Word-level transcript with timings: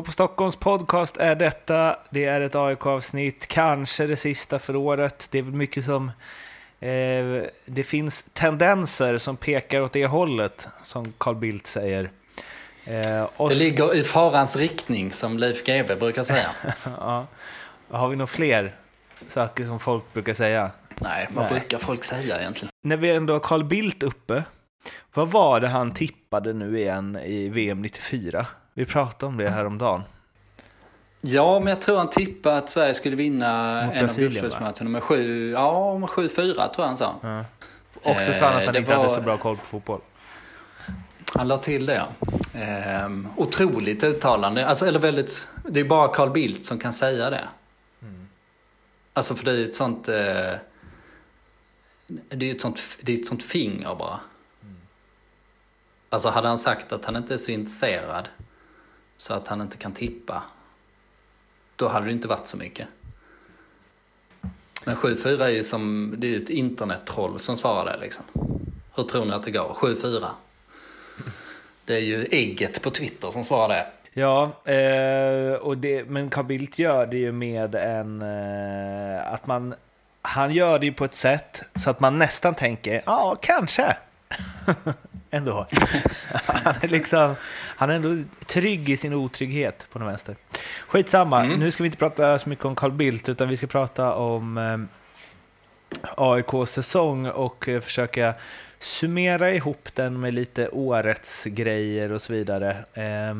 På 0.00 0.12
Stockholms 0.12 0.56
podcast 0.56 1.16
är 1.16 1.34
detta. 1.34 1.96
Det 2.10 2.24
är 2.24 2.40
ett 2.40 2.54
AIK-avsnitt, 2.54 3.46
kanske 3.46 4.06
det 4.06 4.16
sista 4.16 4.58
för 4.58 4.76
året. 4.76 5.28
Det 5.30 5.38
är 5.38 5.42
väl 5.42 5.52
mycket 5.52 5.84
som... 5.84 6.10
Eh, 6.80 7.42
det 7.64 7.84
finns 7.84 8.22
tendenser 8.32 9.18
som 9.18 9.36
pekar 9.36 9.80
åt 9.80 9.92
det 9.92 10.06
hållet, 10.06 10.68
som 10.82 11.12
Carl 11.18 11.34
Bildt 11.34 11.66
säger. 11.66 12.10
Eh, 12.84 13.28
och... 13.36 13.48
Det 13.48 13.54
ligger 13.54 13.94
i 13.94 14.04
farans 14.04 14.56
riktning, 14.56 15.12
som 15.12 15.38
Leif 15.38 15.64
GW 15.64 15.94
brukar 15.94 16.22
säga. 16.22 16.46
ja. 16.84 17.26
Har 17.90 18.08
vi 18.08 18.16
några 18.16 18.26
fler 18.26 18.76
saker 19.28 19.64
som 19.64 19.80
folk 19.80 20.12
brukar 20.12 20.34
säga? 20.34 20.70
Nej, 20.96 21.28
vad 21.34 21.44
Nej. 21.44 21.52
brukar 21.52 21.78
folk 21.78 22.04
säga 22.04 22.40
egentligen? 22.40 22.70
När 22.84 22.96
vi 22.96 23.10
ändå 23.10 23.32
har 23.32 23.40
Carl 23.40 23.64
Bildt 23.64 24.02
uppe, 24.02 24.42
vad 25.14 25.30
var 25.30 25.60
det 25.60 25.68
han 25.68 25.94
tippade 25.94 26.52
nu 26.52 26.78
igen 26.78 27.18
i 27.24 27.48
VM 27.48 27.82
94? 27.82 28.46
Vi 28.74 28.86
pratade 28.86 29.26
om 29.26 29.36
det 29.36 29.50
häromdagen. 29.50 30.02
Ja, 31.20 31.58
men 31.58 31.68
jag 31.68 31.80
tror 31.80 31.98
han 31.98 32.10
tippade 32.10 32.56
att 32.56 32.70
Sverige 32.70 32.94
skulle 32.94 33.16
vinna 33.16 33.82
Mot 33.86 33.94
en 33.94 34.04
av 34.04 34.16
gruppspelsmatcherna 34.16 34.90
med 34.90 35.02
7, 35.02 35.50
ja, 35.50 35.98
med 35.98 36.08
7-4 36.08 36.54
tror 36.54 36.70
jag 36.76 36.84
han 36.84 36.96
sa. 36.96 37.14
Ja. 37.22 37.44
Också 38.02 38.32
sa 38.32 38.46
han 38.46 38.56
att 38.56 38.66
han 38.66 38.74
eh, 38.74 38.80
inte 38.80 38.90
var... 38.90 39.02
hade 39.02 39.10
så 39.10 39.20
bra 39.20 39.36
koll 39.36 39.56
på 39.56 39.64
fotboll. 39.64 40.00
Han 41.34 41.48
la 41.48 41.58
till 41.58 41.86
det, 41.86 41.94
ja. 41.94 42.08
Ehm, 42.54 43.28
otroligt 43.36 44.04
uttalande. 44.04 44.66
Alltså, 44.66 44.86
eller 44.86 44.98
väldigt, 44.98 45.48
det 45.68 45.80
är 45.80 45.84
bara 45.84 46.08
Carl 46.08 46.30
Bildt 46.30 46.66
som 46.66 46.78
kan 46.78 46.92
säga 46.92 47.30
det. 47.30 47.48
Mm. 48.02 48.28
Alltså, 49.12 49.34
för 49.34 49.44
det 49.44 49.52
är 49.52 49.64
ett 49.64 49.74
sånt... 49.74 50.08
Eh, 50.08 50.14
det 52.28 52.50
är 52.50 52.54
ett 52.54 52.60
sånt, 52.60 52.80
det 53.02 53.12
är 53.12 53.20
ett 53.20 53.26
sånt 53.26 53.42
finger 53.42 53.94
bara. 53.94 54.20
Mm. 54.62 54.76
Alltså, 56.10 56.28
hade 56.28 56.48
han 56.48 56.58
sagt 56.58 56.92
att 56.92 57.04
han 57.04 57.16
inte 57.16 57.34
är 57.34 57.38
så 57.38 57.50
intresserad 57.50 58.28
så 59.22 59.34
att 59.34 59.48
han 59.48 59.60
inte 59.60 59.76
kan 59.76 59.92
tippa, 59.92 60.42
då 61.76 61.88
hade 61.88 62.06
det 62.06 62.12
inte 62.12 62.28
varit 62.28 62.46
så 62.46 62.56
mycket. 62.56 62.88
Men 64.84 64.96
7-4 64.96 65.44
är 65.44 65.48
ju 65.48 65.64
som, 65.64 66.14
det 66.18 66.34
är 66.34 66.36
ett 66.36 66.50
internettroll 66.50 67.40
som 67.40 67.56
svarar 67.56 67.92
det 67.92 67.98
liksom. 68.00 68.24
Hur 68.94 69.04
tror 69.04 69.24
ni 69.24 69.32
att 69.32 69.42
det 69.42 69.50
går? 69.50 69.76
7-4. 69.80 70.26
Det 71.84 71.94
är 71.94 72.00
ju 72.00 72.24
ägget 72.30 72.82
på 72.82 72.90
Twitter 72.90 73.30
som 73.30 73.44
svarar 73.44 73.68
det. 73.68 73.86
Ja, 74.20 74.62
eh, 74.64 75.54
och 75.54 75.78
det, 75.78 76.04
men 76.04 76.30
Carl 76.30 76.44
Bildt 76.44 76.78
gör 76.78 77.06
det 77.06 77.16
ju 77.16 77.32
med 77.32 77.74
en... 77.74 78.22
Eh, 78.22 79.32
att 79.32 79.46
man... 79.46 79.74
Han 80.22 80.52
gör 80.52 80.78
det 80.78 80.86
ju 80.86 80.92
på 80.92 81.04
ett 81.04 81.14
sätt 81.14 81.62
så 81.74 81.90
att 81.90 82.00
man 82.00 82.18
nästan 82.18 82.54
tänker, 82.54 83.02
ja, 83.06 83.36
kanske. 83.40 83.96
ändå. 85.32 85.66
han, 86.44 86.74
är 86.82 86.88
liksom, 86.88 87.34
han 87.76 87.90
är 87.90 87.94
ändå 87.94 88.24
trygg 88.46 88.88
i 88.88 88.96
sin 88.96 89.14
otrygghet 89.14 89.86
på 89.92 89.98
något 89.98 90.08
vänster. 90.08 90.36
Skitsamma, 90.88 91.44
mm. 91.44 91.60
nu 91.60 91.70
ska 91.70 91.82
vi 91.82 91.86
inte 91.86 91.98
prata 91.98 92.38
så 92.38 92.48
mycket 92.48 92.64
om 92.64 92.74
Carl 92.74 92.92
Bildt, 92.92 93.28
utan 93.28 93.48
vi 93.48 93.56
ska 93.56 93.66
prata 93.66 94.14
om 94.14 94.58
eh, 94.58 94.78
AIKs 96.16 96.70
säsong 96.70 97.26
och 97.26 97.68
eh, 97.68 97.80
försöka 97.80 98.34
summera 98.78 99.52
ihop 99.52 99.88
den 99.94 100.20
med 100.20 100.34
lite 100.34 100.68
årets 100.68 101.44
grejer 101.44 102.12
och 102.12 102.22
så 102.22 102.32
vidare. 102.32 102.76
Eh, 102.94 103.34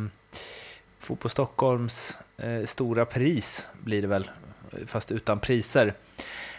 Fotboll 0.98 1.30
Stockholms 1.30 2.18
eh, 2.38 2.64
stora 2.64 3.04
pris 3.04 3.68
blir 3.80 4.02
det 4.02 4.08
väl, 4.08 4.30
fast 4.86 5.12
utan 5.12 5.40
priser. 5.40 5.94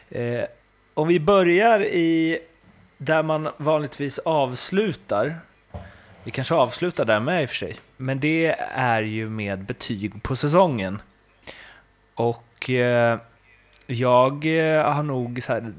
Eh, 0.10 0.44
om 0.94 1.08
vi 1.08 1.20
börjar 1.20 1.84
i 1.84 2.40
där 3.06 3.24
man 3.24 3.50
vanligtvis 3.58 4.20
avslutar, 4.20 5.40
vi 6.24 6.32
kanske 6.32 6.56
avslutar 6.56 7.06
där 7.06 7.20
med 7.20 7.44
i 7.44 7.46
och 7.46 7.50
för 7.50 7.56
sig, 7.56 7.76
men 7.98 8.20
det 8.20 8.56
är 8.76 9.02
ju 9.02 9.30
med 9.30 9.66
betyg 9.66 10.24
på 10.24 10.36
säsongen. 10.36 11.02
Och 12.16 12.70
eh, 12.70 13.20
jag 13.88 14.46
eh, 14.46 14.94
har 14.94 15.04
nog 15.04 15.44
så 15.44 15.54
här, 15.54 15.74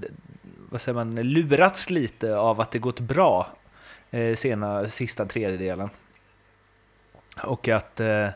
vad 0.71 0.81
säger 0.81 0.95
man, 0.95 1.15
lurats 1.15 1.91
lite 1.91 2.37
av 2.37 2.61
att 2.61 2.71
det 2.71 2.79
gått 2.79 3.01
bra 3.01 3.49
eh, 4.11 4.35
sena, 4.35 4.89
sista 4.89 5.27
tredjedelen. 5.27 5.91
Och 7.43 7.69
att, 7.69 8.01
eh, 8.01 8.29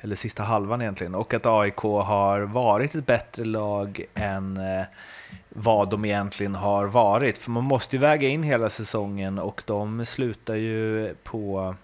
eller 0.00 0.16
sista 0.16 0.42
halvan 0.42 0.82
egentligen, 0.82 1.14
och 1.14 1.34
att 1.34 1.46
AIK 1.46 1.78
har 1.78 2.40
varit 2.40 2.94
ett 2.94 3.06
bättre 3.06 3.44
lag 3.44 4.04
än 4.14 4.56
eh, 4.56 4.84
vad 5.56 5.90
de 5.90 6.04
egentligen 6.04 6.54
har 6.54 6.86
varit. 6.86 7.38
För 7.38 7.50
man 7.50 7.64
måste 7.64 7.96
ju 7.96 8.00
väga 8.00 8.28
in 8.28 8.42
hela 8.42 8.68
säsongen 8.68 9.38
och 9.38 9.62
de 9.66 10.06
slutar 10.06 10.54
ju 10.54 11.14
på, 11.22 11.74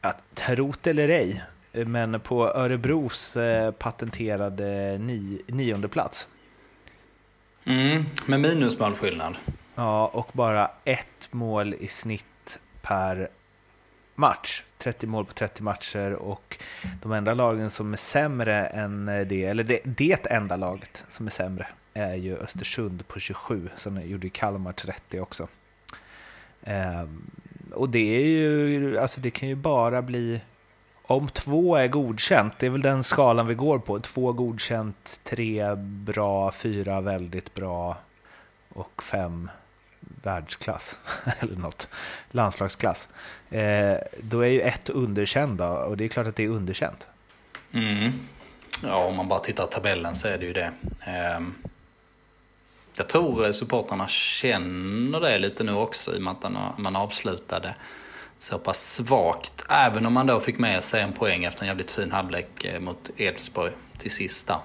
ja, 0.00 0.12
trot 0.34 0.86
eller 0.86 1.08
ej, 1.08 1.42
men 1.72 2.20
på 2.20 2.48
Örebros 2.48 3.36
eh, 3.36 3.70
patenterade 3.70 4.98
ni, 4.98 5.40
nionde 5.46 5.88
plats. 5.88 6.28
Mm, 7.64 8.04
med 8.26 8.40
minusmålskillnad. 8.40 9.36
Ja, 9.74 10.06
och 10.06 10.30
bara 10.32 10.70
ett 10.84 11.28
mål 11.30 11.74
i 11.74 11.88
snitt 11.88 12.58
per 12.82 13.28
match. 14.14 14.62
30 14.78 15.06
mål 15.06 15.24
på 15.24 15.32
30 15.32 15.62
matcher 15.62 16.12
och 16.12 16.58
de 17.02 17.12
enda 17.12 17.34
lagen 17.34 17.70
som 17.70 17.92
är 17.92 17.96
sämre 17.96 18.66
än 18.66 19.06
det, 19.06 19.44
eller 19.44 19.64
det, 19.64 19.80
det 19.84 20.26
enda 20.26 20.56
laget 20.56 21.04
som 21.08 21.26
är 21.26 21.30
sämre, 21.30 21.66
är 21.96 22.14
ju 22.14 22.36
Östersund 22.36 23.08
på 23.08 23.20
27. 23.20 23.68
Sen 23.76 24.08
gjorde 24.08 24.28
Kalmar 24.28 24.72
30 24.72 25.20
också. 25.20 25.48
Ehm, 26.62 27.30
och 27.74 27.88
det 27.88 28.16
är 28.16 28.24
ju, 28.24 28.98
alltså 28.98 29.20
det 29.20 29.30
kan 29.30 29.48
ju 29.48 29.54
bara 29.54 30.02
bli, 30.02 30.40
om 31.02 31.28
två 31.28 31.76
är 31.76 31.88
godkänt, 31.88 32.52
det 32.58 32.66
är 32.66 32.70
väl 32.70 32.82
den 32.82 33.04
skalan 33.04 33.46
vi 33.46 33.54
går 33.54 33.78
på. 33.78 34.00
Två 34.00 34.32
godkänt, 34.32 35.20
tre 35.24 35.74
bra, 35.76 36.52
fyra 36.52 37.00
väldigt 37.00 37.54
bra 37.54 37.96
och 38.68 39.02
fem 39.02 39.50
världsklass, 40.22 41.00
eller 41.40 41.56
något, 41.56 41.88
landslagsklass. 42.30 43.08
Eh, 43.50 43.96
då 44.20 44.40
är 44.40 44.48
ju 44.48 44.60
ett 44.60 44.88
underkänd 44.88 45.58
då, 45.58 45.66
och 45.66 45.96
det 45.96 46.04
är 46.04 46.08
klart 46.08 46.26
att 46.26 46.36
det 46.36 46.44
är 46.44 46.48
underkänt. 46.48 47.08
Mm. 47.72 48.12
Ja, 48.82 49.04
om 49.04 49.16
man 49.16 49.28
bara 49.28 49.38
tittar 49.38 49.66
på 49.66 49.72
tabellen 49.72 50.14
så 50.14 50.28
är 50.28 50.38
det 50.38 50.46
ju 50.46 50.52
det. 50.52 50.72
Eh, 51.06 51.40
jag 52.96 53.08
tror 53.08 53.46
eh, 53.46 53.52
supportrarna 53.52 54.08
känner 54.08 55.20
det 55.20 55.38
lite 55.38 55.64
nu 55.64 55.74
också 55.74 56.14
i 56.14 56.18
och 56.18 56.22
med 56.22 56.34
att 56.40 56.78
man 56.78 56.96
avslutade 56.96 57.74
så 58.38 58.58
pass 58.58 58.94
svagt. 58.94 59.64
Även 59.68 60.06
om 60.06 60.12
man 60.12 60.26
då 60.26 60.40
fick 60.40 60.58
med 60.58 60.84
sig 60.84 61.02
en 61.02 61.12
poäng 61.12 61.44
efter 61.44 61.62
en 61.62 61.68
jävligt 61.68 61.90
fin 61.90 62.12
halvlek 62.12 62.64
eh, 62.64 62.80
mot 62.80 63.10
Elfsborg 63.16 63.72
till 63.98 64.10
sista. 64.10 64.60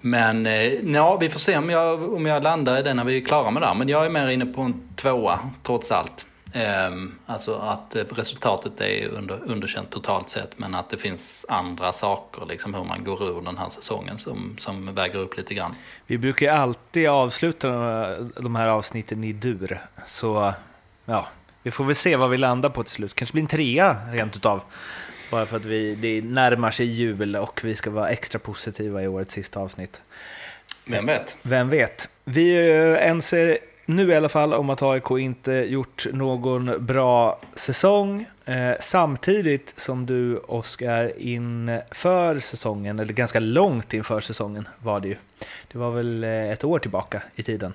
Men 0.00 0.46
eh, 0.46 0.72
ja, 0.72 1.16
vi 1.16 1.28
får 1.28 1.40
se 1.40 1.56
om 1.56 1.70
jag, 1.70 2.14
om 2.14 2.26
jag 2.26 2.42
landar 2.42 2.78
i 2.78 2.82
det 2.82 2.94
när 2.94 3.04
vi 3.04 3.16
är 3.16 3.24
klara 3.24 3.50
med 3.50 3.62
det. 3.62 3.74
Men 3.74 3.88
jag 3.88 4.06
är 4.06 4.10
mer 4.10 4.28
inne 4.28 4.46
på 4.46 4.60
en 4.62 4.88
tvåa 4.96 5.38
trots 5.62 5.92
allt. 5.92 6.26
Ehm, 6.52 7.14
alltså 7.26 7.54
att 7.54 7.96
eh, 7.96 8.04
resultatet 8.04 8.80
är 8.80 9.08
under, 9.08 9.38
underkänt 9.44 9.90
totalt 9.90 10.28
sett 10.28 10.58
men 10.58 10.74
att 10.74 10.90
det 10.90 10.98
finns 10.98 11.46
andra 11.48 11.92
saker, 11.92 12.46
liksom 12.46 12.74
hur 12.74 12.84
man 12.84 13.04
går 13.04 13.22
ur 13.22 13.42
den 13.42 13.58
här 13.58 13.68
säsongen 13.68 14.18
som, 14.18 14.56
som 14.58 14.94
väger 14.94 15.18
upp 15.18 15.36
lite 15.36 15.54
grann. 15.54 15.74
Vi 16.06 16.18
brukar 16.18 16.52
alltid 16.52 17.08
avsluta 17.08 17.68
de 18.18 18.56
här 18.56 18.68
avsnitten 18.68 19.24
i 19.24 19.32
dur, 19.32 19.80
så 20.06 20.54
ja, 21.04 21.26
vi 21.62 21.70
får 21.70 21.84
väl 21.84 21.94
se 21.94 22.16
vad 22.16 22.30
vi 22.30 22.36
landar 22.36 22.68
på 22.68 22.82
till 22.82 22.94
slut. 22.94 23.14
Kanske 23.14 23.32
blir 23.32 23.42
en 23.42 23.48
trea 23.48 23.96
rent 24.12 24.36
utav. 24.36 24.62
Bara 25.30 25.46
för 25.46 25.56
att 25.56 25.64
vi, 25.64 25.94
det 25.94 26.22
närmar 26.24 26.70
sig 26.70 26.86
jul 26.86 27.36
och 27.36 27.60
vi 27.64 27.74
ska 27.74 27.90
vara 27.90 28.08
extra 28.08 28.38
positiva 28.38 29.02
i 29.02 29.08
årets 29.08 29.34
sista 29.34 29.60
avsnitt. 29.60 30.02
Vem 30.84 31.06
vet? 31.06 31.36
Vem 31.42 31.68
vet? 31.68 32.08
Vi 32.24 32.56
är 32.56 32.96
ense 32.96 33.58
nu 33.86 34.10
i 34.10 34.14
alla 34.14 34.28
fall 34.28 34.54
om 34.54 34.70
att 34.70 34.82
AIK 34.82 35.10
inte 35.10 35.52
gjort 35.52 36.06
någon 36.12 36.86
bra 36.86 37.40
säsong. 37.54 38.26
Eh, 38.44 38.72
samtidigt 38.80 39.74
som 39.76 40.06
du, 40.06 40.36
Oskar, 40.36 41.12
inför 41.18 42.38
säsongen, 42.38 42.98
eller 42.98 43.12
ganska 43.12 43.40
långt 43.40 43.94
inför 43.94 44.20
säsongen 44.20 44.68
var 44.78 45.00
det 45.00 45.08
ju. 45.08 45.16
Det 45.72 45.78
var 45.78 45.90
väl 45.90 46.24
eh, 46.24 46.50
ett 46.50 46.64
år 46.64 46.78
tillbaka 46.78 47.22
i 47.34 47.42
tiden. 47.42 47.72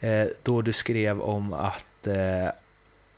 Eh, 0.00 0.26
då 0.42 0.62
du 0.62 0.72
skrev 0.72 1.20
om 1.20 1.52
att 1.52 2.06
eh, 2.06 2.50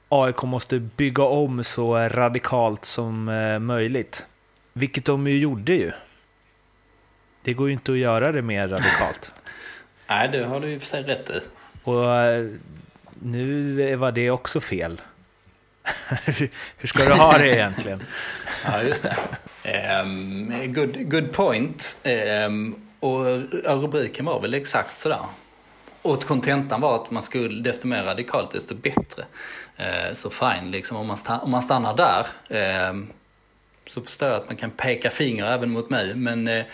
AIK 0.08 0.42
måste 0.42 0.78
bygga 0.78 1.24
om 1.24 1.64
så 1.64 1.96
radikalt 1.98 2.84
som 2.84 3.28
eh, 3.28 3.58
möjligt. 3.58 4.26
Vilket 4.72 5.04
de 5.04 5.26
ju 5.26 5.38
gjorde 5.38 5.72
ju. 5.72 5.92
Det 7.42 7.52
går 7.52 7.66
ju 7.66 7.72
inte 7.72 7.92
att 7.92 7.98
göra 7.98 8.32
det 8.32 8.42
mer 8.42 8.68
radikalt. 8.68 9.32
Nej, 10.08 10.28
det 10.28 10.44
har 10.44 10.60
du 10.60 10.72
i 10.72 10.76
och 10.76 10.80
för 10.80 10.88
sig 10.88 11.02
rätt 11.02 11.30
i. 11.30 11.40
Och 11.88 12.16
eh, 12.16 12.46
nu 13.22 13.96
var 13.96 14.12
det 14.12 14.30
också 14.30 14.60
fel. 14.60 15.00
Hur 16.76 16.86
ska 16.88 17.04
du 17.04 17.12
ha 17.12 17.38
det 17.38 17.54
egentligen? 17.54 18.02
ja, 18.64 18.82
just 18.82 19.02
det. 19.02 19.16
Um, 20.02 20.72
good, 20.74 21.10
good 21.10 21.32
point. 21.32 22.06
Um, 22.46 22.82
och 23.00 23.24
rubriken 23.82 24.24
var 24.24 24.40
väl 24.40 24.54
exakt 24.54 24.98
sådär. 24.98 25.20
Och 26.02 26.22
kontentan 26.22 26.80
var 26.80 27.02
att 27.02 27.10
man 27.10 27.22
skulle, 27.22 27.62
desto 27.62 27.86
mer 27.86 28.02
radikalt, 28.02 28.50
desto 28.50 28.74
bättre. 28.74 29.24
Uh, 29.80 30.12
så 30.12 30.30
fine, 30.30 30.70
liksom, 30.70 30.96
om, 30.96 31.06
man 31.06 31.16
stannar, 31.16 31.44
om 31.44 31.50
man 31.50 31.62
stannar 31.62 31.96
där. 31.96 32.26
Uh, 32.50 33.04
så 33.86 34.00
förstår 34.00 34.28
jag 34.28 34.36
att 34.36 34.48
man 34.48 34.56
kan 34.56 34.70
peka 34.70 35.10
finger 35.10 35.44
även 35.46 35.70
mot 35.70 35.90
mig. 35.90 36.14
Men 36.14 36.48
uh, 36.48 36.64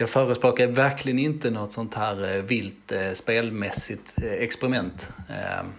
jag 0.00 0.10
förespråkar 0.10 0.66
verkligen 0.66 1.18
inte 1.18 1.50
något 1.50 1.72
sånt 1.72 1.94
här 1.94 2.36
eh, 2.36 2.42
vilt 2.42 2.92
eh, 2.92 3.12
spelmässigt 3.12 4.22
eh, 4.22 4.32
experiment. 4.32 5.12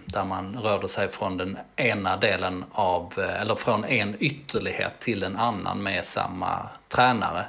Där 0.04 0.24
man 0.24 0.56
rörde 0.56 0.88
sig 0.88 1.08
från 1.08 1.36
den 1.36 1.58
ena 1.76 2.16
delen 2.16 2.64
av, 2.70 3.12
eller 3.40 3.54
från 3.54 3.84
en 3.84 4.16
ytterlighet 4.18 5.00
till 5.00 5.22
en 5.22 5.36
annan 5.36 5.82
med 5.82 6.04
samma 6.04 6.68
tränare. 6.88 7.44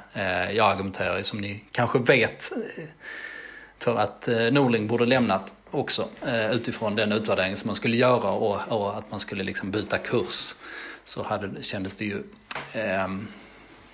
Jag 0.52 0.70
argumenterar 0.72 1.18
ju 1.18 1.24
som 1.24 1.40
ni 1.40 1.64
kanske 1.72 1.98
vet 1.98 2.52
för 3.78 3.96
att 3.96 4.28
Norling 4.52 4.86
borde 4.86 5.06
lämnat 5.06 5.54
också 5.70 6.08
utifrån 6.52 6.96
den 6.96 7.12
utvärdering 7.12 7.56
som 7.56 7.68
man 7.68 7.76
skulle 7.76 7.96
göra 7.96 8.30
och, 8.30 8.60
och 8.68 8.98
att 8.98 9.10
man 9.10 9.20
skulle 9.20 9.44
liksom 9.44 9.70
byta 9.70 9.98
kurs. 9.98 10.54
Så 11.04 11.22
hade, 11.22 11.62
kändes 11.62 11.96
det 11.96 12.04
ju 12.04 12.22
eh, 12.72 13.08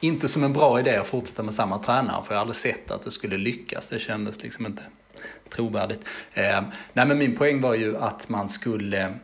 inte 0.01 0.29
som 0.29 0.45
en 0.45 0.53
bra 0.53 0.81
idé 0.81 0.97
att 0.97 1.07
fortsätta 1.07 1.43
med 1.43 1.55
samma 1.55 1.79
tränare, 1.79 2.23
för 2.23 2.35
jag 2.35 2.37
har 2.37 2.41
aldrig 2.41 2.57
sett 2.57 2.91
att 2.91 3.03
det 3.03 3.11
skulle 3.11 3.39
lyckas. 3.39 3.89
Det 3.89 3.99
kändes 3.99 4.43
liksom 4.43 4.67
inte 4.67 4.83
trovärdigt. 5.55 6.01
Eh, 6.33 6.63
nej, 6.93 7.07
men 7.07 7.19
min 7.19 7.37
poäng 7.37 7.61
var 7.61 7.75
ju 7.75 7.97
att 7.97 8.29
man 8.29 8.49
skulle 8.49 9.15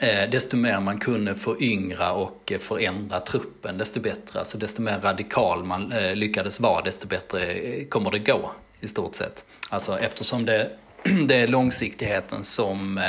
Eh, 0.00 0.30
desto 0.30 0.56
mer 0.56 0.80
man 0.80 0.98
kunde 0.98 1.34
föryngra 1.34 2.12
och 2.12 2.52
eh, 2.52 2.58
förändra 2.58 3.20
truppen, 3.20 3.78
desto 3.78 4.00
bättre. 4.00 4.38
Alltså 4.38 4.58
desto 4.58 4.82
mer 4.82 5.00
radikal 5.00 5.64
man 5.64 5.92
eh, 5.92 6.16
lyckades 6.16 6.60
vara, 6.60 6.82
desto 6.82 7.06
bättre 7.06 7.46
eh, 7.52 7.86
kommer 7.86 8.10
det 8.10 8.18
gå 8.18 8.52
i 8.80 8.88
stort 8.88 9.14
sett. 9.14 9.44
Alltså 9.68 9.98
eftersom 9.98 10.44
det, 10.44 10.70
det 11.26 11.34
är 11.34 11.48
långsiktigheten 11.48 12.44
som 12.44 12.98
eh, 12.98 13.08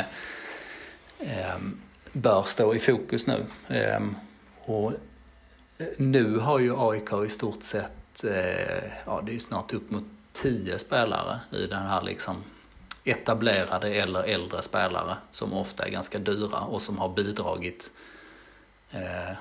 eh, 1.19 1.57
bör 2.11 2.43
stå 2.43 2.75
i 2.75 2.79
fokus 2.79 3.27
nu. 3.27 3.45
Eh, 3.67 4.01
och 4.65 4.93
nu 5.97 6.37
har 6.37 6.59
ju 6.59 6.73
AIK 6.77 7.09
i 7.25 7.29
stort 7.29 7.63
sett, 7.63 8.23
eh, 8.23 8.83
ja 9.05 9.21
det 9.25 9.31
är 9.31 9.33
ju 9.33 9.39
snart 9.39 9.73
upp 9.73 9.91
mot 9.91 10.03
tio 10.31 10.79
spelare 10.79 11.39
i 11.51 11.67
den 11.67 11.85
här 11.85 12.01
liksom 12.01 12.43
etablerade 13.03 13.87
eller 13.87 14.23
äldre 14.23 14.61
spelare 14.61 15.15
som 15.31 15.53
ofta 15.53 15.85
är 15.85 15.89
ganska 15.89 16.19
dyra 16.19 16.59
och 16.59 16.81
som 16.81 16.97
har 16.97 17.09
bidragit 17.09 17.91
eh, 18.91 19.35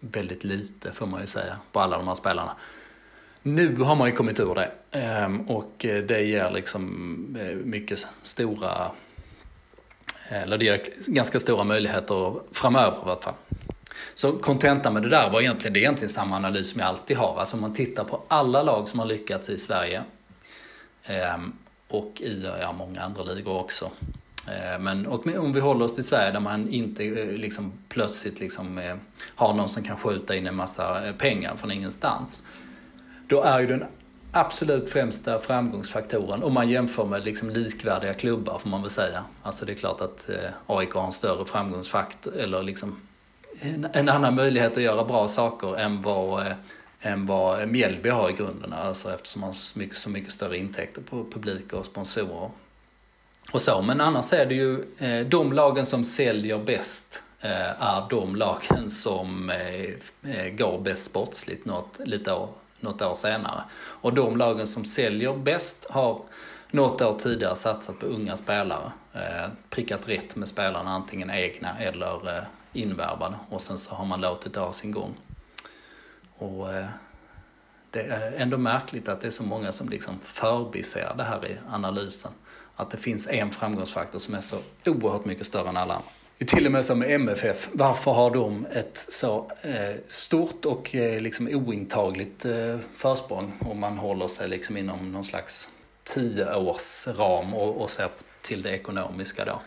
väldigt 0.00 0.44
lite 0.44 0.92
får 0.92 1.06
man 1.06 1.20
ju 1.20 1.26
säga 1.26 1.56
på 1.72 1.80
alla 1.80 1.96
de 1.98 2.08
här 2.08 2.14
spelarna. 2.14 2.56
Nu 3.42 3.76
har 3.76 3.96
man 3.96 4.08
ju 4.08 4.14
kommit 4.14 4.40
ur 4.40 4.54
det 4.54 4.70
eh, 4.90 5.34
och 5.46 5.72
det 5.78 6.22
ger 6.22 6.50
liksom 6.50 7.36
eh, 7.40 7.56
mycket 7.56 8.06
stora, 8.22 8.90
eller 10.28 10.58
det 10.58 10.64
ger 10.64 10.88
ganska 11.06 11.40
stora 11.40 11.64
möjligheter 11.64 12.34
framöver 12.52 12.96
i 12.96 13.00
alla 13.00 13.20
fall. 13.20 13.34
Så 14.14 14.32
kontentan 14.32 14.94
med 14.94 15.02
det 15.02 15.08
där 15.08 15.30
var 15.30 15.40
egentligen, 15.40 15.72
det 15.72 15.78
är 15.78 15.82
egentligen 15.82 16.08
samma 16.08 16.36
analys 16.36 16.70
som 16.70 16.80
jag 16.80 16.88
alltid 16.88 17.16
har. 17.16 17.38
Alltså 17.38 17.56
om 17.56 17.60
man 17.60 17.74
tittar 17.74 18.04
på 18.04 18.22
alla 18.28 18.62
lag 18.62 18.88
som 18.88 19.00
har 19.00 19.06
lyckats 19.06 19.50
i 19.50 19.58
Sverige 19.58 20.02
ehm, 21.04 21.52
och 21.88 22.20
i 22.20 22.50
ja, 22.60 22.72
många 22.72 23.00
andra 23.00 23.22
ligor 23.22 23.60
också. 23.60 23.90
Ehm, 24.48 24.82
men 24.82 25.06
om 25.38 25.52
vi 25.52 25.60
håller 25.60 25.84
oss 25.84 25.94
till 25.94 26.04
Sverige 26.04 26.32
där 26.32 26.40
man 26.40 26.68
inte 26.68 27.04
eh, 27.04 27.28
liksom, 27.28 27.72
plötsligt 27.88 28.40
liksom, 28.40 28.78
eh, 28.78 28.96
har 29.34 29.54
någon 29.54 29.68
som 29.68 29.82
kan 29.82 29.96
skjuta 29.96 30.36
in 30.36 30.46
en 30.46 30.56
massa 30.56 31.06
eh, 31.06 31.14
pengar 31.14 31.56
från 31.56 31.70
ingenstans. 31.70 32.42
Då 33.28 33.42
är 33.42 33.60
ju 33.60 33.66
den 33.66 33.84
absolut 34.32 34.90
främsta 34.90 35.38
framgångsfaktorn 35.38 36.42
om 36.42 36.54
man 36.54 36.68
jämför 36.68 37.04
med 37.04 37.24
liksom 37.24 37.50
likvärdiga 37.50 38.14
klubbar 38.14 38.58
får 38.58 38.68
man 38.70 38.82
väl 38.82 38.90
säga. 38.90 39.24
Alltså 39.42 39.64
det 39.64 39.72
är 39.72 39.76
klart 39.76 40.00
att 40.00 40.30
AIK 40.66 40.92
har 40.92 41.06
en 41.06 41.12
större 41.12 41.44
framgångsfaktor 41.44 42.36
eller 42.36 42.62
liksom 42.62 43.00
en, 43.60 43.88
en 43.92 44.08
annan 44.08 44.34
möjlighet 44.34 44.76
att 44.76 44.82
göra 44.82 45.04
bra 45.04 45.28
saker 45.28 45.78
än 45.78 46.02
vad, 46.02 46.46
eh, 46.46 46.52
än 47.00 47.26
vad 47.26 47.68
Mjällby 47.68 48.08
har 48.08 48.30
i 48.30 48.32
grunden. 48.32 48.72
Alltså 48.72 49.14
eftersom 49.14 49.40
man 49.40 49.50
har 49.50 49.54
så 49.54 49.78
mycket, 49.78 49.96
så 49.96 50.10
mycket 50.10 50.32
större 50.32 50.58
intäkter 50.58 51.02
på 51.02 51.24
publik 51.24 51.72
och 51.72 51.86
sponsorer. 51.86 52.50
Och 53.52 53.62
så, 53.62 53.82
men 53.82 54.00
annars 54.00 54.32
är 54.32 54.46
det 54.46 54.54
ju 54.54 54.84
eh, 54.98 55.26
de 55.26 55.52
lagen 55.52 55.86
som 55.86 56.04
säljer 56.04 56.58
bäst 56.58 57.22
eh, 57.40 57.82
är 57.82 58.08
de 58.10 58.36
lagen 58.36 58.90
som 58.90 59.52
går 60.52 60.80
bäst 60.80 61.04
sportsligt 61.04 61.64
något, 61.64 61.98
lite 62.04 62.32
år, 62.32 62.48
något 62.80 63.02
år 63.02 63.14
senare. 63.14 63.62
Och 63.76 64.14
de 64.14 64.36
lagen 64.36 64.66
som 64.66 64.84
säljer 64.84 65.36
bäst 65.36 65.86
har 65.90 66.20
något 66.70 67.02
år 67.02 67.18
tidigare 67.18 67.56
satsat 67.56 67.98
på 67.98 68.06
unga 68.06 68.36
spelare. 68.36 68.92
prickat 69.70 70.08
rätt 70.08 70.36
med 70.36 70.48
spelarna, 70.48 70.90
antingen 70.90 71.30
egna 71.30 71.78
eller 71.78 72.46
invärvad 72.76 73.34
och 73.50 73.60
sen 73.60 73.78
så 73.78 73.94
har 73.94 74.04
man 74.04 74.20
låtit 74.20 74.54
det 74.54 74.60
ha 74.60 74.72
sin 74.72 74.92
gång. 74.92 75.14
Och 76.34 76.74
eh, 76.74 76.86
det 77.90 78.00
är 78.00 78.32
ändå 78.32 78.58
märkligt 78.58 79.08
att 79.08 79.20
det 79.20 79.26
är 79.26 79.30
så 79.30 79.42
många 79.42 79.72
som 79.72 79.88
liksom 79.88 80.18
förbiser 80.24 81.14
det 81.16 81.24
här 81.24 81.46
i 81.46 81.56
analysen. 81.70 82.32
Att 82.74 82.90
det 82.90 82.96
finns 82.96 83.28
en 83.28 83.50
framgångsfaktor 83.50 84.18
som 84.18 84.34
är 84.34 84.40
så 84.40 84.56
oerhört 84.86 85.24
mycket 85.24 85.46
större 85.46 85.68
än 85.68 85.76
alla 85.76 85.94
andra. 85.94 86.08
Till 86.46 86.66
och 86.66 86.72
med 86.72 86.84
som 86.84 87.02
MFF, 87.02 87.68
varför 87.72 88.10
har 88.10 88.30
de 88.30 88.66
ett 88.72 89.06
så 89.08 89.50
eh, 89.62 89.96
stort 90.08 90.64
och 90.64 90.94
eh, 90.94 91.20
liksom 91.20 91.48
ointagligt 91.48 92.44
eh, 92.44 92.78
försprång 92.96 93.52
om 93.60 93.80
man 93.80 93.98
håller 93.98 94.28
sig 94.28 94.48
liksom 94.48 94.76
inom 94.76 95.12
någon 95.12 95.24
slags 95.24 95.68
tioårsram 96.02 97.54
och, 97.54 97.82
och 97.82 97.90
ser 97.90 98.08
till 98.42 98.62
det 98.62 98.70
ekonomiska 98.70 99.44
då. 99.44 99.60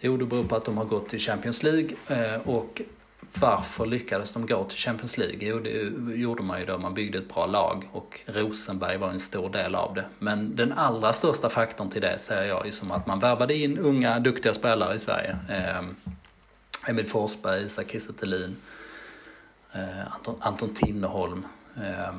Jo, 0.00 0.16
det 0.16 0.24
beror 0.24 0.44
på 0.44 0.56
att 0.56 0.64
de 0.64 0.78
har 0.78 0.84
gått 0.84 1.08
till 1.08 1.18
Champions 1.18 1.62
League 1.62 1.90
eh, 2.08 2.40
och 2.48 2.82
varför 3.40 3.86
lyckades 3.86 4.32
de 4.32 4.46
gå 4.46 4.64
till 4.64 4.78
Champions 4.78 5.18
League? 5.18 5.38
Jo, 5.40 5.58
det 5.58 5.70
gjorde 6.14 6.42
man 6.42 6.60
ju 6.60 6.66
då 6.66 6.78
man 6.78 6.94
byggde 6.94 7.18
ett 7.18 7.34
bra 7.34 7.46
lag 7.46 7.88
och 7.92 8.20
Rosenberg 8.26 8.96
var 8.96 9.10
en 9.10 9.20
stor 9.20 9.50
del 9.50 9.74
av 9.74 9.94
det. 9.94 10.04
Men 10.18 10.56
den 10.56 10.72
allra 10.72 11.12
största 11.12 11.48
faktorn 11.48 11.90
till 11.90 12.00
det 12.00 12.18
ser 12.18 12.44
jag 12.44 12.66
är 12.66 12.70
som 12.70 12.90
att 12.90 13.06
man 13.06 13.20
värvade 13.20 13.54
in 13.54 13.78
unga, 13.78 14.18
duktiga 14.18 14.54
spelare 14.54 14.94
i 14.94 14.98
Sverige. 14.98 15.36
Eh, 15.48 15.82
Emil 16.86 17.08
Forsberg, 17.08 17.62
Isak 17.62 17.90
Kiese 17.90 18.12
eh, 19.72 20.12
Anton, 20.14 20.34
Anton 20.40 20.74
Tinnerholm 20.74 21.46
eh, 21.76 22.14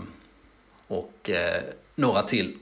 och 0.87 1.29
eh, 1.29 1.63
några 1.95 2.21
till 2.21 2.57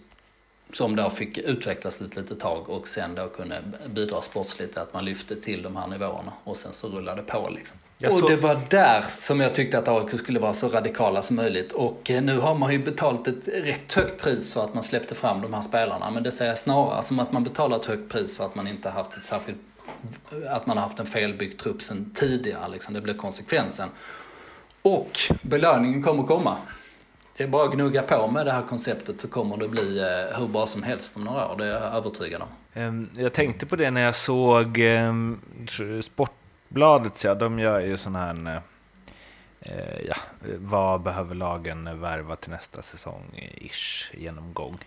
som 0.72 0.96
då 0.96 1.10
fick 1.10 1.38
utvecklas 1.38 2.02
ett 2.02 2.16
litet 2.16 2.40
tag 2.40 2.70
och 2.70 2.88
sen 2.88 3.16
då 3.16 3.28
kunde 3.28 3.62
bidra 3.88 4.22
sportsligt 4.22 4.78
att 4.78 4.94
man 4.94 5.06
lyfte 5.06 5.36
till 5.36 5.62
de 5.62 5.76
här 5.76 5.88
nivåerna 5.88 6.34
och 6.44 6.58
sen 6.58 6.74
så 6.74 6.88
rullade 6.88 7.22
det 7.22 7.28
på 7.32 7.50
liksom. 7.50 7.78
Så... 8.10 8.24
Och 8.24 8.30
det 8.30 8.36
var 8.36 8.60
där 8.70 9.02
som 9.08 9.40
jag 9.40 9.56
tyckte 9.56 9.78
att 9.78 9.88
AIK 9.88 10.20
skulle 10.20 10.40
vara 10.40 10.54
så 10.54 10.70
radikala 10.70 11.22
som 11.22 11.36
möjligt. 11.36 11.72
Och 11.72 12.12
eh, 12.12 12.22
nu 12.22 12.40
har 12.40 12.56
man 12.56 12.72
ju 12.72 12.80
betalat 12.80 13.28
ett 13.28 13.48
rätt 13.48 13.94
högt 13.94 14.22
pris 14.22 14.54
för 14.54 14.64
att 14.64 14.74
man 14.74 14.84
släppte 14.84 15.16
fram 15.16 15.42
de 15.42 15.54
här 15.54 15.62
spelarna. 15.62 16.12
Men 16.12 16.24
det 16.24 16.32
säger 16.32 16.52
jag 16.52 16.58
snarare 16.58 17.04
som 17.04 17.20
att 17.20 17.32
man 17.32 17.44
betalar 17.44 17.80
ett 17.80 17.86
högt 17.86 18.12
pris 18.12 18.38
för 18.38 18.46
att 18.46 18.56
man 18.56 18.68
inte 18.68 18.90
haft 18.90 19.18
ett 19.18 19.24
särskilt 19.24 19.58
att 20.50 20.66
man 20.66 20.78
har 20.78 20.84
haft 20.84 21.00
en 21.00 21.06
felbyggd 21.06 21.60
trupp 21.60 21.82
sedan 21.82 22.12
tidigare. 22.14 22.70
Liksom. 22.72 22.94
Det 22.94 23.02
blir 23.02 23.14
konsekvensen. 23.14 23.90
Och 24.82 25.20
belöningen 25.42 26.04
kommer 26.04 26.24
komma. 26.24 26.58
Det 27.38 27.44
är 27.44 27.48
bara 27.48 27.66
att 27.66 27.74
gnugga 27.74 28.02
på 28.02 28.28
med 28.28 28.46
det 28.46 28.52
här 28.52 28.62
konceptet 28.62 29.22
så 29.22 29.28
kommer 29.28 29.58
det 29.58 29.68
bli 29.68 30.00
eh, 30.00 30.40
hur 30.40 30.48
bra 30.48 30.66
som 30.66 30.84
helst 30.84 31.16
om 31.16 31.24
några 31.24 31.52
år, 31.52 31.56
det 31.58 31.66
är 31.66 31.70
jag 31.70 31.96
övertygad 31.96 32.42
om. 32.42 33.10
Jag 33.16 33.34
tänkte 33.34 33.66
på 33.66 33.76
det 33.76 33.92
när 33.92 34.02
jag 34.02 34.16
såg 34.16 34.80
Sportbladet, 36.02 37.24
ja, 37.24 37.36
de 37.36 37.60
gör 37.60 37.80
ju 37.80 37.98
sån 37.98 38.16
här 38.16 38.48
eh, 38.48 38.62
eh, 39.60 40.06
ja, 40.08 40.16
vad 40.58 41.02
behöver 41.02 41.36
lagen 41.36 42.02
värva 42.02 42.36
till 42.36 42.52
nästa 42.52 42.82
säsong, 42.82 43.24
ish, 43.56 44.12
genomgång. 44.14 44.78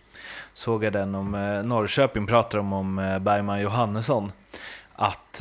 Såg 0.52 0.84
jag 0.84 0.92
den 0.92 1.14
om 1.14 1.30
Norrköping 1.64 2.26
pratar 2.26 2.58
de 2.58 2.72
om 2.72 2.96
Bergman 3.20 3.60
Johannesson, 3.60 4.32
att 4.92 5.40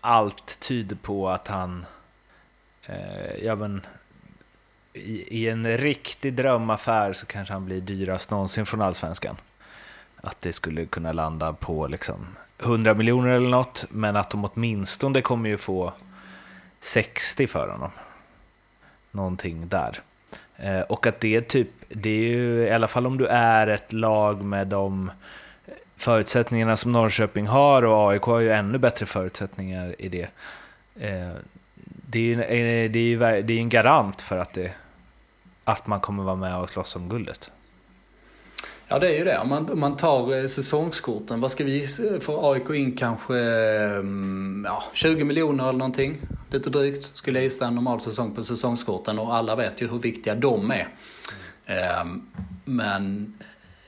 allt 0.00 0.60
tyder 0.60 0.96
på 0.96 1.28
att 1.28 1.48
han 1.48 1.86
ja, 3.42 3.56
men, 3.56 3.86
i, 4.92 5.48
en 5.48 5.76
riktig 5.76 6.34
drömaffär 6.34 7.12
så 7.12 7.26
kanske 7.26 7.54
han 7.54 7.64
blir 7.64 7.80
dyrast 7.80 8.30
någonsin 8.30 8.66
från 8.66 8.82
Allsvenskan. 8.82 9.36
Att 10.16 10.40
det 10.40 10.52
skulle 10.52 10.86
kunna 10.86 11.12
landa 11.12 11.52
på 11.52 11.86
liksom 11.86 12.26
100 12.62 12.94
miljoner 12.94 13.30
eller 13.30 13.50
något, 13.50 13.86
men 13.90 14.16
att 14.16 14.30
de 14.30 14.44
åtminstone 14.44 15.22
kommer 15.22 15.50
ju 15.50 15.56
få 15.56 15.92
60 16.80 17.46
för 17.46 17.68
honom. 17.68 17.90
Någonting 19.10 19.68
där. 19.68 20.00
Eh, 20.56 20.80
och 20.80 21.06
att 21.06 21.20
det 21.20 21.36
är 21.36 21.40
typ, 21.40 21.68
det 21.88 22.10
är 22.10 22.28
ju 22.28 22.62
i 22.62 22.70
alla 22.70 22.88
fall 22.88 23.06
om 23.06 23.18
du 23.18 23.26
är 23.26 23.66
ett 23.66 23.92
lag 23.92 24.44
med 24.44 24.66
de 24.66 25.10
förutsättningarna 25.96 26.76
som 26.76 26.92
Norrköping 26.92 27.46
har 27.46 27.82
och 27.82 28.10
AIK 28.10 28.22
har 28.22 28.40
ju 28.40 28.50
ännu 28.50 28.78
bättre 28.78 29.06
förutsättningar 29.06 29.94
i 29.98 30.08
det. 30.08 30.28
Eh, 31.00 31.32
det 32.10 32.34
är, 32.34 32.88
det, 32.88 33.14
är, 33.14 33.42
det 33.42 33.52
är 33.52 33.58
en 33.58 33.68
garant 33.68 34.22
för 34.22 34.38
att, 34.38 34.52
det, 34.52 34.72
att 35.64 35.86
man 35.86 36.00
kommer 36.00 36.22
vara 36.22 36.36
med 36.36 36.56
och 36.56 36.70
slåss 36.70 36.96
om 36.96 37.08
guldet. 37.08 37.50
Ja, 38.88 38.98
det 38.98 39.08
är 39.08 39.18
ju 39.18 39.24
det. 39.24 39.38
Om 39.38 39.48
man, 39.48 39.70
om 39.70 39.80
man 39.80 39.96
tar 39.96 40.38
eh, 40.38 40.46
säsongskorten, 40.46 41.40
vad 41.40 41.50
ska 41.50 41.64
vi 41.64 41.86
för 42.20 42.52
AIK 42.52 42.70
in 42.70 42.96
kanske 42.96 43.38
mm, 43.38 44.66
ja, 44.68 44.82
20 44.92 45.24
miljoner 45.24 45.68
eller 45.68 45.78
någonting? 45.78 46.16
Lite 46.50 46.70
drygt 46.70 47.16
skulle 47.16 47.38
jag 47.38 47.44
gissa 47.44 47.66
en 47.66 47.74
normal 47.74 48.00
säsong 48.00 48.34
på 48.34 48.42
säsongskorten 48.42 49.18
och 49.18 49.34
alla 49.34 49.56
vet 49.56 49.82
ju 49.82 49.88
hur 49.88 49.98
viktiga 49.98 50.34
de 50.34 50.70
är. 50.70 50.88
Ehm, 51.66 52.26
men 52.64 53.34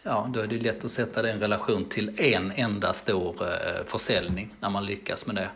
ja, 0.02 0.30
då 0.34 0.40
är 0.40 0.46
det 0.46 0.58
lätt 0.58 0.84
att 0.84 0.90
sätta 0.90 1.22
det 1.22 1.28
i 1.28 1.32
en 1.32 1.40
relation 1.40 1.84
till 1.84 2.20
en 2.20 2.52
enda 2.56 2.92
stor 2.92 3.36
eh, 3.40 3.86
försäljning 3.86 4.54
när 4.60 4.70
man 4.70 4.86
lyckas 4.86 5.26
med 5.26 5.36
det. 5.36 5.48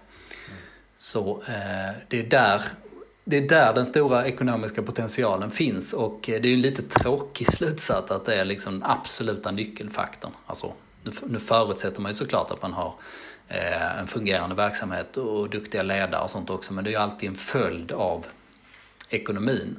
Så 0.96 1.42
eh, 1.48 1.96
det 2.08 2.18
är 2.18 2.24
där 2.24 2.62
det 3.28 3.36
är 3.36 3.48
där 3.48 3.74
den 3.74 3.86
stora 3.86 4.26
ekonomiska 4.26 4.82
potentialen 4.82 5.50
finns 5.50 5.92
och 5.92 6.20
det 6.22 6.36
är 6.36 6.46
ju 6.46 6.54
en 6.54 6.60
lite 6.60 6.82
tråkig 6.82 7.52
slutsats 7.52 8.10
att 8.10 8.24
det 8.24 8.34
är 8.34 8.44
liksom 8.44 8.72
den 8.72 8.90
absoluta 8.90 9.50
nyckelfaktorn. 9.50 10.32
Alltså, 10.46 10.72
nu, 11.02 11.12
nu 11.26 11.38
förutsätter 11.38 12.00
man 12.00 12.10
ju 12.10 12.14
såklart 12.14 12.50
att 12.50 12.62
man 12.62 12.72
har 12.72 12.94
eh, 13.48 13.98
en 13.98 14.06
fungerande 14.06 14.54
verksamhet 14.54 15.16
och 15.16 15.50
duktiga 15.50 15.82
ledare 15.82 16.22
och 16.22 16.30
sånt 16.30 16.50
också 16.50 16.72
men 16.72 16.84
det 16.84 16.90
är 16.90 16.92
ju 16.92 16.98
alltid 16.98 17.28
en 17.28 17.34
följd 17.34 17.92
av 17.92 18.26
ekonomin. 19.08 19.76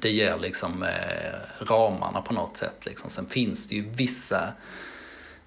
Det 0.00 0.10
ger 0.10 0.38
liksom 0.38 0.82
eh, 0.82 1.64
ramarna 1.64 2.22
på 2.22 2.32
något 2.34 2.56
sätt. 2.56 2.86
Liksom. 2.86 3.10
Sen 3.10 3.26
finns 3.26 3.66
det 3.66 3.74
ju 3.74 3.90
vissa 3.90 4.52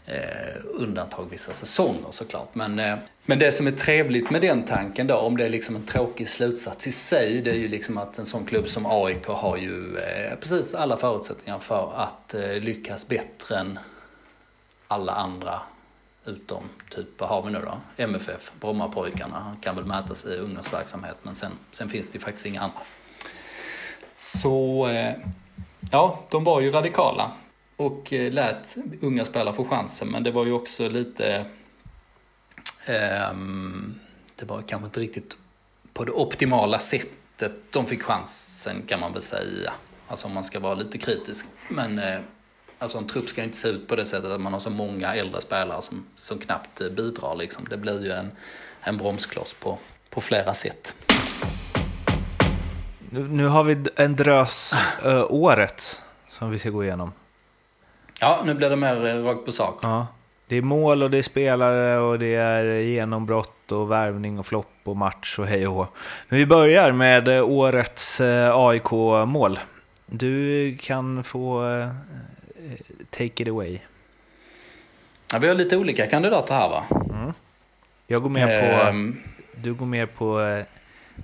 eh, 0.05 0.61
undantag 0.65 1.27
vissa 1.29 1.53
säsonger 1.53 2.11
såklart. 2.11 2.55
Men, 2.55 2.79
eh, 2.79 2.97
men 3.25 3.39
det 3.39 3.51
som 3.51 3.67
är 3.67 3.71
trevligt 3.71 4.29
med 4.29 4.41
den 4.41 4.65
tanken 4.65 5.07
då, 5.07 5.15
om 5.15 5.37
det 5.37 5.45
är 5.45 5.49
liksom 5.49 5.75
en 5.75 5.85
tråkig 5.85 6.27
slutsats 6.29 6.87
i 6.87 6.91
sig, 6.91 7.41
det 7.41 7.51
är 7.51 7.55
ju 7.55 7.67
liksom 7.67 7.97
att 7.97 8.19
en 8.19 8.25
sån 8.25 8.45
klubb 8.45 8.67
som 8.67 8.85
AIK 8.85 9.25
har 9.25 9.57
ju 9.57 9.97
eh, 9.97 10.35
precis 10.39 10.75
alla 10.75 10.97
förutsättningar 10.97 11.59
för 11.59 11.91
att 11.95 12.33
eh, 12.33 12.53
lyckas 12.53 13.07
bättre 13.07 13.57
än 13.57 13.79
alla 14.87 15.13
andra 15.13 15.59
utom 16.25 16.63
typ, 16.89 17.07
vad 17.17 17.29
har 17.29 17.41
vi 17.41 17.51
nu 17.51 17.61
då? 17.65 18.03
MFF, 18.03 18.51
Brommapojkarna, 18.59 19.57
kan 19.61 19.75
väl 19.75 19.85
mätas 19.85 20.25
i 20.25 20.37
ungdomsverksamhet 20.37 21.17
men 21.21 21.35
sen, 21.35 21.51
sen 21.71 21.89
finns 21.89 22.09
det 22.09 22.15
ju 22.15 22.19
faktiskt 22.19 22.45
inga 22.45 22.61
andra. 22.61 22.79
Så 24.17 24.87
eh, 24.87 25.13
ja, 25.91 26.23
de 26.29 26.43
var 26.43 26.61
ju 26.61 26.69
radikala 26.69 27.31
och 27.77 28.13
eh, 28.13 28.33
lät 28.33 28.75
unga 29.01 29.25
spelare 29.25 29.53
få 29.53 29.65
chansen. 29.65 30.07
Men 30.07 30.23
det 30.23 30.31
var 30.31 30.45
ju 30.45 30.51
också 30.51 30.89
lite... 30.89 31.45
Um, 33.31 33.99
det 34.35 34.45
var 34.45 34.61
kanske 34.61 34.85
inte 34.85 34.99
riktigt 34.99 35.37
på 35.93 36.05
det 36.05 36.11
optimala 36.11 36.79
sättet 36.79 37.51
de 37.69 37.85
fick 37.85 38.03
chansen 38.03 38.81
kan 38.87 38.99
man 38.99 39.13
väl 39.13 39.21
säga. 39.21 39.73
Alltså 40.07 40.27
om 40.27 40.33
man 40.33 40.43
ska 40.43 40.59
vara 40.59 40.75
lite 40.75 40.97
kritisk. 40.97 41.45
Men 41.69 41.99
eh, 41.99 42.19
alltså 42.79 42.97
en 42.97 43.07
trupp 43.07 43.29
ska 43.29 43.43
inte 43.43 43.57
se 43.57 43.67
ut 43.67 43.87
på 43.87 43.95
det 43.95 44.05
sättet 44.05 44.31
att 44.31 44.41
man 44.41 44.53
har 44.53 44.59
så 44.59 44.69
många 44.69 45.15
äldre 45.15 45.41
spelare 45.41 45.81
som, 45.81 46.05
som 46.15 46.39
knappt 46.39 46.81
eh, 46.81 46.89
bidrar. 46.89 47.35
Liksom. 47.35 47.65
Det 47.69 47.77
blir 47.77 48.05
ju 48.05 48.11
en, 48.11 48.31
en 48.81 48.97
bromskloss 48.97 49.53
på, 49.53 49.77
på 50.09 50.21
flera 50.21 50.53
sätt. 50.53 50.95
Nu, 53.09 53.27
nu 53.27 53.47
har 53.47 53.63
vi 53.63 53.77
en 53.95 54.15
drös 54.15 54.73
uh, 55.05 55.25
året 55.29 56.03
som 56.29 56.51
vi 56.51 56.59
ska 56.59 56.69
gå 56.69 56.83
igenom. 56.83 57.11
Ja, 58.23 58.41
nu 58.45 58.53
blir 58.53 58.69
det 58.69 58.75
mer 58.75 59.05
eh, 59.05 59.23
rakt 59.23 59.45
på 59.45 59.51
sak. 59.51 59.79
Ja. 59.81 60.07
Det 60.47 60.55
är 60.55 60.61
mål 60.61 61.03
och 61.03 61.11
det 61.11 61.17
är 61.17 61.21
spelare 61.21 61.97
och 61.97 62.19
det 62.19 62.35
är 62.35 62.63
genombrott 62.63 63.71
och 63.71 63.91
värvning 63.91 64.39
och 64.39 64.45
flopp 64.45 64.75
och 64.83 64.97
match 64.97 65.39
och 65.39 65.47
hej 65.47 65.67
och. 65.67 65.87
Men 66.29 66.39
vi 66.39 66.45
börjar 66.45 66.91
med 66.91 67.27
eh, 67.27 67.49
årets 67.49 68.21
eh, 68.21 68.55
AIK-mål. 68.55 69.59
Du 70.05 70.77
kan 70.81 71.23
få 71.23 71.63
take 73.09 73.43
it 73.43 73.47
away. 73.47 73.79
Ja, 75.31 75.39
vi 75.39 75.47
har 75.47 75.55
lite 75.55 75.77
olika 75.77 76.07
kandidater 76.07 76.53
här 76.53 76.69
va? 76.69 76.83
Mm. 77.09 77.33
Jag 78.07 78.21
går 78.21 78.29
med 78.29 78.75
på... 78.75 78.89
Um, 78.89 79.19
du 79.55 79.73
går 79.73 79.85
med 79.85 80.13
på 80.13 80.25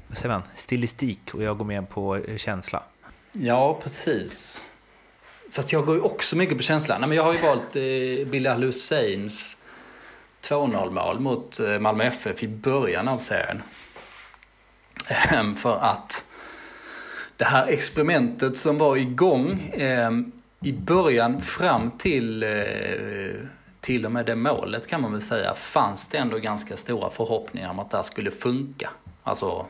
vad 0.07 0.17
säger 0.17 0.33
man, 0.33 0.43
stilistik 0.55 1.33
och 1.33 1.43
jag 1.43 1.57
går 1.57 1.65
med 1.65 1.89
på 1.89 2.19
känsla. 2.37 2.83
Ja, 3.31 3.79
precis. 3.83 4.63
Fast 5.51 5.71
jag 5.71 5.85
går 5.85 5.95
ju 5.95 6.01
också 6.01 6.35
mycket 6.35 6.57
på 6.57 6.63
känslan. 6.63 7.01
Nej, 7.01 7.07
men 7.07 7.17
jag 7.17 7.23
har 7.23 7.33
ju 7.33 7.39
valt 7.39 7.75
eh, 7.75 8.31
Bilal 8.31 8.63
Husseins 8.63 9.57
2-0 10.41 10.91
mål 10.91 11.19
mot 11.19 11.59
eh, 11.59 11.79
Malmö 11.79 12.03
FF 12.03 12.43
i 12.43 12.47
början 12.47 13.07
av 13.07 13.19
serien. 13.19 13.61
Ehm, 15.31 15.55
för 15.55 15.77
att 15.77 16.25
det 17.37 17.45
här 17.45 17.67
experimentet 17.67 18.57
som 18.57 18.77
var 18.77 18.95
igång 18.97 19.59
eh, 19.59 20.11
i 20.61 20.73
början 20.73 21.41
fram 21.41 21.91
till 21.91 22.43
eh, 22.43 22.49
till 23.81 24.05
och 24.05 24.11
med 24.11 24.25
det 24.25 24.35
målet 24.35 24.87
kan 24.87 25.01
man 25.01 25.11
väl 25.11 25.21
säga 25.21 25.53
fanns 25.53 26.07
det 26.07 26.17
ändå 26.17 26.37
ganska 26.37 26.77
stora 26.77 27.09
förhoppningar 27.09 27.69
om 27.69 27.79
att 27.79 27.91
det 27.91 27.97
här 27.97 28.03
skulle 28.03 28.31
funka. 28.31 28.89
Alltså, 29.23 29.65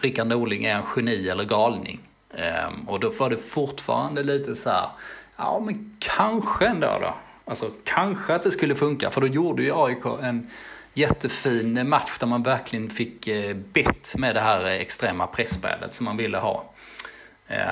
Rickard 0.00 0.26
Norling 0.26 0.64
är 0.64 0.74
en 0.74 0.82
geni 0.96 1.28
eller 1.28 1.44
galning. 1.44 2.00
Um, 2.32 2.88
och 2.88 3.00
då 3.00 3.10
var 3.10 3.30
det 3.30 3.36
fortfarande 3.36 4.22
lite 4.22 4.54
så 4.54 4.70
här, 4.70 4.88
ja 5.36 5.62
men 5.64 5.96
kanske 5.98 6.66
ändå 6.66 6.98
då. 7.00 7.14
Alltså 7.44 7.70
kanske 7.84 8.34
att 8.34 8.42
det 8.42 8.50
skulle 8.50 8.74
funka, 8.74 9.10
för 9.10 9.20
då 9.20 9.26
gjorde 9.26 9.62
ju 9.62 9.72
AIK 9.74 10.04
en 10.22 10.50
jättefin 10.94 11.88
match 11.88 12.18
där 12.18 12.26
man 12.26 12.42
verkligen 12.42 12.90
fick 12.90 13.26
eh, 13.26 13.56
bett 13.56 14.14
med 14.18 14.34
det 14.34 14.40
här 14.40 14.64
extrema 14.64 15.26
pressspelet 15.26 15.94
som 15.94 16.04
man 16.04 16.16
ville 16.16 16.38
ha. 16.38 16.72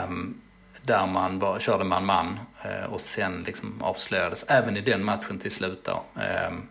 Um, 0.09 0.41
där 0.83 1.07
man 1.07 1.39
bara 1.39 1.61
körde 1.61 1.85
man-man 1.85 2.39
eh, 2.63 2.93
och 2.93 3.01
sen 3.01 3.43
liksom 3.47 3.83
avslöjades 3.83 4.45
även 4.49 4.77
i 4.77 4.81
den 4.81 5.05
matchen 5.05 5.39
till 5.39 5.51
slut 5.51 5.85
då. 5.85 6.03
Um, 6.15 6.69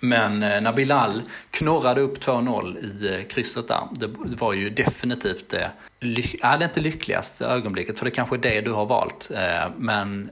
men 0.00 0.42
eh, 0.42 0.60
när 0.60 0.72
Bilal 0.72 1.22
knorrade 1.50 2.00
upp 2.00 2.18
2-0 2.18 2.78
i 2.78 3.14
eh, 3.14 3.26
krysset 3.26 3.68
där, 3.68 3.88
det 3.92 4.36
var 4.36 4.52
ju 4.52 4.70
definitivt 4.70 5.52
eh, 5.52 5.66
det, 5.98 6.34
ja, 6.42 6.56
det 6.56 6.64
inte 6.64 6.80
lyckligaste 6.80 7.46
ögonblicket, 7.46 7.98
för 7.98 8.04
det 8.04 8.10
kanske 8.10 8.36
är 8.36 8.38
det 8.38 8.60
du 8.60 8.72
har 8.72 8.86
valt. 8.86 9.30
Eh, 9.34 9.70
men 9.76 10.30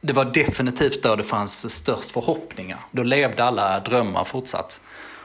det 0.00 0.12
var 0.12 0.24
definitivt 0.24 1.02
då 1.02 1.16
det 1.16 1.24
fanns 1.24 1.74
störst 1.74 2.12
förhoppningar. 2.12 2.78
Då 2.90 3.02
levde 3.02 3.44
alla 3.44 3.80
drömmar 3.80 4.24
fortsatt 4.24 4.80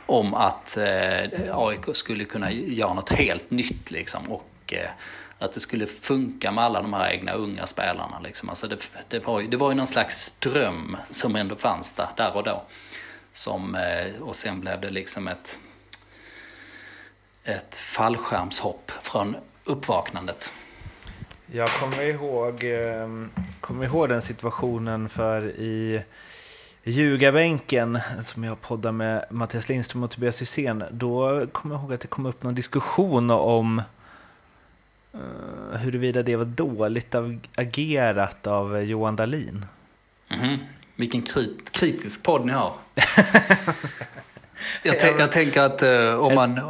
om 0.06 0.34
att 0.34 0.78
eh, 0.78 1.58
AIK 1.58 1.86
skulle 1.94 2.26
kunna 2.26 2.52
göra 2.52 2.94
något 2.94 3.10
helt 3.10 3.52
nytt 3.52 3.92
liksom. 3.92 4.32
Och 4.32 4.74
eh, 4.74 4.90
att 5.40 5.54
det 5.54 5.60
skulle 5.60 5.88
funka 5.88 6.52
med 6.52 6.64
alla 6.64 6.82
de 6.82 6.94
här 6.94 7.12
egna 7.12 7.34
unga 7.34 7.68
spelarna. 7.68 8.20
Liksom. 8.24 8.50
Alltså 8.50 8.68
det, 8.68 8.90
det, 9.08 9.28
var, 9.28 9.42
det 9.42 9.58
var 9.58 9.72
ju 9.72 9.76
någon 9.76 9.88
slags 9.88 10.34
dröm 10.40 10.98
som 11.10 11.36
ändå 11.36 11.56
fanns 11.56 11.94
där, 11.94 12.08
där 12.18 12.36
och 12.36 12.44
då. 12.44 12.64
Som, 13.34 13.76
eh, 13.76 14.22
och 14.22 14.36
sen 14.36 14.60
blev 14.60 14.82
det 14.82 14.90
liksom 14.90 15.28
ett, 15.28 15.60
ett 17.44 17.78
fallskärmshopp 17.78 18.92
från 18.92 19.36
uppvaknandet. 19.64 20.54
Jag 21.54 21.70
kommer 21.70 22.02
ihåg, 22.02 22.64
ehm, 22.64 23.30
kommer 23.62 23.86
ihåg 23.86 24.10
den 24.10 24.22
situationen 24.22 25.10
för 25.10 25.42
i 25.48 26.04
ljugarbänken 26.84 28.00
som 28.24 28.44
jag 28.44 28.62
poddade 28.62 28.94
med 28.94 29.26
Mattias 29.30 29.70
Lindström 29.70 30.04
och 30.04 30.12
Tobias 30.12 30.42
Hysén. 30.42 30.84
Då 30.92 31.48
kommer 31.48 31.76
jag 31.76 31.82
ihåg 31.82 31.94
att 31.94 32.02
det 32.02 32.08
kom 32.08 32.26
upp 32.26 32.44
någon 32.44 32.56
diskussion 32.56 33.32
om 33.32 33.82
uh, 35.16 35.78
huruvida 35.78 36.24
det 36.24 36.36
var 36.36 36.46
dåligt 36.46 37.16
agerat 37.56 38.48
av 38.48 38.84
Johan 38.84 39.16
Dahlin. 39.16 39.66
Mm 40.30 40.44
-hmm. 40.46 40.60
Vilken 41.02 41.22
krit, 41.22 41.72
kritisk 41.72 42.24
podd 42.24 42.46
ni 42.46 42.52
har. 42.52 42.74
jag, 44.84 45.20
jag 45.20 45.32
tänker 45.32 45.62
att 45.62 45.84
uh, 45.84 46.14
om, 46.14 46.36
man, 46.36 46.62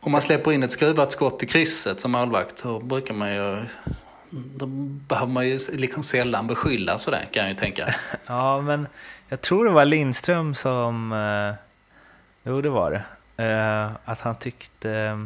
om 0.00 0.12
man 0.12 0.22
släpper 0.22 0.52
in 0.52 0.62
ett 0.62 0.72
skruvat 0.72 1.12
skott 1.12 1.42
i 1.42 1.46
krysset 1.46 2.00
som 2.00 2.10
målvakt, 2.10 2.62
då 2.62 2.80
brukar 2.80 3.14
man 3.14 3.34
ju... 3.34 3.64
Då 4.30 4.66
behöver 5.08 5.32
man 5.32 5.48
ju 5.48 5.58
liksom 5.72 6.02
sällan 6.02 6.46
beskyllas 6.46 7.04
för 7.04 7.10
det, 7.10 7.26
kan 7.32 7.42
jag 7.42 7.50
ju 7.50 7.56
tänka. 7.56 7.94
ja, 8.26 8.60
men 8.60 8.86
jag 9.28 9.40
tror 9.40 9.64
det 9.64 9.70
var 9.70 9.84
Lindström 9.84 10.54
som... 10.54 11.12
Uh, 11.12 11.54
jo, 12.44 12.60
det 12.60 12.70
var 12.70 12.90
det. 12.90 13.02
Uh, 13.44 13.92
att 14.04 14.20
han 14.20 14.38
tyckte... 14.38 14.88
Uh, 14.88 15.24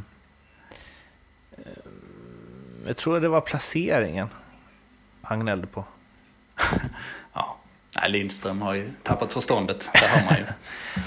jag 2.86 2.96
tror 2.96 3.20
det 3.20 3.28
var 3.28 3.40
placeringen 3.40 4.28
han 5.22 5.40
gnällde 5.40 5.66
på. 5.66 5.84
Nej, 8.02 8.10
Lindström 8.10 8.62
har 8.62 8.74
ju 8.74 8.90
tappat 9.02 9.32
förståndet, 9.32 9.90
det 9.92 10.06
har 10.06 10.24
man 10.24 10.36
ju. 10.36 10.44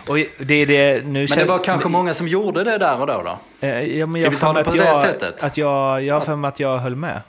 och 0.25 0.45
det 0.45 0.65
det, 0.65 1.05
nu 1.05 1.27
men 1.29 1.37
det 1.37 1.45
var 1.45 1.63
kanske 1.63 1.89
många 1.89 2.13
som 2.13 2.27
gjorde 2.27 2.63
det 2.63 2.77
där 2.77 3.01
och 3.01 3.07
då? 3.07 3.21
då? 3.23 3.39
Eh, 3.67 3.97
ja, 3.97 4.05
men 4.05 4.21
jag 4.21 4.33
Ska 4.33 4.49
vi 4.49 4.53
ta 4.53 4.59
det 4.59 4.63
på 4.63 4.75
det 4.75 4.95
sättet? 4.95 5.43
Att 5.43 5.57
jag, 5.57 6.03
jag 6.03 6.13
har 6.13 6.21
för 6.21 6.35
mig 6.35 6.47
att 6.47 6.59
jag 6.59 6.77
höll 6.77 6.95
med. 6.95 7.21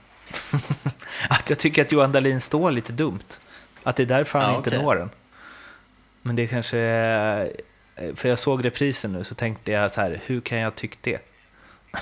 att 1.28 1.50
jag 1.50 1.58
tycker 1.58 1.82
att 1.82 1.92
Johan 1.92 2.12
Dahlin 2.12 2.40
står 2.40 2.70
lite 2.70 2.92
dumt. 2.92 3.38
Att 3.82 3.96
det 3.96 4.02
är 4.02 4.06
därför 4.06 4.38
han 4.38 4.50
ja, 4.50 4.56
inte 4.56 4.70
okay. 4.70 4.82
når 4.82 4.94
den. 4.94 5.10
Men 6.22 6.36
det 6.36 6.46
kanske... 6.46 6.78
För 8.14 8.28
jag 8.28 8.38
såg 8.38 8.64
reprisen 8.64 9.12
nu 9.12 9.24
så 9.24 9.34
tänkte 9.34 9.72
jag 9.72 9.92
så 9.92 10.00
här, 10.00 10.20
hur 10.26 10.40
kan 10.40 10.58
jag 10.58 10.74
tycka 10.74 10.96
det? 11.00 11.18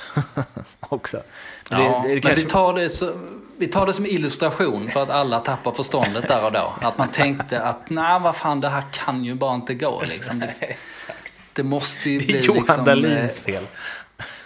också. 0.81 1.23
Ja, 1.69 2.03
det, 2.07 2.15
det 2.15 2.21
kanske... 2.21 2.45
vi, 2.45 2.51
tar 2.51 2.75
det 2.75 2.91
så, 2.91 3.13
vi 3.59 3.67
tar 3.67 3.87
det 3.87 3.93
som 3.93 4.07
illustration 4.07 4.91
för 4.91 5.03
att 5.03 5.11
alla 5.11 5.39
tappar 5.39 5.73
förståndet 5.73 6.29
där 6.29 6.47
och 6.47 6.53
då. 6.53 6.73
Att 6.81 6.99
man 6.99 7.09
tänkte 7.09 7.61
att 7.61 7.91
nej, 7.91 8.21
vad 8.21 8.37
fan, 8.37 8.61
det 8.61 8.69
här 8.69 8.85
kan 8.93 9.25
ju 9.25 9.35
bara 9.35 9.55
inte 9.55 9.75
gå 9.75 10.03
liksom. 10.03 10.39
Det, 10.41 10.55
det 11.53 11.63
måste 11.63 12.11
ju 12.11 12.19
bli 12.19 12.27
det 12.27 12.39
är 12.39 12.43
Johan 12.43 12.61
liksom... 12.61 12.85
Dahlins 12.85 13.39
eh, 13.39 13.45
fel. 13.45 13.65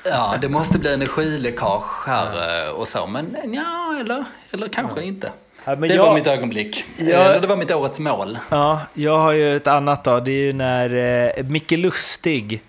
Ja, 0.04 0.34
det 0.40 0.48
måste 0.48 0.78
bli 0.78 0.94
energiläckage 0.94 2.06
här. 2.06 2.66
Eh, 2.66 2.70
och 2.70 2.88
så. 2.88 3.06
Men 3.06 3.36
ja, 3.54 3.96
eller, 4.00 4.24
eller 4.50 4.68
kanske 4.68 5.00
ja. 5.00 5.06
inte. 5.06 5.32
Ja, 5.64 5.76
det 5.76 5.86
jag, 5.86 6.02
var 6.02 6.14
mitt 6.14 6.26
ögonblick. 6.26 6.84
Jag, 6.96 7.42
det 7.42 7.46
var 7.46 7.56
mitt 7.56 7.70
årets 7.70 8.00
mål. 8.00 8.38
Ja, 8.48 8.80
jag 8.94 9.18
har 9.18 9.32
ju 9.32 9.56
ett 9.56 9.66
annat 9.66 10.04
då. 10.04 10.20
Det 10.20 10.30
är 10.30 10.44
ju 10.44 10.52
när 10.52 10.94
eh, 11.38 11.44
Micke 11.44 11.70
Lustig 11.70 12.62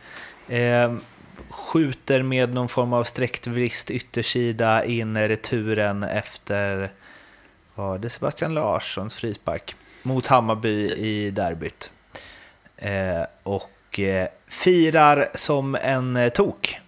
eh, 0.48 0.94
skjuter 1.70 2.22
med 2.24 2.54
någon 2.54 2.70
form 2.70 2.94
av 2.94 3.04
sträckt 3.04 3.48
vrist 3.48 3.92
yttersida 3.92 4.86
in 4.86 5.18
returen 5.18 6.04
efter 6.04 6.92
var 7.76 7.98
det 7.98 8.10
Sebastian 8.10 8.54
Larssons 8.54 9.16
frispark 9.16 9.76
mot 10.04 10.28
Hammarby 10.28 10.92
i 10.92 11.32
derbyt. 11.32 11.92
Eh, 12.78 13.24
och 13.44 14.00
eh, 14.00 14.28
firar 14.48 15.30
som 15.34 15.76
en 15.76 16.16
eh, 16.16 16.30
tok. 16.30 16.80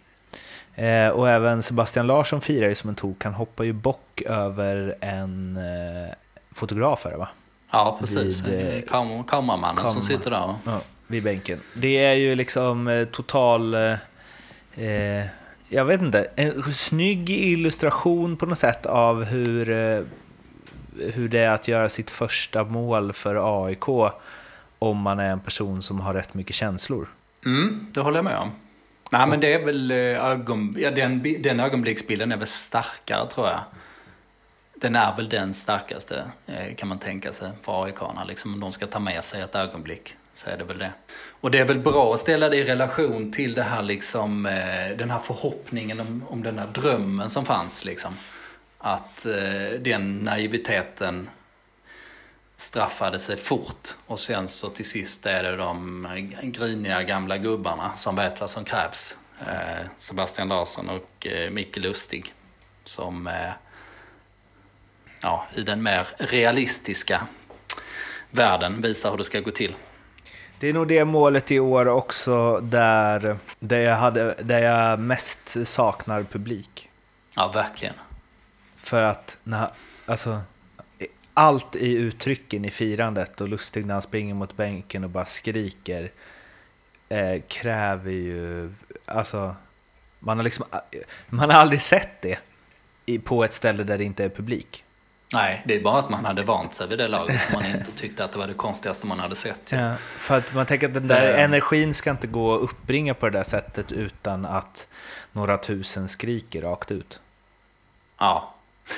Eh, 0.75 1.07
och 1.07 1.29
även 1.29 1.63
Sebastian 1.63 2.07
Larsson 2.07 2.41
firar 2.41 2.69
ju 2.69 2.75
som 2.75 2.89
en 2.89 2.95
tok. 2.95 3.23
Han 3.23 3.33
hoppar 3.33 3.63
ju 3.63 3.73
bock 3.73 4.21
över 4.25 4.95
en 5.01 5.57
eh, 5.57 6.13
fotograf, 6.51 7.05
va? 7.17 7.27
Ja, 7.71 7.97
precis. 7.99 8.41
Vid, 8.41 8.77
eh, 8.77 8.81
Kam 8.81 9.23
kameramannen 9.23 9.75
kamera. 9.75 9.91
som 9.93 10.01
sitter 10.01 10.29
där. 10.31 10.55
Ja, 10.65 10.81
vid 11.07 11.23
bänken. 11.23 11.59
Det 11.73 11.97
är 12.05 12.13
ju 12.13 12.35
liksom 12.35 12.87
eh, 12.87 13.05
total... 13.05 13.75
Eh, 14.75 15.25
jag 15.69 15.85
vet 15.85 16.01
inte, 16.01 16.27
en 16.35 16.63
snygg 16.63 17.29
illustration 17.29 18.37
på 18.37 18.45
något 18.45 18.57
sätt 18.57 18.85
av 18.85 19.23
hur, 19.23 19.69
eh, 19.69 20.03
hur 21.13 21.29
det 21.29 21.39
är 21.39 21.49
att 21.49 21.67
göra 21.67 21.89
sitt 21.89 22.09
första 22.09 22.63
mål 22.63 23.13
för 23.13 23.65
AIK 23.65 23.89
om 24.79 24.97
man 24.97 25.19
är 25.19 25.29
en 25.29 25.39
person 25.39 25.81
som 25.81 25.99
har 25.99 26.13
rätt 26.13 26.33
mycket 26.33 26.55
känslor. 26.55 27.07
Mm, 27.45 27.87
det 27.93 28.01
håller 28.01 28.17
jag 28.17 28.25
med 28.25 28.37
om. 28.37 28.51
Nej 29.11 29.27
men 29.27 29.39
det 29.39 29.53
är 29.53 29.65
väl 29.65 29.91
eh, 29.91 29.97
ögon, 29.97 30.75
ja, 30.77 30.91
den, 30.91 31.23
den 31.39 31.59
ögonblicksbilden 31.59 32.31
är 32.31 32.37
väl 32.37 32.47
starkare 32.47 33.27
tror 33.29 33.47
jag. 33.47 33.59
Den 34.75 34.95
är 34.95 35.15
väl 35.15 35.29
den 35.29 35.53
starkaste 35.53 36.23
eh, 36.45 36.75
kan 36.75 36.89
man 36.89 36.99
tänka 36.99 37.31
sig 37.31 37.51
för 37.61 37.85
aik 37.85 37.95
liksom, 38.27 38.53
om 38.53 38.59
de 38.59 38.71
ska 38.71 38.87
ta 38.87 38.99
med 38.99 39.23
sig 39.23 39.41
ett 39.41 39.55
ögonblick 39.55 40.15
så 40.33 40.49
är 40.49 40.57
det 40.57 40.63
väl 40.63 40.77
det. 40.77 40.91
Och 41.41 41.51
det 41.51 41.59
är 41.59 41.65
väl 41.65 41.79
bra 41.79 42.13
att 42.13 42.19
ställa 42.19 42.49
det 42.49 42.57
i 42.57 42.63
relation 42.63 43.31
till 43.31 43.53
det 43.53 43.63
här 43.63 43.81
liksom, 43.81 44.45
eh, 44.45 44.97
den 44.97 45.11
här 45.11 45.19
förhoppningen 45.19 45.99
om, 45.99 46.25
om 46.29 46.43
den 46.43 46.59
här 46.59 46.67
drömmen 46.67 47.29
som 47.29 47.45
fanns 47.45 47.85
liksom. 47.85 48.13
Att 48.77 49.25
eh, 49.25 49.79
den 49.79 50.17
naiviteten 50.17 51.29
straffade 52.57 53.19
sig 53.19 53.37
fort 53.37 53.89
och 54.07 54.19
sen 54.19 54.47
så 54.47 54.69
till 54.69 54.85
sist 54.85 55.25
är 55.25 55.43
det 55.43 55.55
de 55.55 56.07
griniga 56.43 57.03
gamla 57.03 57.37
gubbarna 57.37 57.91
som 57.97 58.15
vet 58.15 58.39
vad 58.39 58.49
som 58.49 58.63
krävs. 58.63 59.17
Eh, 59.39 59.87
Sebastian 59.97 60.47
Larsson 60.47 60.89
och 60.89 61.27
eh, 61.27 61.51
Micke 61.51 61.77
Lustig 61.77 62.33
som 62.83 63.27
eh, 63.27 63.51
ja, 65.21 65.47
i 65.55 65.61
den 65.61 65.83
mer 65.83 66.07
realistiska 66.17 67.27
världen 68.29 68.81
visar 68.81 69.09
hur 69.09 69.17
det 69.17 69.23
ska 69.23 69.39
gå 69.39 69.51
till. 69.51 69.75
Det 70.61 70.69
är 70.69 70.73
nog 70.73 70.87
det 70.87 71.05
målet 71.05 71.51
i 71.51 71.59
år 71.59 71.87
också 71.87 72.59
där, 72.59 73.37
där, 73.59 73.79
jag, 73.79 73.95
hade, 73.95 74.33
där 74.33 74.59
jag 74.59 74.99
mest 74.99 75.67
saknar 75.67 76.23
publik. 76.23 76.89
Ja, 77.35 77.51
verkligen. 77.53 77.95
För 78.75 79.03
att, 79.03 79.37
när, 79.43 79.69
alltså, 80.05 80.41
allt 81.33 81.75
i 81.75 81.93
uttrycken 81.93 82.65
i 82.65 82.69
firandet 82.71 83.41
och 83.41 83.49
Lustig 83.49 83.85
när 83.85 83.93
han 83.93 84.01
springer 84.01 84.33
mot 84.33 84.57
bänken 84.57 85.03
och 85.03 85.09
bara 85.09 85.25
skriker 85.25 86.11
eh, 87.09 87.41
kräver 87.47 88.11
ju, 88.11 88.73
alltså, 89.05 89.55
man 90.19 90.37
har 90.37 90.43
liksom, 90.43 90.65
man 91.29 91.49
har 91.49 91.57
aldrig 91.57 91.81
sett 91.81 92.21
det 92.21 92.39
på 93.23 93.43
ett 93.43 93.53
ställe 93.53 93.83
där 93.83 93.97
det 93.97 94.03
inte 94.03 94.23
är 94.23 94.29
publik. 94.29 94.83
Nej, 95.33 95.63
det 95.65 95.75
är 95.75 95.81
bara 95.81 95.99
att 95.99 96.09
man 96.09 96.25
hade 96.25 96.41
vant 96.41 96.73
sig 96.73 96.87
vid 96.87 96.97
det 96.97 97.07
laget 97.07 97.41
som 97.41 97.53
man 97.53 97.65
inte 97.65 97.91
tyckte 97.91 98.23
att 98.23 98.31
det 98.31 98.39
var 98.39 98.47
det 98.47 98.53
konstigaste 98.53 99.07
man 99.07 99.19
hade 99.19 99.35
sett. 99.35 99.71
Ja, 99.71 99.95
för 99.97 100.37
att 100.37 100.53
man 100.53 100.65
tänker 100.65 100.87
att 100.87 100.93
den 100.93 101.07
där 101.07 101.33
uh, 101.33 101.39
energin 101.39 101.93
ska 101.93 102.11
inte 102.11 102.27
gå 102.27 102.55
att 102.55 102.61
uppbringa 102.61 103.13
på 103.13 103.29
det 103.29 103.37
där 103.37 103.43
sättet 103.43 103.91
utan 103.91 104.45
att 104.45 104.87
några 105.31 105.57
tusen 105.57 106.09
skriker 106.09 106.61
rakt 106.61 106.91
ut. 106.91 107.19
Ja, 108.19 108.55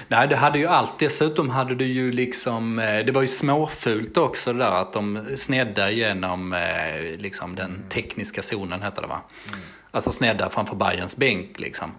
Nej, 0.08 0.28
det 0.28 0.36
hade 0.36 0.60
ju 0.60 0.68
allt. 0.68 1.00
Dessutom 1.00 1.50
hade 1.50 1.76
du 1.76 1.86
ju 1.86 2.12
liksom, 2.12 2.80
eh, 2.80 3.06
det 3.06 3.12
var 3.12 3.22
ju 3.22 3.28
småfult 3.28 4.18
också 4.18 4.54
det 4.54 4.60
där 4.60 4.72
att 4.72 4.94
de 4.94 5.26
snedde 5.36 5.92
genom 5.92 6.54
eh, 6.54 7.18
liksom 7.18 7.56
den 7.56 7.84
tekniska 7.90 8.42
zonen 8.42 8.82
hette 8.82 9.02
det 9.02 9.08
va? 9.08 9.22
Mm. 9.48 9.60
Alltså 9.92 10.12
snedda 10.12 10.50
framför 10.50 10.76
Bayerns 10.76 11.18
bänk 11.18 11.60
liksom. 11.60 11.92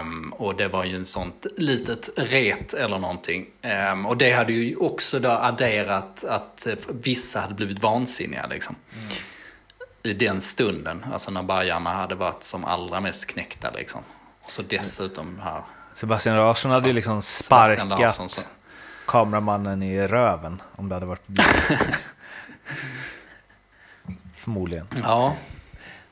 Um, 0.00 0.32
och 0.32 0.56
det 0.56 0.68
var 0.68 0.84
ju 0.84 0.96
en 0.96 1.06
sånt 1.06 1.46
litet 1.56 2.08
ret 2.16 2.74
eller 2.74 2.98
någonting. 2.98 3.46
Um, 3.92 4.06
och 4.06 4.16
det 4.16 4.32
hade 4.32 4.52
ju 4.52 4.76
också 4.76 5.18
då 5.18 5.30
adderat 5.30 6.24
att 6.24 6.66
vissa 6.88 7.40
hade 7.40 7.54
blivit 7.54 7.82
vansinniga 7.82 8.46
liksom. 8.46 8.76
Mm. 8.92 9.06
I 10.02 10.12
den 10.12 10.40
stunden, 10.40 11.06
alltså 11.12 11.30
när 11.30 11.42
Bajarna 11.42 11.90
hade 11.90 12.14
varit 12.14 12.42
som 12.42 12.64
allra 12.64 13.00
mest 13.00 13.26
knäckta 13.26 13.70
liksom. 13.70 14.00
Och 14.40 14.50
så 14.50 14.62
dessutom 14.62 15.40
här 15.44 15.62
Sebastian 15.94 16.36
Larsson 16.36 16.70
hade 16.70 16.88
ju 16.88 16.92
liksom 16.94 17.22
sparkat 17.22 17.88
Larsson, 17.88 18.28
så. 18.28 18.42
kameramannen 19.06 19.82
i 19.82 20.08
röven 20.08 20.62
om 20.76 20.88
det 20.88 20.94
hade 20.94 21.06
varit 21.06 21.26
Förmodligen. 24.34 24.86
Ja. 25.02 25.36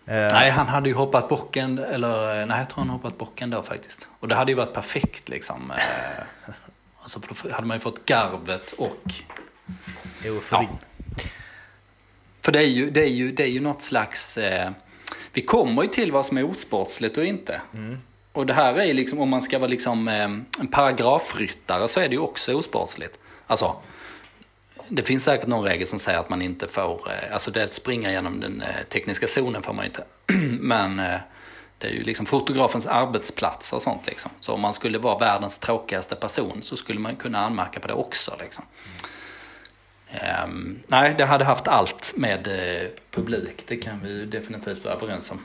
Eh. 0.07 0.29
Nej, 0.33 0.51
han 0.51 0.67
hade 0.67 0.89
ju 0.89 0.95
hoppat 0.95 1.29
bocken, 1.29 1.79
eller 1.79 2.47
nej, 2.47 2.59
jag 2.59 2.69
tror 2.69 2.79
han 2.79 2.91
hoppat 2.91 3.19
bocken 3.19 3.51
då 3.51 3.63
faktiskt. 3.63 4.09
Och 4.21 4.29
det 4.29 4.35
hade 4.35 4.51
ju 4.51 4.57
varit 4.57 4.73
perfekt 4.73 5.29
liksom. 5.29 5.71
Eh, 5.71 6.25
alltså, 7.03 7.21
för 7.21 7.49
då 7.49 7.55
hade 7.55 7.67
man 7.67 7.77
ju 7.77 7.81
fått 7.81 8.05
garvet 8.05 8.73
och... 8.73 9.13
Euforin. 10.25 10.69
Ja. 10.71 10.79
För 12.41 12.53
det 12.53 12.59
är 12.59 12.69
ju, 12.69 12.91
det 12.91 13.01
är 13.01 13.11
ju, 13.11 13.33
det 13.33 13.43
är 13.43 13.49
ju 13.49 13.61
något 13.61 13.83
slags... 13.83 14.39
Eh, 14.39 14.71
vi 15.33 15.43
kommer 15.43 15.83
ju 15.83 15.89
till 15.89 16.13
vad 16.13 16.27
som 16.27 16.39
är 16.39 16.51
osportsligt 16.51 17.17
och 17.17 17.25
inte. 17.25 17.61
Mm. 17.75 17.99
Och 18.33 18.47
det 18.47 18.55
här 18.55 18.81
är 18.81 18.95
liksom, 18.95 19.21
om 19.21 19.29
man 19.29 19.43
ska 19.43 19.59
vara 19.59 19.71
liksom 19.71 20.09
eh, 20.09 20.25
en 20.61 20.69
paragrafryttare 20.71 21.89
så 21.89 22.01
är 22.01 22.09
det 22.09 22.15
ju 22.15 22.21
också 22.21 22.55
osportsligt. 22.55 23.19
Alltså, 23.47 23.77
det 24.89 25.03
finns 25.03 25.25
säkert 25.25 25.47
någon 25.47 25.65
regel 25.65 25.87
som 25.87 25.99
säger 25.99 26.19
att 26.19 26.29
man 26.29 26.43
inte 26.43 26.67
får, 26.67 27.01
eh, 27.11 27.33
alltså 27.33 27.51
det 27.51 27.69
springa 27.69 28.11
genom 28.11 28.41
den 28.41 28.61
eh, 28.61 28.83
tekniska 28.89 29.27
zonen 29.27 29.63
får 29.63 29.73
man 29.73 29.85
inte. 29.85 30.05
Men 30.61 30.99
eh, 30.99 31.21
det 31.79 31.87
är 31.87 31.93
ju 31.93 32.03
liksom 32.03 32.27
fotografens 32.27 32.87
arbetsplats 32.87 33.73
och 33.73 33.83
sånt 33.83 34.07
liksom. 34.07 34.31
Så 34.41 34.53
om 34.53 34.61
man 34.61 34.73
skulle 34.73 34.99
vara 34.99 35.19
världens 35.19 35.59
tråkigaste 35.59 36.15
person 36.15 36.63
så 36.63 36.77
skulle 36.77 37.01
man 37.01 37.17
kunna 37.17 37.39
anmärka 37.39 37.81
på 37.81 37.89
det 37.89 37.95
också 37.95 38.37
liksom. 38.41 38.65
Um, 40.45 40.83
nej, 40.87 41.15
det 41.19 41.25
hade 41.25 41.45
haft 41.45 41.69
allt 41.69 42.13
med 42.17 42.49
publik. 43.11 43.65
Det 43.67 43.77
kan 43.77 44.01
vi 44.03 44.25
definitivt 44.25 44.85
vara 44.85 44.95
överens 44.95 45.31
om. 45.31 45.41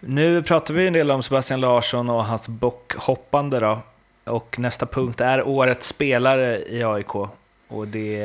Nu 0.00 0.42
pratar 0.42 0.74
vi 0.74 0.86
en 0.86 0.92
del 0.92 1.10
om 1.10 1.22
Sebastian 1.22 1.60
Larsson 1.60 2.10
och 2.10 2.24
hans 2.24 2.48
bockhoppande 2.48 3.60
då. 3.60 3.78
Och 4.24 4.58
nästa 4.58 4.86
punkt 4.86 5.20
är 5.20 5.48
årets 5.48 5.86
spelare 5.86 6.62
i 6.62 6.84
AIK. 6.84 7.14
Och 7.68 7.88
det 7.88 8.22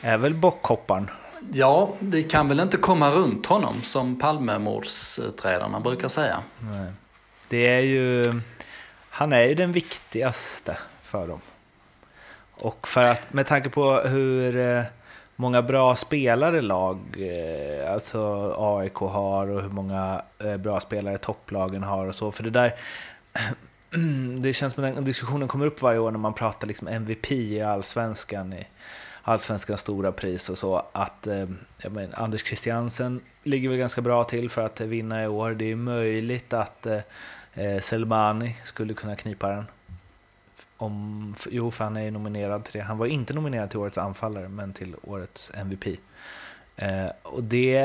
är 0.00 0.18
väl 0.18 0.34
bockhopparen. 0.34 1.10
Ja, 1.52 1.94
vi 1.98 2.22
kan 2.22 2.48
väl 2.48 2.60
inte 2.60 2.76
komma 2.76 3.10
runt 3.10 3.46
honom 3.46 3.82
som 3.82 4.18
Palmemordsutredarna 4.18 5.80
brukar 5.80 6.08
säga. 6.08 6.42
Nej. 6.58 6.92
Det 7.48 7.66
är 7.66 7.80
ju, 7.80 8.24
han 9.10 9.32
är 9.32 9.42
ju 9.42 9.54
den 9.54 9.72
viktigaste 9.72 10.78
för 11.02 11.28
dem. 11.28 11.40
Och 12.54 12.88
för 12.88 13.02
att, 13.02 13.32
med 13.32 13.46
tanke 13.46 13.70
på 13.70 13.94
hur 13.94 14.56
eh, 14.56 14.82
många 15.36 15.62
bra 15.62 15.96
spelare 15.96 16.60
lag, 16.60 16.98
eh, 17.18 17.92
alltså 17.92 18.54
AIK 18.58 18.94
har 18.94 19.50
och 19.50 19.62
hur 19.62 19.70
många 19.70 20.22
eh, 20.38 20.56
bra 20.56 20.80
spelare 20.80 21.18
topplagen 21.18 21.82
har 21.82 22.06
och 22.06 22.14
så. 22.14 22.32
För 22.32 22.42
det 22.42 22.50
där, 22.50 22.74
det 24.38 24.52
känns 24.52 24.74
som 24.74 24.84
att 24.84 24.94
den 24.94 25.04
diskussionen 25.04 25.48
kommer 25.48 25.66
upp 25.66 25.82
varje 25.82 25.98
år 25.98 26.10
när 26.10 26.18
man 26.18 26.34
pratar 26.34 26.68
liksom 26.68 26.88
MVP 26.88 27.32
i 27.32 27.60
allsvenskan, 27.60 28.52
i 28.52 28.66
allsvenskans 29.22 29.80
stora 29.80 30.12
pris 30.12 30.50
och 30.50 30.58
så. 30.58 30.86
Att 30.92 31.26
eh, 31.26 31.48
jag 31.78 31.92
men, 31.92 32.14
Anders 32.14 32.44
Christiansen 32.44 33.20
ligger 33.42 33.68
väl 33.68 33.78
ganska 33.78 34.00
bra 34.00 34.24
till 34.24 34.50
för 34.50 34.62
att 34.62 34.80
vinna 34.80 35.24
i 35.24 35.26
år. 35.26 35.50
Det 35.50 35.70
är 35.70 35.76
möjligt 35.76 36.52
att 36.52 36.86
eh, 36.86 37.00
eh 37.54 37.80
Selmani 37.80 38.56
skulle 38.64 38.94
kunna 38.94 39.16
knipa 39.16 39.48
den. 39.48 39.64
Om, 40.76 41.34
jo, 41.50 41.70
för 41.70 41.84
han 41.84 41.96
är 41.96 42.10
nominerad 42.10 42.64
till 42.64 42.72
det. 42.72 42.84
Han 42.84 42.98
var 42.98 43.06
inte 43.06 43.34
nominerad 43.34 43.70
till 43.70 43.78
årets 43.78 43.98
anfallare, 43.98 44.48
men 44.48 44.72
till 44.72 44.94
årets 45.02 45.50
MVP. 45.54 45.84
Eh, 46.76 47.10
och 47.22 47.44
det, 47.44 47.78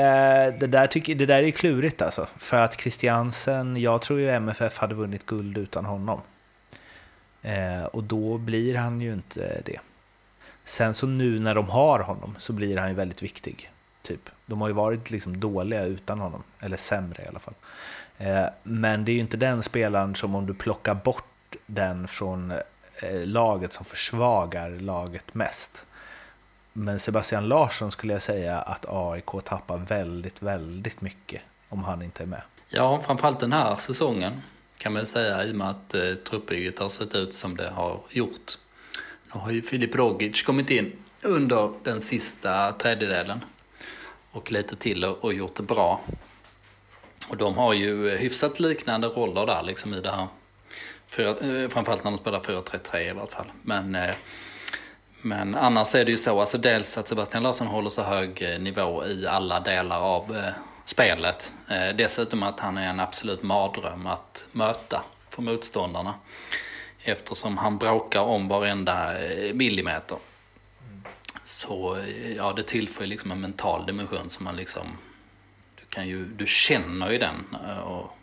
det, 0.60 0.66
där 0.66 0.86
tycker, 0.86 1.14
det 1.14 1.26
där 1.26 1.42
är 1.42 1.50
klurigt 1.50 2.02
alltså. 2.02 2.26
För 2.36 2.56
att 2.56 2.80
Christiansen, 2.80 3.76
jag 3.76 4.02
tror 4.02 4.20
ju 4.20 4.30
MFF 4.30 4.78
hade 4.78 4.94
vunnit 4.94 5.26
guld 5.26 5.58
utan 5.58 5.84
honom. 5.84 6.20
Eh, 7.42 7.84
och 7.84 8.04
då 8.04 8.38
blir 8.38 8.74
han 8.74 9.00
ju 9.00 9.12
inte 9.12 9.62
det. 9.64 9.78
Sen 10.64 10.94
så 10.94 11.06
nu 11.06 11.38
när 11.38 11.54
de 11.54 11.68
har 11.68 11.98
honom 11.98 12.36
så 12.38 12.52
blir 12.52 12.76
han 12.76 12.88
ju 12.88 12.94
väldigt 12.94 13.22
viktig. 13.22 13.70
Typ. 14.02 14.30
De 14.46 14.60
har 14.60 14.68
ju 14.68 14.74
varit 14.74 15.10
liksom 15.10 15.40
dåliga 15.40 15.84
utan 15.84 16.20
honom, 16.20 16.42
eller 16.60 16.76
sämre 16.76 17.22
i 17.22 17.26
alla 17.26 17.38
fall. 17.38 17.54
Eh, 18.18 18.46
men 18.62 19.04
det 19.04 19.12
är 19.12 19.14
ju 19.14 19.20
inte 19.20 19.36
den 19.36 19.62
spelaren 19.62 20.14
som 20.14 20.34
om 20.34 20.46
du 20.46 20.54
plockar 20.54 20.94
bort 20.94 21.56
den 21.66 22.08
från 22.08 22.50
eh, 22.50 23.20
laget 23.24 23.72
som 23.72 23.84
försvagar 23.84 24.70
laget 24.70 25.34
mest. 25.34 25.86
Men 26.72 27.00
Sebastian 27.00 27.48
Larsson 27.48 27.90
skulle 27.90 28.12
jag 28.12 28.22
säga 28.22 28.58
att 28.58 28.86
AIK 28.88 29.44
tappar 29.44 29.78
väldigt, 29.78 30.42
väldigt 30.42 31.00
mycket 31.00 31.42
om 31.68 31.84
han 31.84 32.02
inte 32.02 32.22
är 32.22 32.26
med. 32.26 32.42
Ja, 32.68 33.02
framförallt 33.06 33.40
den 33.40 33.52
här 33.52 33.76
säsongen 33.76 34.42
kan 34.78 34.92
man 34.92 35.06
säga 35.06 35.44
i 35.44 35.52
och 35.52 35.56
med 35.56 35.70
att 35.70 35.94
eh, 35.94 36.14
truppbygget 36.14 36.78
har 36.78 36.88
sett 36.88 37.14
ut 37.14 37.34
som 37.34 37.56
det 37.56 37.70
har 37.70 38.00
gjort. 38.10 38.52
Nu 39.34 39.40
har 39.40 39.50
ju 39.50 39.62
Filip 39.62 39.94
Rogic 39.94 40.42
kommit 40.42 40.70
in 40.70 40.92
under 41.22 41.72
den 41.82 42.00
sista 42.00 42.72
tredjedelen 42.72 43.44
och 44.30 44.52
lite 44.52 44.76
till 44.76 45.04
och 45.04 45.34
gjort 45.34 45.54
det 45.56 45.62
bra. 45.62 46.00
Och 47.28 47.36
de 47.36 47.54
har 47.54 47.72
ju 47.72 48.10
hyfsat 48.10 48.60
liknande 48.60 49.06
roller 49.06 49.46
där 49.46 49.62
liksom 49.62 49.94
i 49.94 50.00
det 50.00 50.10
här. 50.10 50.26
För, 51.06 51.62
eh, 51.62 51.68
framförallt 51.68 52.04
när 52.04 52.10
de 52.10 52.18
spelar 52.18 52.40
4-3-3 52.40 53.10
i 53.10 53.12
varje 53.12 53.30
fall. 53.30 53.52
Men, 53.62 53.94
eh, 53.94 54.14
men 55.22 55.54
annars 55.54 55.94
är 55.94 56.04
det 56.04 56.10
ju 56.10 56.16
så, 56.16 56.40
alltså 56.40 56.58
dels 56.58 56.98
att 56.98 57.08
Sebastian 57.08 57.42
Larsson 57.42 57.66
håller 57.66 57.90
så 57.90 58.02
hög 58.02 58.42
eh, 58.42 58.60
nivå 58.60 59.06
i 59.06 59.26
alla 59.26 59.60
delar 59.60 60.00
av 60.00 60.36
eh, 60.36 60.52
spelet. 60.84 61.52
Dessutom 61.94 62.42
att 62.42 62.60
han 62.60 62.78
är 62.78 62.88
en 62.88 63.00
absolut 63.00 63.42
mardröm 63.42 64.06
att 64.06 64.48
möta 64.52 65.04
för 65.28 65.42
motståndarna. 65.42 66.14
Eftersom 67.02 67.58
han 67.58 67.78
bråkar 67.78 68.20
om 68.20 68.48
varenda 68.48 69.12
millimeter. 69.54 70.18
Så 71.44 72.04
ja, 72.36 72.52
det 72.52 72.62
tillför 72.62 73.06
liksom 73.06 73.30
en 73.30 73.40
mental 73.40 73.86
dimension 73.86 74.30
som 74.30 74.44
man 74.44 74.56
liksom... 74.56 74.86
Du, 75.74 75.84
kan 75.88 76.08
ju, 76.08 76.24
du 76.24 76.46
känner 76.46 77.10
ju 77.10 77.18
den. 77.18 77.56
Och 77.84 78.16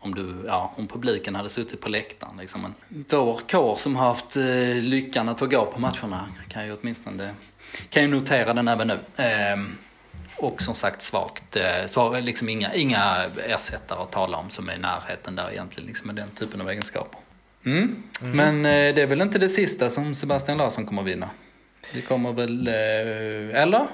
om, 0.00 0.14
du, 0.14 0.44
ja, 0.46 0.72
om 0.76 0.88
publiken 0.88 1.34
hade 1.34 1.48
suttit 1.48 1.80
på 1.80 1.88
läktaren. 1.88 2.36
Liksom. 2.40 2.62
Men 2.62 2.74
vår 3.08 3.40
kår 3.48 3.76
som 3.76 3.96
har 3.96 4.06
haft 4.06 4.36
eh, 4.36 4.74
lyckan 4.74 5.28
att 5.28 5.38
få 5.38 5.46
gå 5.46 5.66
på 5.66 5.80
matcherna 5.80 6.28
kan 6.48 6.66
ju 6.66 6.76
åtminstone 6.80 7.34
kan 7.90 8.02
ju 8.02 8.08
notera 8.08 8.54
den 8.54 8.68
även 8.68 8.88
nu. 8.88 9.24
Eh, 9.24 9.56
och 10.36 10.62
som 10.62 10.74
sagt 10.74 11.02
svagt. 11.02 11.56
Eh, 11.56 11.86
svag, 11.86 12.22
liksom 12.22 12.48
inga, 12.48 12.74
inga 12.74 13.24
ersättare 13.46 14.02
att 14.02 14.12
tala 14.12 14.36
om 14.36 14.50
som 14.50 14.68
är 14.68 14.74
i 14.74 14.78
närheten 14.78 15.36
där 15.36 15.50
egentligen 15.50 15.86
liksom 15.86 16.06
med 16.06 16.16
den 16.16 16.30
typen 16.30 16.60
av 16.60 16.70
egenskaper. 16.70 17.20
Mm. 17.64 18.02
Mm. 18.22 18.36
Men 18.36 18.66
eh, 18.66 18.94
det 18.94 19.02
är 19.02 19.06
väl 19.06 19.20
inte 19.20 19.38
det 19.38 19.48
sista 19.48 19.90
som 19.90 20.14
Sebastian 20.14 20.58
Larsson 20.58 20.86
kommer 20.86 21.02
att 21.02 21.08
vinna? 21.08 21.30
Det 21.94 22.00
kommer 22.00 22.32
väl, 22.32 22.68
eh, 22.68 23.62
eller? 23.62 23.86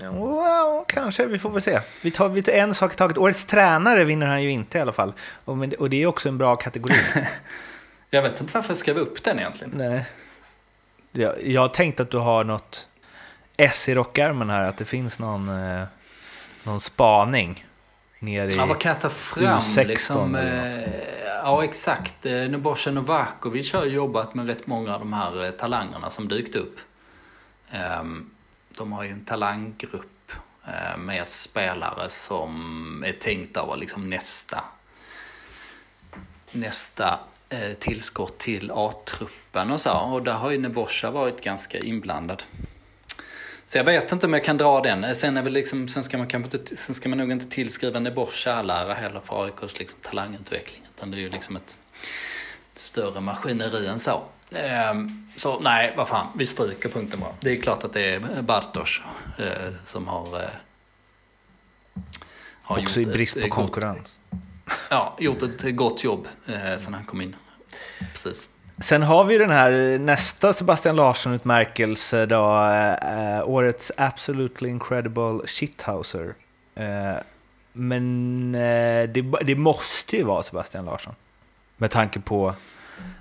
Wow, 0.00 0.84
kanske, 0.88 1.26
vi 1.26 1.38
får 1.38 1.50
väl 1.50 1.62
se. 1.62 1.80
Vi 2.02 2.10
tar, 2.10 2.28
vi 2.28 2.42
tar 2.42 2.52
en 2.52 2.74
sak 2.74 2.92
i 2.92 2.96
taget. 2.96 3.18
Årets 3.18 3.44
tränare 3.44 4.04
vinner 4.04 4.26
han 4.26 4.42
ju 4.42 4.50
inte 4.50 4.78
i 4.78 4.80
alla 4.80 4.92
fall. 4.92 5.12
Och, 5.44 5.58
och 5.78 5.90
det 5.90 6.02
är 6.02 6.06
också 6.06 6.28
en 6.28 6.38
bra 6.38 6.56
kategori. 6.56 6.94
jag 8.10 8.22
vet 8.22 8.40
inte 8.40 8.54
varför 8.54 8.70
jag 8.70 8.78
skrev 8.78 8.98
upp 8.98 9.24
den 9.24 9.38
egentligen. 9.38 9.72
Nej. 9.76 10.06
Jag, 11.12 11.34
jag 11.46 11.60
har 11.60 11.68
tänkt 11.68 12.00
att 12.00 12.10
du 12.10 12.18
har 12.18 12.44
något 12.44 12.88
S 13.56 13.88
i 13.88 13.94
rockärmen 13.94 14.50
här, 14.50 14.64
att 14.64 14.76
det 14.76 14.84
finns 14.84 15.18
någon, 15.18 15.48
eh, 15.48 15.84
någon 16.62 16.80
spaning 16.80 17.64
ner 18.18 18.48
i 18.48 18.56
Ja, 18.56 18.66
vad 18.66 18.78
kan 18.78 18.92
jag 18.92 19.00
ta 19.00 19.08
fram? 19.08 19.60
U16 19.60 19.84
liksom, 19.86 20.34
eh, 20.34 21.24
ja, 21.26 21.64
exakt. 21.64 22.26
Eh, 22.26 22.32
Nebojsa 22.32 22.90
Novakovic 22.90 23.72
har 23.72 23.84
jobbat 23.84 24.34
med 24.34 24.46
rätt 24.46 24.66
många 24.66 24.94
av 24.94 25.00
de 25.00 25.12
här 25.12 25.44
eh, 25.44 25.50
talangerna 25.50 26.10
som 26.10 26.28
dykt 26.28 26.54
upp. 26.54 26.78
Ehm, 27.70 28.30
de 28.76 28.92
har 28.92 29.04
ju 29.04 29.10
en 29.10 29.24
talanggrupp 29.24 30.32
eh, 30.66 30.98
med 30.98 31.28
spelare 31.28 32.10
som 32.10 33.04
är 33.06 33.12
tänkta 33.12 33.60
att 33.60 33.66
vara 33.66 33.76
liksom 33.76 34.10
nästa, 34.10 34.64
nästa 36.52 37.20
eh, 37.48 37.72
tillskott 37.78 38.38
till 38.38 38.70
A-truppen 38.74 39.70
och 39.70 39.80
så. 39.80 39.98
Och 39.98 40.22
där 40.22 40.32
har 40.32 40.50
ju 40.50 40.58
Nebosha 40.58 41.10
varit 41.10 41.40
ganska 41.40 41.78
inblandad. 41.78 42.42
Så 43.66 43.78
jag 43.78 43.84
vet 43.84 44.12
inte 44.12 44.26
om 44.26 44.32
jag 44.32 44.44
kan 44.44 44.56
dra 44.56 44.80
den. 44.80 45.04
Eh, 45.04 45.12
sen, 45.12 45.36
är 45.36 45.42
väl 45.42 45.52
liksom, 45.52 45.88
sen, 45.88 46.04
ska, 46.04 46.18
man 46.18 46.26
kanske 46.26 46.58
inte, 46.58 46.76
sen 46.76 46.94
ska 46.94 47.08
man 47.08 47.18
nog 47.18 47.32
inte 47.32 47.46
tillskriva 47.46 48.00
Nebosha 48.00 48.54
all 48.54 48.70
ära 48.70 48.94
heller 48.94 49.20
för 49.20 49.44
AIKs 49.44 49.78
liksom 49.78 49.98
talangutveckling. 50.02 50.82
Utan 50.96 51.10
det 51.10 51.16
är 51.16 51.20
ju 51.20 51.30
liksom 51.30 51.56
ett 51.56 51.76
större 52.74 53.20
maskineri 53.20 53.86
än 53.86 53.98
så. 53.98 54.22
Ehm, 54.54 55.28
så 55.36 55.60
nej, 55.60 55.94
vad 55.96 56.08
fan, 56.08 56.26
vi 56.36 56.46
stryker 56.46 56.88
punkten 56.88 57.20
bara. 57.20 57.32
Det 57.40 57.50
är 57.50 57.62
klart 57.62 57.84
att 57.84 57.92
det 57.92 58.14
är 58.14 58.42
Bartosz 58.42 59.02
eh, 59.38 59.72
som 59.86 60.08
har... 60.08 60.42
Eh, 60.42 60.48
har 62.62 62.78
Också 62.78 63.00
i 63.00 63.06
brist 63.06 63.42
på 63.42 63.48
konkurrens. 63.48 64.20
ja, 64.90 65.16
gjort 65.18 65.42
ett 65.42 65.76
gott 65.76 66.04
jobb 66.04 66.28
eh, 66.46 66.76
sen 66.78 66.94
han 66.94 67.04
kom 67.04 67.20
in. 67.20 67.36
Precis. 68.12 68.48
Sen 68.78 69.02
har 69.02 69.24
vi 69.24 69.38
den 69.38 69.50
här 69.50 69.98
nästa 69.98 70.52
Sebastian 70.52 70.96
Larsson-utmärkelse 70.96 72.26
då, 72.26 72.42
årets 73.44 73.92
Absolutely 73.96 74.68
Incredible 74.68 75.46
Shithouser. 75.46 76.34
Eh, 76.74 77.14
men 77.72 78.52
det, 78.52 79.22
det 79.42 79.56
måste 79.56 80.16
ju 80.16 80.22
vara 80.24 80.42
Sebastian 80.42 80.84
Larsson. 80.84 81.14
Med 81.76 81.90
tanke 81.90 82.20
på 82.20 82.54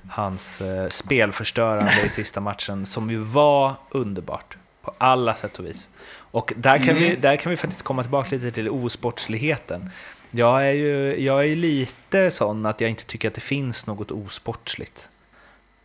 hans 0.09 0.61
eh, 0.61 0.87
spelförstörande 0.87 2.01
i 2.05 2.09
sista 2.09 2.41
matchen 2.41 2.85
som 2.85 3.09
ju 3.09 3.17
var 3.17 3.75
underbart 3.89 4.57
på 4.81 4.93
alla 4.97 5.35
sätt 5.35 5.59
och 5.59 5.65
vis. 5.65 5.89
Och 6.15 6.53
där 6.57 6.77
kan, 6.77 6.89
mm. 6.89 7.03
vi, 7.03 7.15
där 7.15 7.37
kan 7.37 7.49
vi 7.49 7.57
faktiskt 7.57 7.83
komma 7.83 8.01
tillbaka 8.01 8.35
lite 8.35 8.51
till 8.51 8.69
osportsligheten. 8.69 9.89
Jag 10.31 10.67
är 10.67 10.71
ju 10.71 11.23
jag 11.23 11.45
är 11.45 11.55
lite 11.55 12.31
sån 12.31 12.65
att 12.65 12.81
jag 12.81 12.89
inte 12.89 13.05
tycker 13.05 13.27
att 13.27 13.33
det 13.33 13.41
finns 13.41 13.87
något 13.87 14.11
osportsligt 14.11 15.09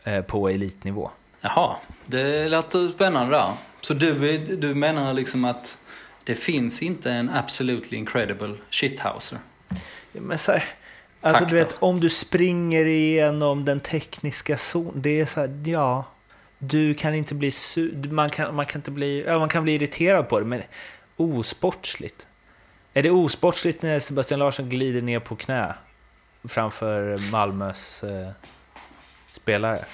eh, 0.03 0.21
på 0.21 0.49
elitnivå. 0.49 1.11
Jaha, 1.41 1.75
det 2.05 2.49
låter 2.49 2.87
spännande 2.87 3.37
där. 3.37 3.53
Så 3.81 3.93
du, 3.93 4.37
du 4.37 4.75
menar 4.75 5.13
liksom 5.13 5.45
att 5.45 5.77
det 6.23 6.35
finns 6.35 6.81
inte 6.81 7.11
en 7.11 7.29
absolutely 7.29 7.97
incredible 7.97 8.55
shithouser? 8.69 9.39
men 10.11 10.37
så 10.37 10.51
här, 10.51 10.63
Alltså 11.21 11.45
du 11.45 11.55
vet, 11.55 11.77
om 11.79 11.99
du 11.99 12.09
springer 12.09 12.85
igenom 12.85 13.65
den 13.65 13.79
tekniska 13.79 14.57
zonen, 14.57 15.01
det 15.01 15.19
är 15.19 15.25
så 15.25 15.39
här, 15.39 15.61
ja. 15.65 16.05
Du 16.61 16.93
kan 16.93 17.15
inte 17.15 17.35
bli 17.35 17.51
man 18.11 18.29
kan, 18.29 18.55
man 18.55 18.65
kan 18.65 18.79
inte 18.79 18.91
bli, 18.91 19.23
ja, 19.27 19.39
man 19.39 19.49
kan 19.49 19.63
bli 19.63 19.73
irriterad 19.73 20.29
på 20.29 20.39
det, 20.39 20.45
men 20.45 20.61
osportsligt. 21.17 22.27
Är 22.93 23.03
det 23.03 23.11
osportsligt 23.11 23.81
när 23.81 23.99
Sebastian 23.99 24.39
Larsson 24.39 24.69
glider 24.69 25.01
ner 25.01 25.19
på 25.19 25.35
knä 25.35 25.75
framför 26.43 27.17
Malmös 27.31 28.03
eh, 28.03 28.29
spelare? 29.31 29.85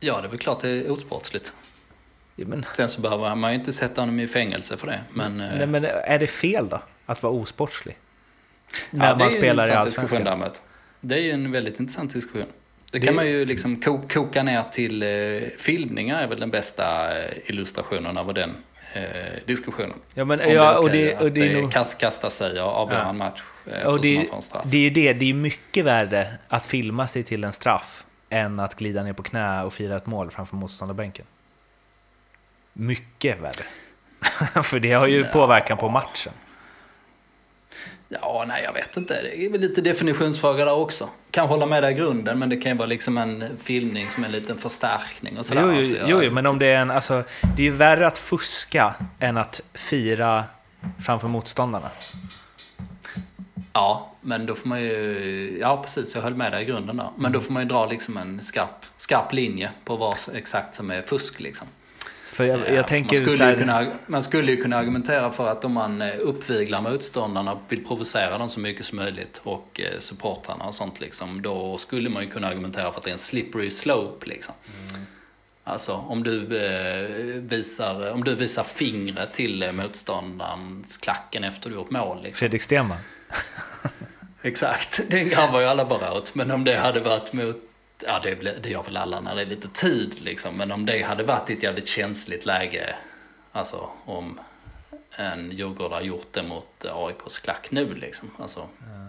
Ja, 0.00 0.20
det 0.20 0.26
är 0.26 0.30
väl 0.30 0.38
klart 0.38 0.60
det 0.60 0.68
är 0.68 0.90
osportsligt. 0.90 1.52
Ja, 2.36 2.46
men... 2.46 2.64
Sen 2.76 2.88
så 2.88 3.00
behöver 3.00 3.34
man 3.34 3.52
ju 3.52 3.58
inte 3.58 3.72
sätta 3.72 4.02
honom 4.02 4.20
i 4.20 4.28
fängelse 4.28 4.76
för 4.76 4.86
det. 4.86 5.00
Men, 5.12 5.36
Nej, 5.36 5.60
eh... 5.60 5.68
men 5.68 5.84
är 5.84 6.18
det 6.18 6.26
fel 6.26 6.68
då, 6.68 6.82
att 7.06 7.22
vara 7.22 7.32
osportslig? 7.32 7.98
När 8.90 9.08
ja, 9.08 9.16
man 9.16 9.30
spelar 9.30 9.68
i 9.68 9.70
Allsvenskan? 9.70 10.52
Det 11.04 11.14
är 11.14 11.18
ju 11.18 11.30
en 11.30 11.52
väldigt 11.52 11.80
intressant 11.80 12.12
diskussion. 12.12 12.46
Det, 12.90 12.98
det 12.98 13.06
kan 13.06 13.14
man 13.14 13.26
ju 13.26 13.44
liksom 13.44 13.80
koka 14.08 14.42
ner 14.42 14.62
till 14.62 15.02
eh, 15.02 15.08
filmningar 15.58 16.22
är 16.22 16.26
väl 16.26 16.40
den 16.40 16.50
bästa 16.50 17.18
eh, 17.18 17.38
illustrationen 17.46 18.18
av 18.18 18.34
den 18.34 18.50
eh, 18.94 19.02
diskussionen. 19.46 19.96
Ja, 20.14 20.24
men, 20.24 20.40
ja, 20.50 20.78
och 20.78 20.90
det, 20.90 21.20
och 21.20 21.32
det, 21.32 21.52
är 21.52 21.62
nog... 21.62 21.72
kast, 21.72 21.98
kasta 21.98 22.30
sig 22.30 22.60
och 22.62 22.68
avgöra 22.68 23.02
ja. 23.02 23.08
en 23.08 23.16
match 23.16 23.42
eh, 23.66 23.86
och 23.86 24.00
det, 24.00 24.28
det 24.64 24.76
är 24.76 24.80
ju 24.80 24.90
det, 24.90 25.12
det 25.12 25.30
är 25.30 25.34
mycket 25.34 25.84
värre 25.84 26.26
att 26.48 26.66
filma 26.66 27.06
sig 27.06 27.22
till 27.22 27.44
en 27.44 27.52
straff 27.52 28.06
än 28.30 28.60
att 28.60 28.74
glida 28.74 29.02
ner 29.02 29.12
på 29.12 29.22
knä 29.22 29.62
och 29.62 29.74
fira 29.74 29.96
ett 29.96 30.06
mål 30.06 30.30
framför 30.30 30.56
motståndarbänken. 30.56 31.26
Mycket 32.72 33.40
värre. 33.40 33.64
För 34.62 34.80
det 34.80 34.92
har 34.92 35.06
ju 35.06 35.20
ja. 35.20 35.28
påverkan 35.32 35.78
på 35.78 35.88
matchen. 35.88 36.32
Ja, 38.20 38.44
nej 38.48 38.62
jag 38.64 38.72
vet 38.72 38.96
inte. 38.96 39.22
Det 39.22 39.44
är 39.46 39.50
väl 39.50 39.60
lite 39.60 39.80
definitionsfråga 39.80 40.64
där 40.64 40.74
också. 40.74 41.08
Kan 41.30 41.48
hålla 41.48 41.66
med 41.66 41.82
där 41.82 41.90
i 41.90 41.94
grunden, 41.94 42.38
men 42.38 42.48
det 42.48 42.56
kan 42.56 42.72
ju 42.72 42.78
vara 42.78 42.86
liksom 42.86 43.18
en 43.18 43.58
filmning 43.58 44.10
som 44.10 44.24
en 44.24 44.32
liten 44.32 44.58
förstärkning 44.58 45.38
och 45.38 45.46
sådär. 45.46 45.62
Jo, 45.62 45.72
jo, 45.72 45.78
alltså, 45.78 46.06
jo, 46.06 46.22
jo 46.22 46.32
men 46.32 46.46
om 46.46 46.58
det 46.58 46.66
är 46.66 46.80
en, 46.80 46.90
alltså, 46.90 47.24
det 47.56 47.62
är 47.62 47.66
ju 47.66 47.70
värre 47.70 48.06
att 48.06 48.18
fuska 48.18 48.94
än 49.20 49.36
att 49.36 49.60
fira 49.74 50.44
framför 51.06 51.28
motståndarna. 51.28 51.90
Ja, 53.72 54.12
men 54.20 54.46
då 54.46 54.54
får 54.54 54.68
man 54.68 54.82
ju, 54.82 55.58
ja 55.60 55.82
precis, 55.82 56.14
jag 56.14 56.22
höll 56.22 56.34
med 56.34 56.52
dig 56.52 56.62
i 56.62 56.66
grunden 56.66 56.96
där. 56.96 57.08
Men 57.16 57.32
då 57.32 57.40
får 57.40 57.52
man 57.52 57.62
ju 57.62 57.68
dra 57.68 57.86
liksom 57.86 58.16
en 58.16 58.42
skarp, 58.42 58.86
skarp 58.96 59.32
linje 59.32 59.70
på 59.84 59.96
vad 59.96 60.16
exakt 60.34 60.74
som 60.74 60.90
är 60.90 61.02
fusk 61.02 61.40
liksom. 61.40 61.66
För 62.32 62.44
jag, 62.44 62.74
jag 62.74 62.88
tänker 62.88 63.16
man, 63.16 63.26
skulle 63.26 63.44
här, 63.44 63.52
ju 63.52 63.58
kunna, 63.58 63.92
man 64.06 64.22
skulle 64.22 64.52
ju 64.52 64.56
kunna 64.56 64.76
argumentera 64.76 65.30
för 65.30 65.48
att 65.48 65.64
om 65.64 65.72
man 65.72 66.02
eh, 66.02 66.14
uppviglar 66.20 66.82
motståndarna, 66.82 67.58
vill 67.68 67.84
provocera 67.84 68.38
dem 68.38 68.48
så 68.48 68.60
mycket 68.60 68.86
som 68.86 68.98
möjligt 68.98 69.40
och 69.44 69.80
eh, 69.80 69.98
supportrarna 69.98 70.64
och 70.64 70.74
sånt 70.74 71.00
liksom, 71.00 71.42
då 71.42 71.78
skulle 71.78 72.10
man 72.10 72.22
ju 72.22 72.28
kunna 72.28 72.48
argumentera 72.48 72.92
för 72.92 72.98
att 72.98 73.04
det 73.04 73.10
är 73.10 73.12
en 73.12 73.18
slippery 73.18 73.70
slope 73.70 74.26
liksom. 74.26 74.54
Mm. 74.66 75.02
Alltså 75.64 75.92
om 75.92 76.22
du, 76.22 76.56
eh, 76.56 77.08
visar, 77.40 78.12
om 78.12 78.24
du 78.24 78.34
visar 78.34 78.62
fingret 78.62 79.32
till 79.32 79.62
eh, 79.62 79.72
motståndarens 79.72 80.98
klacken 80.98 81.44
efter 81.44 81.70
du 81.70 81.76
gjort 81.76 81.90
mål. 81.90 82.22
Liksom. 82.22 82.38
Fredrik 82.38 82.62
Stenman. 82.62 82.98
Exakt, 84.42 85.00
den 85.10 85.28
garvar 85.28 85.60
ju 85.60 85.66
alla 85.66 85.84
bara 85.84 86.14
åt. 86.14 86.34
Men 86.34 86.50
om 86.50 86.64
det 86.64 86.76
hade 86.76 87.00
varit 87.00 87.32
mot, 87.32 87.56
ja 88.06 88.20
det, 88.22 88.34
det 88.62 88.68
gör 88.68 88.82
väl 88.82 88.96
alla 88.96 89.20
när 89.20 89.34
det 89.34 89.42
är 89.42 89.46
lite 89.46 89.68
tid 89.68 90.14
liksom. 90.20 90.56
Men 90.56 90.72
om 90.72 90.86
det 90.86 91.02
hade 91.02 91.22
varit 91.22 91.50
ett 91.50 91.62
jävligt 91.62 91.88
känsligt 91.88 92.46
läge, 92.46 92.94
alltså 93.52 93.88
om 94.04 94.40
en 95.16 95.50
djurgårdare 95.50 96.04
gjort 96.04 96.32
det 96.32 96.42
mot 96.42 96.84
AIKs 96.84 97.38
klack 97.38 97.70
nu 97.70 97.94
liksom. 97.94 98.30
Alltså, 98.38 98.60
ja. 98.60 99.08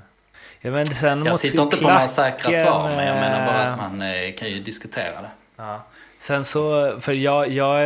Ja, 0.61 0.71
men 0.71 0.85
sen 0.85 1.25
jag 1.25 1.35
sitter 1.35 1.61
inte 1.61 1.77
på 1.77 1.83
några 1.83 2.07
säkra 2.07 2.51
svar, 2.51 2.89
men 2.89 3.07
jag 3.07 3.15
menar 3.15 3.45
bara 3.45 3.61
att 3.61 3.77
man 3.77 4.01
eh, 4.01 4.33
kan 4.33 4.49
ju 4.49 4.59
diskutera 4.59 5.21
det. 5.21 5.31
Ja. 5.55 5.83
Sen 6.17 6.45
så, 6.45 6.95
för 7.01 7.13
jag, 7.13 7.49
jag 7.49 7.81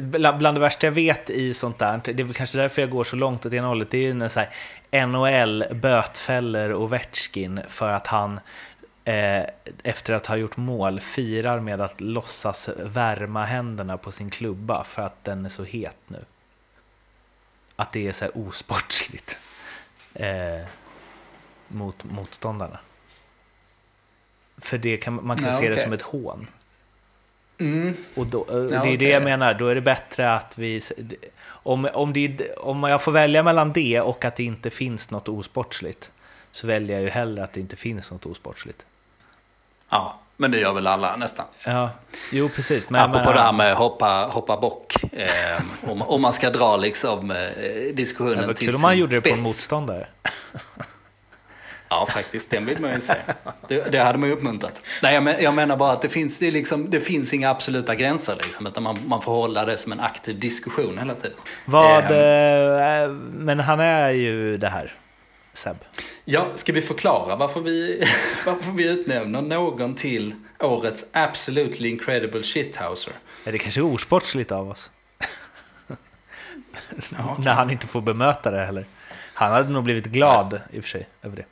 bland 0.00 0.56
det 0.56 0.60
värsta 0.60 0.86
jag 0.86 0.92
vet 0.92 1.30
i 1.30 1.54
sånt 1.54 1.78
där, 1.78 2.00
det 2.04 2.22
är 2.22 2.24
väl 2.24 2.34
kanske 2.34 2.58
därför 2.58 2.82
jag 2.82 2.90
går 2.90 3.04
så 3.04 3.16
långt 3.16 3.46
åt 3.46 3.52
ena 3.52 3.66
hållet, 3.66 3.90
det 3.90 4.06
är 4.06 4.14
när 4.14 4.28
så 4.28 4.40
här, 4.40 5.06
NHL 5.06 5.64
bötfäller 5.74 6.74
Ovechkin 6.74 7.60
för 7.68 7.92
att 7.92 8.06
han 8.06 8.40
eh, 9.04 9.44
efter 9.82 10.14
att 10.14 10.26
ha 10.26 10.36
gjort 10.36 10.56
mål 10.56 11.00
firar 11.00 11.60
med 11.60 11.80
att 11.80 12.00
låtsas 12.00 12.70
värma 12.76 13.44
händerna 13.44 13.98
på 13.98 14.12
sin 14.12 14.30
klubba 14.30 14.84
för 14.84 15.02
att 15.02 15.24
den 15.24 15.44
är 15.44 15.48
så 15.48 15.64
het 15.64 15.96
nu. 16.06 16.24
Att 17.76 17.92
det 17.92 18.08
är 18.08 18.12
så 18.12 18.24
här 18.24 18.48
osportsligt 18.48 19.38
eh, 20.14 20.66
mot 21.68 22.04
motståndarna. 22.04 22.78
För 24.58 24.78
det 24.78 24.96
kan, 24.96 25.26
man 25.26 25.36
kan 25.36 25.46
ja, 25.46 25.52
se 25.52 25.58
okay. 25.58 25.68
det 25.68 25.78
som 25.78 25.92
ett 25.92 26.02
hån. 26.02 26.46
Mm. 27.60 27.96
Och 28.14 28.26
då, 28.26 28.46
eh, 28.50 28.54
det 28.54 28.74
är 28.74 28.80
okay. 28.80 28.96
det 28.96 29.08
jag 29.08 29.22
menar, 29.22 29.54
då 29.54 29.66
är 29.66 29.74
det 29.74 29.80
bättre 29.80 30.34
att 30.34 30.58
vi... 30.58 30.80
Om, 31.46 31.88
om, 31.94 32.12
det, 32.12 32.50
om 32.58 32.82
jag 32.82 33.02
får 33.02 33.12
välja 33.12 33.42
mellan 33.42 33.72
det 33.72 34.00
och 34.00 34.24
att 34.24 34.36
det 34.36 34.44
inte 34.44 34.70
finns 34.70 35.10
något 35.10 35.28
osportsligt 35.28 36.12
så 36.50 36.66
väljer 36.66 36.96
jag 36.96 37.02
ju 37.02 37.10
hellre 37.10 37.44
att 37.44 37.52
det 37.52 37.60
inte 37.60 37.76
finns 37.76 38.12
något 38.12 38.26
osportsligt. 38.26 38.86
Ja, 39.90 40.20
men 40.36 40.50
det 40.50 40.58
gör 40.58 40.72
väl 40.72 40.86
alla 40.86 41.16
nästan. 41.16 41.46
Ja, 41.66 41.90
jo 42.32 42.48
precis. 42.48 42.90
Men, 42.90 43.00
Apropå 43.00 43.24
men, 43.24 43.34
det 43.34 43.40
här 43.40 43.52
med 43.52 43.76
hoppa, 43.76 44.30
hoppa 44.32 44.60
bock. 44.60 44.94
Eh, 45.12 45.62
om, 45.90 46.02
om 46.02 46.22
man 46.22 46.32
ska 46.32 46.50
dra 46.50 46.76
liksom 46.76 47.30
eh, 47.30 47.94
diskussionen 47.94 48.44
ja, 48.48 48.54
till 48.54 48.66
sin 48.66 48.74
om 48.74 48.80
man 48.80 48.98
gjorde 48.98 49.12
spets. 49.12 49.24
det 49.24 49.30
på 49.30 49.36
en 49.36 49.42
motståndare. 49.42 50.06
Ja, 51.90 52.06
faktiskt. 52.06 52.50
Den 52.50 52.66
vill 52.66 52.80
man 52.80 52.94
ju 52.94 53.00
se. 53.00 53.14
Det, 53.68 53.92
det 53.92 53.98
hade 53.98 54.18
man 54.18 54.28
ju 54.28 54.34
uppmuntrat. 54.34 54.82
Nej, 55.02 55.14
jag, 55.14 55.22
men, 55.22 55.42
jag 55.42 55.54
menar 55.54 55.76
bara 55.76 55.92
att 55.92 56.02
det 56.02 56.08
finns, 56.08 56.38
det, 56.38 56.50
liksom, 56.50 56.90
det 56.90 57.00
finns 57.00 57.34
inga 57.34 57.50
absoluta 57.50 57.94
gränser. 57.94 58.36
Liksom, 58.42 58.66
utan 58.66 58.82
man, 58.82 58.98
man 59.06 59.22
får 59.22 59.32
hålla 59.32 59.64
det 59.64 59.76
som 59.76 59.92
en 59.92 60.00
aktiv 60.00 60.40
diskussion 60.40 60.98
hela 60.98 61.14
tiden. 61.14 61.36
Vad, 61.64 62.04
eh, 62.04 63.10
men 63.32 63.60
han 63.60 63.80
är 63.80 64.10
ju 64.10 64.56
det 64.56 64.68
här, 64.68 64.94
Seb. 65.52 65.76
Ja, 66.24 66.46
ska 66.54 66.72
vi 66.72 66.82
förklara 66.82 67.36
varför 67.36 67.60
vi, 67.60 68.04
varför 68.46 68.72
vi 68.72 68.84
utnämner 68.84 69.42
någon 69.42 69.94
till 69.94 70.34
årets 70.58 71.04
absolutely 71.12 71.88
incredible 71.88 72.42
shithouser? 72.42 73.12
Är 73.44 73.52
det 73.52 73.58
kanske 73.58 73.82
osportsligt 73.82 74.52
av 74.52 74.70
oss? 74.70 74.90
Ja, 77.18 77.36
När 77.44 77.54
han 77.54 77.70
inte 77.70 77.86
får 77.86 78.00
bemöta 78.00 78.50
det 78.50 78.64
heller. 78.64 78.84
Han 79.34 79.52
hade 79.52 79.68
nog 79.68 79.84
blivit 79.84 80.06
glad 80.06 80.52
Nej. 80.52 80.60
i 80.72 80.80
och 80.80 80.84
för 80.84 80.90
sig 80.90 81.08
över 81.22 81.36
det. 81.36 81.44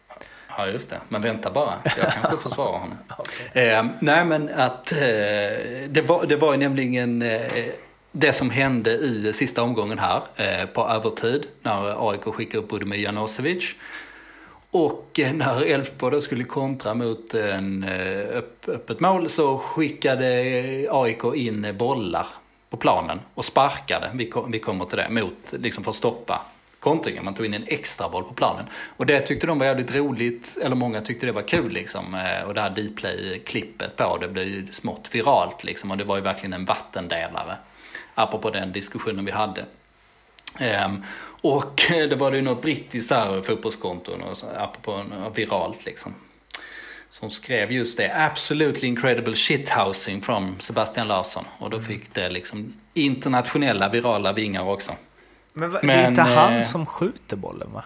Ja, 0.58 0.66
just 0.66 0.90
det. 0.90 1.00
Men 1.08 1.22
vänta 1.22 1.50
bara. 1.50 1.74
Jag 1.84 2.12
kanske 2.12 2.48
försvarar 2.48 2.78
honom. 2.78 2.98
okay. 3.18 3.66
eh, 3.66 3.86
nej, 4.00 4.24
men 4.24 4.48
att 4.48 4.92
eh, 4.92 4.98
det, 5.88 6.04
var, 6.06 6.26
det 6.26 6.36
var 6.36 6.52
ju 6.52 6.58
nämligen 6.58 7.22
eh, 7.22 7.64
det 8.12 8.32
som 8.32 8.50
hände 8.50 8.90
i 8.92 9.32
sista 9.32 9.62
omgången 9.62 9.98
här 9.98 10.22
eh, 10.36 10.66
på 10.66 10.88
övertid 10.88 11.46
när 11.62 12.10
AIK 12.10 12.22
skickade 12.24 12.64
upp 12.64 12.70
Budimir 12.70 12.98
Janosevic. 12.98 13.74
Och 14.70 15.20
eh, 15.20 15.32
när 15.32 15.62
Elfsborg 15.62 16.20
skulle 16.20 16.44
kontra 16.44 16.94
mot 16.94 17.34
en 17.34 17.84
eh, 17.84 18.36
öpp, 18.36 18.68
öppet 18.68 19.00
mål 19.00 19.30
så 19.30 19.58
skickade 19.58 20.26
AIK 20.90 21.24
in 21.34 21.74
bollar 21.78 22.26
på 22.70 22.76
planen 22.76 23.20
och 23.34 23.44
sparkade, 23.44 24.10
vi, 24.14 24.30
kom, 24.30 24.52
vi 24.52 24.58
kommer 24.58 24.84
till 24.84 24.98
det, 24.98 25.08
mot, 25.10 25.52
liksom 25.52 25.84
för 25.84 25.90
att 25.90 25.96
stoppa 25.96 26.44
kontringen. 26.80 27.24
Man 27.24 27.34
tog 27.34 27.46
in 27.46 27.54
en 27.54 27.64
extra 27.66 28.08
boll 28.08 28.24
på 28.24 28.34
planen. 28.34 28.66
Och 28.96 29.06
det 29.06 29.20
tyckte 29.20 29.46
de 29.46 29.58
var 29.58 29.66
jävligt 29.66 29.94
roligt, 29.94 30.58
eller 30.62 30.76
många 30.76 31.00
tyckte 31.00 31.26
det 31.26 31.32
var 31.32 31.48
kul 31.48 31.72
liksom. 31.72 32.14
Eh, 32.14 32.48
och 32.48 32.54
det 32.54 32.60
här 32.60 32.70
Dplay-klippet 32.70 33.96
på 33.96 34.18
det 34.18 34.28
blev 34.28 34.48
ju 34.48 34.66
smått 34.66 35.14
viralt 35.14 35.64
liksom. 35.64 35.90
Och 35.90 35.96
det 35.96 36.04
var 36.04 36.16
ju 36.16 36.22
verkligen 36.22 36.52
en 36.52 36.64
vattendelare. 36.64 37.56
Apropå 38.14 38.50
den 38.50 38.72
diskussionen 38.72 39.24
vi 39.24 39.30
hade. 39.30 39.64
Um, 40.86 41.04
och 41.40 41.82
det 41.88 42.16
var 42.16 42.32
ju 42.32 42.42
något 42.42 42.62
brittiskt 42.62 43.10
här 43.10 43.42
så, 44.34 44.46
apropå 44.56 45.04
viralt 45.34 45.84
liksom. 45.84 46.14
Som 47.10 47.30
skrev 47.30 47.72
just 47.72 47.98
det, 47.98 48.12
absolutely 48.16 48.88
incredible 48.88 49.34
shithousing 49.34 50.22
from 50.22 50.56
Sebastian 50.58 51.08
Larsson. 51.08 51.44
Och 51.58 51.70
då 51.70 51.76
mm. 51.76 51.88
fick 51.88 52.14
det 52.14 52.28
liksom 52.28 52.72
internationella 52.94 53.88
virala 53.88 54.32
vingar 54.32 54.68
också. 54.68 54.92
Men, 55.58 55.70
va, 55.70 55.78
men 55.82 55.96
det 55.96 56.02
är 56.02 56.08
inte 56.08 56.22
han 56.22 56.56
eh, 56.56 56.62
som 56.62 56.86
skjuter 56.86 57.36
bollen 57.36 57.72
va? 57.72 57.84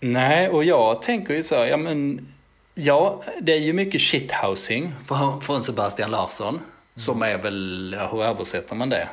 Nej, 0.00 0.48
och 0.48 0.64
jag 0.64 1.02
tänker 1.02 1.34
ju 1.34 1.42
så, 1.42 1.54
ja 1.54 1.76
men, 1.76 2.28
ja, 2.74 3.22
det 3.40 3.52
är 3.52 3.58
ju 3.58 3.72
mycket 3.72 4.00
shithousing 4.00 4.94
från 5.40 5.62
Sebastian 5.62 6.10
Larsson. 6.10 6.54
Mm. 6.54 6.64
Som 6.94 7.22
är 7.22 7.38
väl, 7.38 7.96
ja, 7.98 8.08
hur 8.12 8.24
översätter 8.24 8.74
man 8.74 8.88
det? 8.88 9.08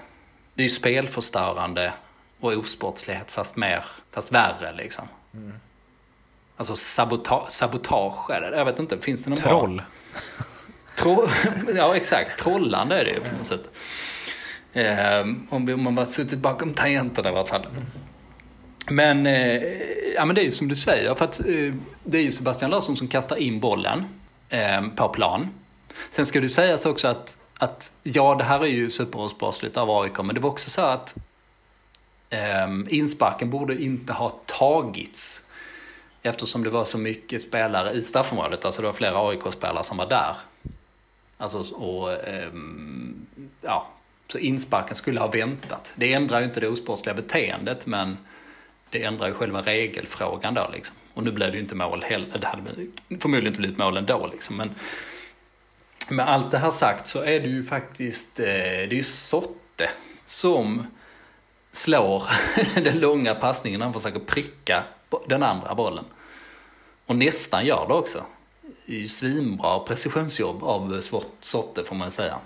Det 0.53 0.62
är 0.62 0.63
ju 0.63 0.69
spelförstörande 0.69 1.93
och 2.39 2.53
osportslighet 2.53 3.31
fast 3.31 3.55
mer, 3.55 3.86
fast 4.12 4.31
värre 4.31 4.73
liksom. 4.73 5.07
Mm. 5.33 5.53
Alltså 6.57 6.75
sabota 6.75 7.45
sabotage 7.49 8.31
är 8.31 8.41
det, 8.41 8.57
jag 8.57 8.65
vet 8.65 8.79
inte, 8.79 8.97
finns 8.97 9.23
det 9.23 9.29
någon 9.29 9.39
Troll. 9.39 9.81
Tro 10.95 11.27
ja 11.75 11.95
exakt, 11.95 12.39
trollande 12.39 12.99
är 12.99 13.05
det 13.05 13.12
ju 13.12 13.19
på 13.19 13.38
något 13.38 13.47
sätt. 13.47 13.69
Eh, 14.77 15.25
om, 15.49 15.83
man 15.83 15.95
bara 15.95 16.05
suttit 16.05 16.39
bakom 16.39 16.73
tangenterna 16.73 17.29
i 17.29 17.31
alla 17.31 17.45
fall. 17.45 17.67
Men, 18.89 19.27
eh, 19.27 19.63
ja, 20.15 20.25
men 20.25 20.35
det 20.35 20.41
är 20.41 20.45
ju 20.45 20.51
som 20.51 20.67
du 20.67 20.75
säger, 20.75 21.15
för 21.15 21.25
att 21.25 21.39
eh, 21.39 21.73
det 22.03 22.17
är 22.17 22.21
ju 22.21 22.31
Sebastian 22.31 22.71
Larsson 22.71 22.97
som 22.97 23.07
kastar 23.07 23.35
in 23.35 23.59
bollen 23.59 24.05
på 24.95 25.09
plan. 25.09 25.49
Sen 26.11 26.25
ska 26.25 26.41
det 26.41 26.49
sägas 26.49 26.85
också 26.85 27.07
att, 27.07 27.37
att 27.57 27.93
ja, 28.03 28.35
det 28.35 28.43
här 28.43 28.59
är 28.59 28.67
ju 28.67 28.89
superosportsligt 28.89 29.77
av 29.77 29.91
AIK, 29.91 30.17
men 30.17 30.35
det 30.35 30.39
var 30.39 30.49
också 30.49 30.69
så 30.69 30.81
att 30.81 31.15
Um, 32.67 32.87
insparken 32.89 33.49
borde 33.49 33.83
inte 33.83 34.13
ha 34.13 34.29
tagits. 34.45 35.45
Eftersom 36.21 36.63
det 36.63 36.69
var 36.69 36.83
så 36.83 36.97
mycket 36.97 37.41
spelare 37.41 37.91
i 37.91 38.01
straffområdet, 38.01 38.65
alltså 38.65 38.81
det 38.81 38.87
var 38.87 38.93
flera 38.93 39.29
AIK-spelare 39.29 39.83
som 39.83 39.97
var 39.97 40.09
där. 40.09 40.35
Alltså, 41.37 41.75
och, 41.75 42.09
um, 42.51 43.27
ja, 43.61 43.87
så 44.27 44.37
insparken 44.37 44.95
skulle 44.95 45.19
ha 45.19 45.27
väntat. 45.27 45.93
Det 45.95 46.13
ändrar 46.13 46.39
ju 46.39 46.45
inte 46.45 46.59
det 46.59 46.67
osportsliga 46.67 47.15
beteendet 47.15 47.85
men 47.85 48.17
det 48.89 49.03
ändrar 49.03 49.27
ju 49.27 49.33
själva 49.33 49.61
regelfrågan 49.61 50.53
då 50.53 50.69
liksom. 50.73 50.95
Och 51.13 51.23
nu 51.23 51.31
blev 51.31 51.51
det 51.51 51.57
ju 51.57 51.61
inte 51.61 51.75
mål 51.75 52.03
heller. 52.03 52.37
Det 52.37 52.47
hade 52.47 52.61
förmodligen 53.19 53.47
inte 53.47 53.59
blivit 53.59 53.77
mål 53.77 53.97
ändå 53.97 54.29
liksom. 54.33 54.57
Men 54.57 54.75
med 56.09 56.29
allt 56.29 56.51
det 56.51 56.57
här 56.57 56.69
sagt 56.69 57.07
så 57.07 57.19
är 57.19 57.39
det 57.39 57.47
ju 57.47 57.63
faktiskt, 57.63 58.39
eh, 58.39 58.45
det 58.45 58.91
är 58.91 58.93
ju 58.93 59.03
Sotte 59.03 59.89
som 60.25 60.87
slår 61.71 62.23
den 62.83 62.99
långa 62.99 63.35
passningen 63.35 63.79
när 63.79 63.85
han 63.85 63.93
försöker 63.93 64.19
pricka 64.19 64.83
den 65.27 65.43
andra 65.43 65.75
bollen. 65.75 66.05
Och 67.05 67.15
nästan 67.15 67.65
gör 67.65 67.87
det 67.87 67.93
också. 67.93 68.25
Det 68.85 68.95
är 68.95 68.99
ju 68.99 69.07
svinbra 69.07 69.79
precisionsjobb 69.79 70.63
av 70.63 71.01
Sotte 71.41 71.83
får 71.83 71.95
man 71.95 72.11
säga. 72.11 72.39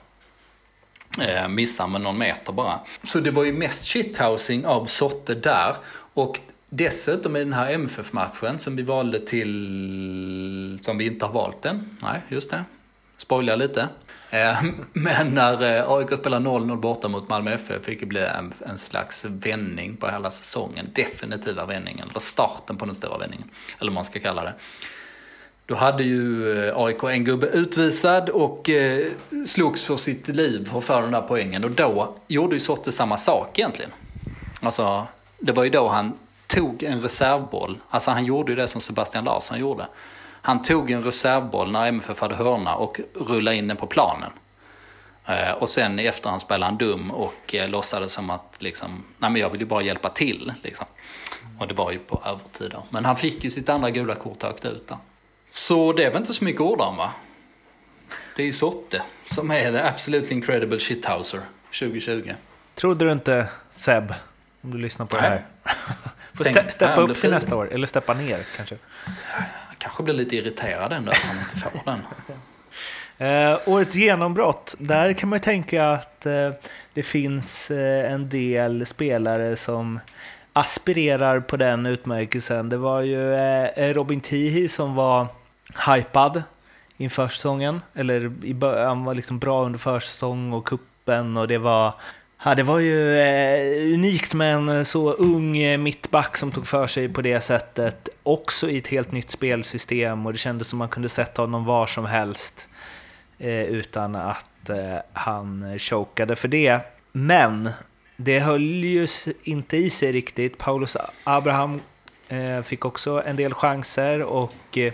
Eh, 1.19 1.47
missar 1.47 1.87
med 1.87 2.01
någon 2.01 2.17
meter 2.17 2.53
bara. 2.53 2.79
Så 3.03 3.19
det 3.19 3.31
var 3.31 3.43
ju 3.43 3.53
mest 3.53 3.87
shithousing 3.87 4.65
av 4.65 4.85
sorter 4.85 5.35
där. 5.35 5.75
Och 6.13 6.39
dessutom 6.69 7.35
i 7.35 7.39
den 7.39 7.53
här 7.53 7.71
MFF-matchen 7.71 8.59
som 8.59 8.75
vi 8.75 8.83
valde 8.83 9.19
till, 9.19 10.79
som 10.81 10.97
vi 10.97 11.05
inte 11.05 11.25
har 11.25 11.33
valt 11.33 11.65
än. 11.65 11.97
Nej, 12.01 12.21
just 12.29 12.51
det. 12.51 12.63
Spoilar 13.17 13.57
lite. 13.57 13.89
Eh, 14.29 14.63
men 14.93 15.27
när 15.35 15.77
eh, 15.77 15.91
AIK 15.91 16.19
spelade 16.19 16.49
0-0 16.49 16.75
borta 16.75 17.07
mot 17.07 17.29
Malmö 17.29 17.53
FF 17.53 17.85
fick 17.85 17.99
det 17.99 18.05
bli 18.05 18.21
en, 18.21 18.53
en 18.65 18.77
slags 18.77 19.25
vändning 19.25 19.97
på 19.97 20.07
hela 20.07 20.31
säsongen. 20.31 20.89
Definitiva 20.93 21.65
vändningen, 21.65 22.09
eller 22.09 22.19
starten 22.19 22.77
på 22.77 22.85
den 22.85 22.95
stora 22.95 23.17
vändningen. 23.17 23.49
Eller 23.79 23.91
vad 23.91 23.95
man 23.95 24.05
ska 24.05 24.19
kalla 24.19 24.43
det. 24.43 24.53
Då 25.71 25.77
hade 25.77 26.03
ju 26.03 26.53
eh, 26.67 26.77
AIK 26.77 27.03
en 27.03 27.23
gubbe 27.23 27.47
utvisad 27.47 28.29
och 28.29 28.69
eh, 28.69 29.07
slogs 29.45 29.85
för 29.85 29.95
sitt 29.95 30.27
liv 30.27 30.69
för 30.69 30.77
att 30.77 30.83
få 30.83 31.01
den 31.01 31.11
där 31.11 31.21
poängen. 31.21 31.63
Och 31.63 31.71
då 31.71 32.15
gjorde 32.27 32.55
ju 32.55 32.59
Sotte 32.59 32.91
samma 32.91 33.17
sak 33.17 33.59
egentligen. 33.59 33.91
Alltså, 34.61 35.07
det 35.39 35.51
var 35.51 35.63
ju 35.63 35.69
då 35.69 35.87
han 35.87 36.13
tog 36.47 36.83
en 36.83 37.01
reservboll. 37.01 37.77
Alltså 37.89 38.11
han 38.11 38.25
gjorde 38.25 38.51
ju 38.51 38.55
det 38.55 38.67
som 38.67 38.81
Sebastian 38.81 39.23
Larsson 39.23 39.59
gjorde. 39.59 39.87
Han 40.41 40.61
tog 40.61 40.91
en 40.91 41.03
reservboll 41.03 41.71
när 41.71 41.87
MFF 41.87 42.21
hade 42.21 42.35
hörna 42.35 42.75
och 42.75 42.99
rullade 43.13 43.57
in 43.57 43.67
den 43.67 43.77
på 43.77 43.87
planen. 43.87 44.31
Eh, 45.25 45.51
och 45.51 45.69
sen 45.69 45.99
i 45.99 46.05
efterhand 46.05 46.41
spelade 46.41 46.65
han 46.65 46.77
dum 46.77 47.11
och 47.11 47.55
eh, 47.55 47.69
låtsades 47.69 48.13
som 48.13 48.29
att 48.29 48.55
liksom, 48.59 49.03
nej 49.17 49.31
men 49.31 49.41
jag 49.41 49.49
vill 49.49 49.61
ju 49.61 49.67
bara 49.67 49.81
hjälpa 49.81 50.09
till. 50.09 50.53
Liksom. 50.63 50.87
Och 51.59 51.67
det 51.67 51.73
var 51.73 51.91
ju 51.91 51.99
på 51.99 52.21
övertid 52.25 52.71
då. 52.71 52.83
Men 52.89 53.05
han 53.05 53.17
fick 53.17 53.43
ju 53.43 53.49
sitt 53.49 53.69
andra 53.69 53.89
gula 53.89 54.15
kort 54.15 54.43
högt 54.43 54.65
ut 54.65 54.87
där. 54.87 54.97
Så 55.53 55.93
det 55.93 56.03
är 56.03 56.09
väl 56.11 56.17
inte 56.21 56.33
så 56.33 56.43
mycket 56.43 56.61
ord 56.61 56.81
om 56.81 56.97
va? 56.97 57.11
Det 58.35 58.41
är 58.41 58.45
ju 58.47 58.53
Sotte 58.53 59.01
som 59.25 59.51
är 59.51 59.71
the 59.71 59.79
absolutely 59.79 60.35
incredible 60.35 60.79
shithouser 60.79 61.39
2020. 61.79 62.33
Trodde 62.75 63.05
du 63.05 63.11
inte 63.11 63.47
Seb, 63.71 64.13
om 64.61 64.71
du 64.71 64.77
lyssnar 64.77 65.05
på 65.05 65.17
Nej. 65.17 65.23
det 65.23 65.29
här? 65.29 65.45
Får 66.33 66.43
Tänk- 66.43 66.57
ste- 66.57 66.69
steppa 66.69 67.01
upp 67.01 67.21
till 67.21 67.29
nästa 67.31 67.55
år, 67.55 67.69
eller 67.73 67.87
steppa 67.87 68.13
ner 68.13 68.39
kanske. 68.57 68.75
Jag 69.69 69.77
kanske 69.77 70.03
blir 70.03 70.13
lite 70.13 70.35
irriterad 70.35 70.93
ändå 70.93 71.11
att 71.11 71.17
han 71.17 71.37
inte 71.39 71.55
får 71.55 71.81
den. 71.85 71.99
Eh, 73.17 73.59
årets 73.65 73.95
genombrott, 73.95 74.75
där 74.77 75.13
kan 75.13 75.29
man 75.29 75.37
ju 75.37 75.43
tänka 75.43 75.89
att 75.91 76.25
eh, 76.25 76.51
det 76.93 77.03
finns 77.03 77.71
eh, 77.71 78.11
en 78.13 78.29
del 78.29 78.85
spelare 78.85 79.55
som 79.55 79.99
aspirerar 80.53 81.39
på 81.39 81.57
den 81.57 81.85
utmärkelsen. 81.85 82.69
Det 82.69 82.77
var 82.77 83.01
ju 83.01 83.33
eh, 83.35 83.93
Robin 83.93 84.21
Tihi 84.21 84.67
som 84.69 84.95
var 84.95 85.27
hypad 85.87 86.43
inför 86.97 87.27
säsongen, 87.27 87.81
eller 87.93 88.33
i 88.43 88.55
han 88.61 89.03
var 89.03 89.15
liksom 89.15 89.39
bra 89.39 89.65
under 89.65 89.79
försäsong 89.79 90.53
och 90.53 90.67
kuppen 90.67 91.37
och 91.37 91.47
det 91.47 91.57
var 91.57 91.93
Ja, 92.43 92.55
det 92.55 92.63
var 92.63 92.79
ju 92.79 93.19
eh, 93.19 93.93
unikt 93.93 94.33
med 94.33 94.55
en 94.55 94.69
eh, 94.69 94.83
så 94.83 95.11
ung 95.11 95.57
eh, 95.57 95.77
mittback 95.77 96.37
som 96.37 96.51
tog 96.51 96.67
för 96.67 96.87
sig 96.87 97.09
på 97.09 97.21
det 97.21 97.41
sättet. 97.41 98.09
Också 98.23 98.69
i 98.69 98.77
ett 98.77 98.87
helt 98.87 99.11
nytt 99.11 99.29
spelsystem 99.29 100.25
och 100.25 100.31
det 100.31 100.37
kändes 100.37 100.67
som 100.67 100.79
man 100.79 100.89
kunde 100.89 101.09
sätta 101.09 101.41
honom 101.41 101.65
var 101.65 101.87
som 101.87 102.05
helst 102.05 102.69
eh, 103.39 103.63
utan 103.63 104.15
att 104.15 104.69
eh, 104.69 104.97
han 105.13 105.79
chokade 105.79 106.35
för 106.35 106.47
det. 106.47 106.79
Men 107.11 107.69
det 108.17 108.39
höll 108.39 108.83
ju 108.83 109.07
inte 109.43 109.77
i 109.77 109.89
sig 109.89 110.11
riktigt. 110.11 110.57
Paulus 110.57 110.97
Abraham 111.23 111.81
eh, 112.27 112.61
fick 112.61 112.85
också 112.85 113.23
en 113.25 113.35
del 113.35 113.53
chanser 113.53 114.23
och 114.23 114.77
eh, 114.77 114.93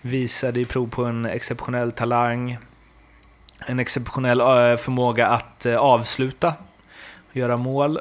visade 0.00 0.58
ju 0.58 0.66
prov 0.66 0.88
på 0.90 1.04
en 1.04 1.26
exceptionell 1.26 1.92
talang. 1.92 2.58
En 3.66 3.78
exceptionell 3.78 4.40
eh, 4.40 4.76
förmåga 4.76 5.26
att 5.26 5.66
eh, 5.66 5.76
avsluta 5.76 6.54
och 7.30 7.36
göra 7.36 7.56
mål. 7.56 7.98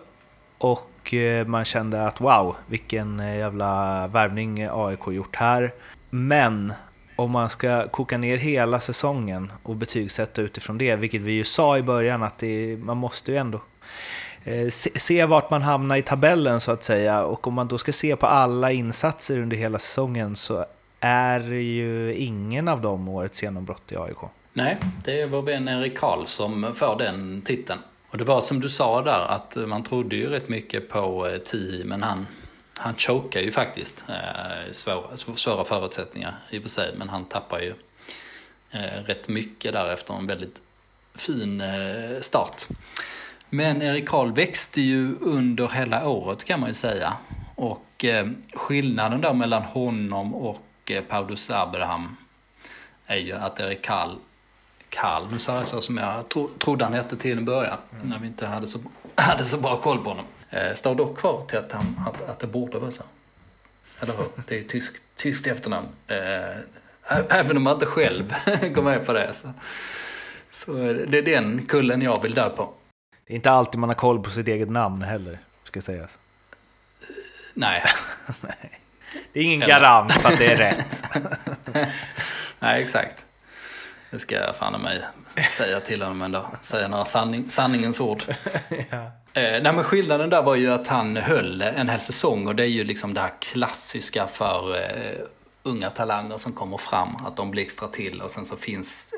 Och 0.57 1.13
eh, 1.13 1.47
man 1.47 1.65
kände 1.65 2.07
att 2.07 2.21
wow, 2.21 2.55
vilken 2.67 3.19
jävla 3.19 4.07
värvning 4.07 4.67
AIK 4.71 5.07
gjort 5.07 5.35
här. 5.35 5.71
Men 6.09 6.73
om 7.15 7.31
man 7.31 7.49
ska 7.49 7.87
koka 7.87 8.17
ner 8.17 8.37
hela 8.37 8.79
säsongen 8.79 9.51
och 9.63 9.75
betygsätta 9.75 10.41
utifrån 10.41 10.77
det, 10.77 10.95
vilket 10.95 11.21
vi 11.21 11.31
ju 11.31 11.43
sa 11.43 11.77
i 11.77 11.83
början 11.83 12.23
att 12.23 12.39
det, 12.39 12.77
man 12.77 12.97
måste 12.97 13.31
ju 13.31 13.37
ändå 13.37 13.61
se, 14.69 14.99
se 14.99 15.25
vart 15.25 15.49
man 15.49 15.61
hamnar 15.61 15.95
i 15.95 16.01
tabellen 16.01 16.61
så 16.61 16.71
att 16.71 16.83
säga. 16.83 17.23
Och 17.23 17.47
om 17.47 17.53
man 17.53 17.67
då 17.67 17.77
ska 17.77 17.91
se 17.91 18.15
på 18.15 18.25
alla 18.25 18.71
insatser 18.71 19.39
under 19.39 19.57
hela 19.57 19.79
säsongen 19.79 20.35
så 20.35 20.65
är 21.07 21.39
ju 21.51 22.13
ingen 22.13 22.67
av 22.67 22.81
dem 22.81 23.07
årets 23.07 23.43
genombrott 23.43 23.91
i 23.91 23.97
AIK. 23.97 24.17
Nej, 24.53 24.77
det 25.05 25.21
är 25.21 25.25
vår 25.25 25.41
vän 25.41 25.67
Erik 25.67 25.97
Karl 25.97 26.25
som 26.25 26.75
får 26.75 26.97
den 26.97 27.41
titeln. 27.41 27.79
Och 28.09 28.17
det 28.17 28.23
var 28.23 28.41
som 28.41 28.59
du 28.59 28.69
sa 28.69 29.01
där, 29.01 29.25
att 29.29 29.57
man 29.67 29.83
trodde 29.83 30.15
ju 30.15 30.29
rätt 30.29 30.49
mycket 30.49 30.89
på 30.89 31.27
eh, 31.27 31.37
Ti, 31.37 31.41
Tihi, 31.45 31.83
men 31.83 32.03
han, 32.03 32.27
han 32.73 32.95
chokar 32.95 33.41
ju 33.41 33.51
faktiskt. 33.51 34.05
Eh, 34.09 34.71
svåra, 34.71 35.17
svåra 35.35 35.65
förutsättningar 35.65 36.35
i 36.49 36.57
och 36.57 36.61
för 36.61 36.69
sig, 36.69 36.93
men 36.97 37.09
han 37.09 37.25
tappar 37.25 37.59
ju 37.59 37.73
eh, 38.71 39.03
rätt 39.05 39.27
mycket 39.27 39.73
där 39.73 39.93
efter 39.93 40.13
en 40.13 40.27
väldigt 40.27 40.61
fin 41.15 41.61
eh, 41.61 42.21
start. 42.21 42.67
Men 43.49 43.81
Erik 43.81 44.09
Karl 44.09 44.31
växte 44.31 44.81
ju 44.81 45.15
under 45.21 45.67
hela 45.67 46.09
året 46.09 46.43
kan 46.43 46.59
man 46.59 46.69
ju 46.69 46.73
säga. 46.73 47.13
Och 47.55 48.05
eh, 48.05 48.27
skillnaden 48.53 49.21
då 49.21 49.33
mellan 49.33 49.63
honom 49.63 50.35
och 50.35 50.66
eh, 50.91 51.03
Paulus 51.03 51.49
Abraham 51.49 52.17
är 53.05 53.17
ju 53.17 53.33
att 53.33 53.59
Erik 53.59 53.81
Karl, 54.89 55.31
nu 55.31 55.39
sa 55.39 55.55
jag 55.55 55.67
så 55.67 55.81
som 55.81 55.97
jag 55.97 56.29
tro, 56.29 56.49
trodde 56.57 56.85
han 56.85 56.93
hette 56.93 57.17
till 57.17 57.37
en 57.37 57.45
början, 57.45 57.77
när 58.03 58.19
vi 58.19 58.27
inte 58.27 58.45
hade 58.45 58.67
så, 58.67 58.79
hade 59.15 59.43
så 59.43 59.57
bra 59.57 59.77
koll 59.77 60.03
på 60.03 60.09
honom. 60.09 60.25
Eh, 60.49 60.73
står 60.73 60.95
dock 60.95 61.17
kvar 61.17 61.45
till 61.47 61.57
att, 61.57 61.71
han, 61.71 62.01
att, 62.07 62.29
att 62.29 62.39
det 62.39 62.47
borde 62.47 62.79
vara 62.79 62.91
så. 62.91 63.03
Eller 63.99 64.13
hur? 64.17 64.25
Det 64.47 64.59
är 64.59 64.63
tysk, 64.63 64.95
tyskt 65.15 65.47
efternamn. 65.47 65.87
Eh, 66.07 66.57
även 67.29 67.57
om 67.57 67.63
man 67.63 67.73
inte 67.73 67.85
själv 67.85 68.33
går 68.73 68.81
med 68.81 69.05
på 69.05 69.13
det. 69.13 69.33
Så, 69.33 69.53
så 70.51 70.73
det 71.07 71.17
är 71.17 71.21
den 71.21 71.65
kullen 71.65 72.01
jag 72.01 72.21
vill 72.21 72.33
dö 72.33 72.49
på. 72.49 72.73
Det 73.27 73.33
är 73.33 73.35
inte 73.35 73.51
alltid 73.51 73.79
man 73.79 73.89
har 73.89 73.95
koll 73.95 74.23
på 74.23 74.29
sitt 74.29 74.47
eget 74.47 74.69
namn 74.69 75.01
heller, 75.01 75.39
ska 75.63 75.81
sägas. 75.81 76.19
Nej, 77.53 77.83
Det 79.33 79.39
är 79.39 79.43
ingen 79.43 79.61
Eller- 79.61 79.73
garant 79.73 80.13
för 80.13 80.29
att 80.33 80.39
det 80.39 80.45
är 80.45 80.57
rätt. 80.57 81.03
nej 82.59 82.83
exakt. 82.83 83.25
Det 84.11 84.19
ska 84.19 84.35
jag 84.35 84.55
fan 84.55 84.81
mig 84.81 85.01
säga 85.51 85.79
till 85.79 86.01
honom 86.01 86.21
ändå. 86.21 86.45
Säga 86.61 86.87
några 86.87 87.05
sanning, 87.05 87.49
sanningens 87.49 87.99
ord. 87.99 88.23
ja. 88.89 88.97
Eh, 89.33 89.61
nej 89.61 89.73
men 89.73 89.83
skillnaden 89.83 90.29
där 90.29 90.41
var 90.41 90.55
ju 90.55 90.73
att 90.73 90.87
han 90.87 91.17
höll 91.17 91.61
en 91.61 91.89
hel 91.89 91.99
säsong 91.99 92.47
och 92.47 92.55
det 92.55 92.63
är 92.63 92.67
ju 92.67 92.83
liksom 92.83 93.13
det 93.13 93.21
här 93.21 93.31
klassiska 93.39 94.27
för 94.27 94.75
eh, 94.75 95.19
unga 95.63 95.89
talanger 95.89 96.37
som 96.37 96.53
kommer 96.53 96.77
fram. 96.77 97.15
Att 97.25 97.35
de 97.37 97.51
blixtrar 97.51 97.87
till 97.87 98.21
och 98.21 98.31
sen 98.31 98.45
så 98.45 98.55
finns, 98.55 99.13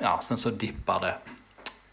ja 0.00 0.20
sen 0.22 0.38
så 0.38 0.50
dippar 0.50 1.00
det 1.00 1.14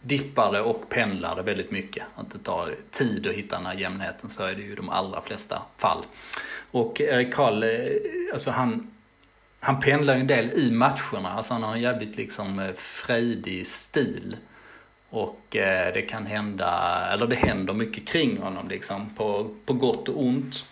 dippade 0.06 0.60
och 0.60 0.88
pendlade 0.88 1.42
väldigt 1.42 1.70
mycket. 1.70 2.04
Att 2.14 2.30
det 2.30 2.38
tar 2.38 2.74
tid 2.90 3.26
att 3.26 3.32
hitta 3.32 3.56
den 3.56 3.66
här 3.66 3.74
jämnheten 3.74 4.30
så 4.30 4.44
är 4.44 4.54
det 4.54 4.62
ju 4.62 4.72
i 4.72 4.74
de 4.74 4.88
allra 4.88 5.20
flesta 5.20 5.62
fall. 5.76 6.04
Och 6.70 7.00
Erik 7.00 7.34
Karl, 7.34 7.62
eh, 7.62 7.70
alltså 8.32 8.50
han, 8.50 8.90
han 9.60 9.80
pendlar 9.80 10.14
ju 10.14 10.20
en 10.20 10.26
del 10.26 10.50
i 10.50 10.70
matcherna. 10.70 11.30
Alltså 11.30 11.54
han 11.54 11.62
har 11.62 11.72
en 11.72 11.80
jävligt 11.80 12.16
liksom 12.16 12.58
eh, 12.58 12.74
frejdig 12.74 13.66
stil. 13.66 14.36
Och 15.10 15.40
det 15.50 16.08
kan 16.08 16.26
hända, 16.26 17.00
eller 17.12 17.26
det 17.26 17.36
händer 17.36 17.72
mycket 17.72 18.08
kring 18.08 18.38
honom 18.38 18.68
liksom. 18.68 19.10
På, 19.16 19.50
på 19.64 19.72
gott 19.72 20.08
och 20.08 20.22
ont. 20.22 20.64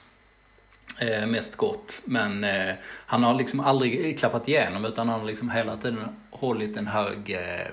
Eh, 0.98 1.26
mest 1.26 1.56
gott. 1.56 2.02
Men 2.04 2.44
eh, 2.44 2.74
han 3.06 3.22
har 3.22 3.34
liksom 3.34 3.60
aldrig 3.60 4.18
klappat 4.18 4.48
igenom 4.48 4.84
utan 4.84 5.08
han 5.08 5.20
har 5.20 5.26
liksom 5.26 5.50
hela 5.50 5.76
tiden 5.76 6.04
hållit 6.30 6.76
en 6.76 6.86
hög... 6.86 7.30
Eh, 7.30 7.72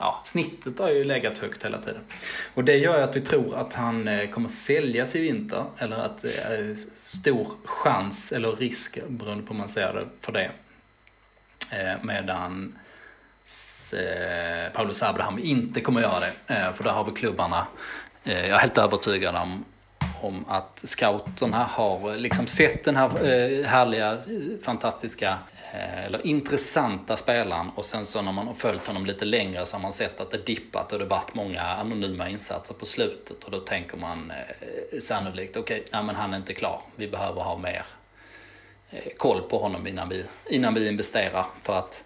ja, 0.00 0.20
snittet 0.24 0.78
har 0.78 0.90
ju 0.90 1.04
legat 1.04 1.38
högt 1.38 1.64
hela 1.64 1.78
tiden. 1.78 2.00
Och 2.54 2.64
det 2.64 2.76
gör 2.76 2.98
ju 2.98 3.04
att 3.04 3.16
vi 3.16 3.20
tror 3.20 3.56
att 3.56 3.74
han 3.74 4.08
eh, 4.08 4.30
kommer 4.30 4.48
säljas 4.48 5.16
i 5.16 5.20
vinter. 5.20 5.64
Eller 5.78 5.96
att 5.96 6.22
det 6.22 6.38
är 6.38 6.76
stor 6.96 7.48
chans, 7.64 8.32
eller 8.32 8.52
risk 8.52 8.98
beroende 9.08 9.46
på 9.46 9.52
hur 9.52 9.60
man 9.60 9.68
ser 9.68 9.92
det, 9.92 10.06
för 10.20 10.32
det. 10.32 10.50
Eh, 11.72 12.02
medan 12.02 12.78
eh, 13.92 14.72
Paulus 14.72 15.02
Abraham 15.02 15.38
inte 15.38 15.80
kommer 15.80 16.00
göra 16.00 16.20
det. 16.20 16.72
För 16.74 16.84
där 16.84 16.90
har 16.90 17.04
vi 17.04 17.12
klubbarna, 17.12 17.66
jag 18.24 18.36
är 18.36 18.58
helt 18.58 18.78
övertygad 18.78 19.34
om, 19.34 19.64
om 20.20 20.44
att 20.48 20.82
scouterna 20.84 21.64
har 21.64 22.16
liksom 22.16 22.46
sett 22.46 22.84
den 22.84 22.96
här 22.96 23.08
härliga, 23.64 24.18
fantastiska 24.64 25.38
Eh, 25.72 26.04
eller 26.06 26.26
intressanta 26.26 27.16
spelaren 27.16 27.70
och 27.74 27.84
sen 27.84 28.06
så 28.06 28.22
när 28.22 28.32
man 28.32 28.46
har 28.46 28.54
följt 28.54 28.86
honom 28.86 29.06
lite 29.06 29.24
längre 29.24 29.66
så 29.66 29.76
har 29.76 29.82
man 29.82 29.92
sett 29.92 30.20
att 30.20 30.30
det 30.30 30.46
dippat 30.46 30.92
och 30.92 30.98
det 30.98 31.04
varit 31.04 31.34
många 31.34 31.62
anonyma 31.62 32.28
insatser 32.28 32.74
på 32.74 32.86
slutet 32.86 33.44
och 33.44 33.50
då 33.50 33.60
tänker 33.60 33.96
man 33.96 34.30
eh, 34.30 34.98
sannolikt 34.98 35.56
okej, 35.56 35.84
nej 35.92 36.04
men 36.04 36.14
han 36.14 36.32
är 36.32 36.36
inte 36.36 36.54
klar, 36.54 36.82
vi 36.96 37.08
behöver 37.08 37.42
ha 37.42 37.58
mer 37.58 37.84
eh, 38.90 39.12
koll 39.16 39.42
på 39.42 39.58
honom 39.58 39.86
innan 39.86 40.08
vi, 40.08 40.24
innan 40.50 40.74
vi 40.74 40.88
investerar 40.88 41.46
för 41.60 41.78
att 41.78 42.04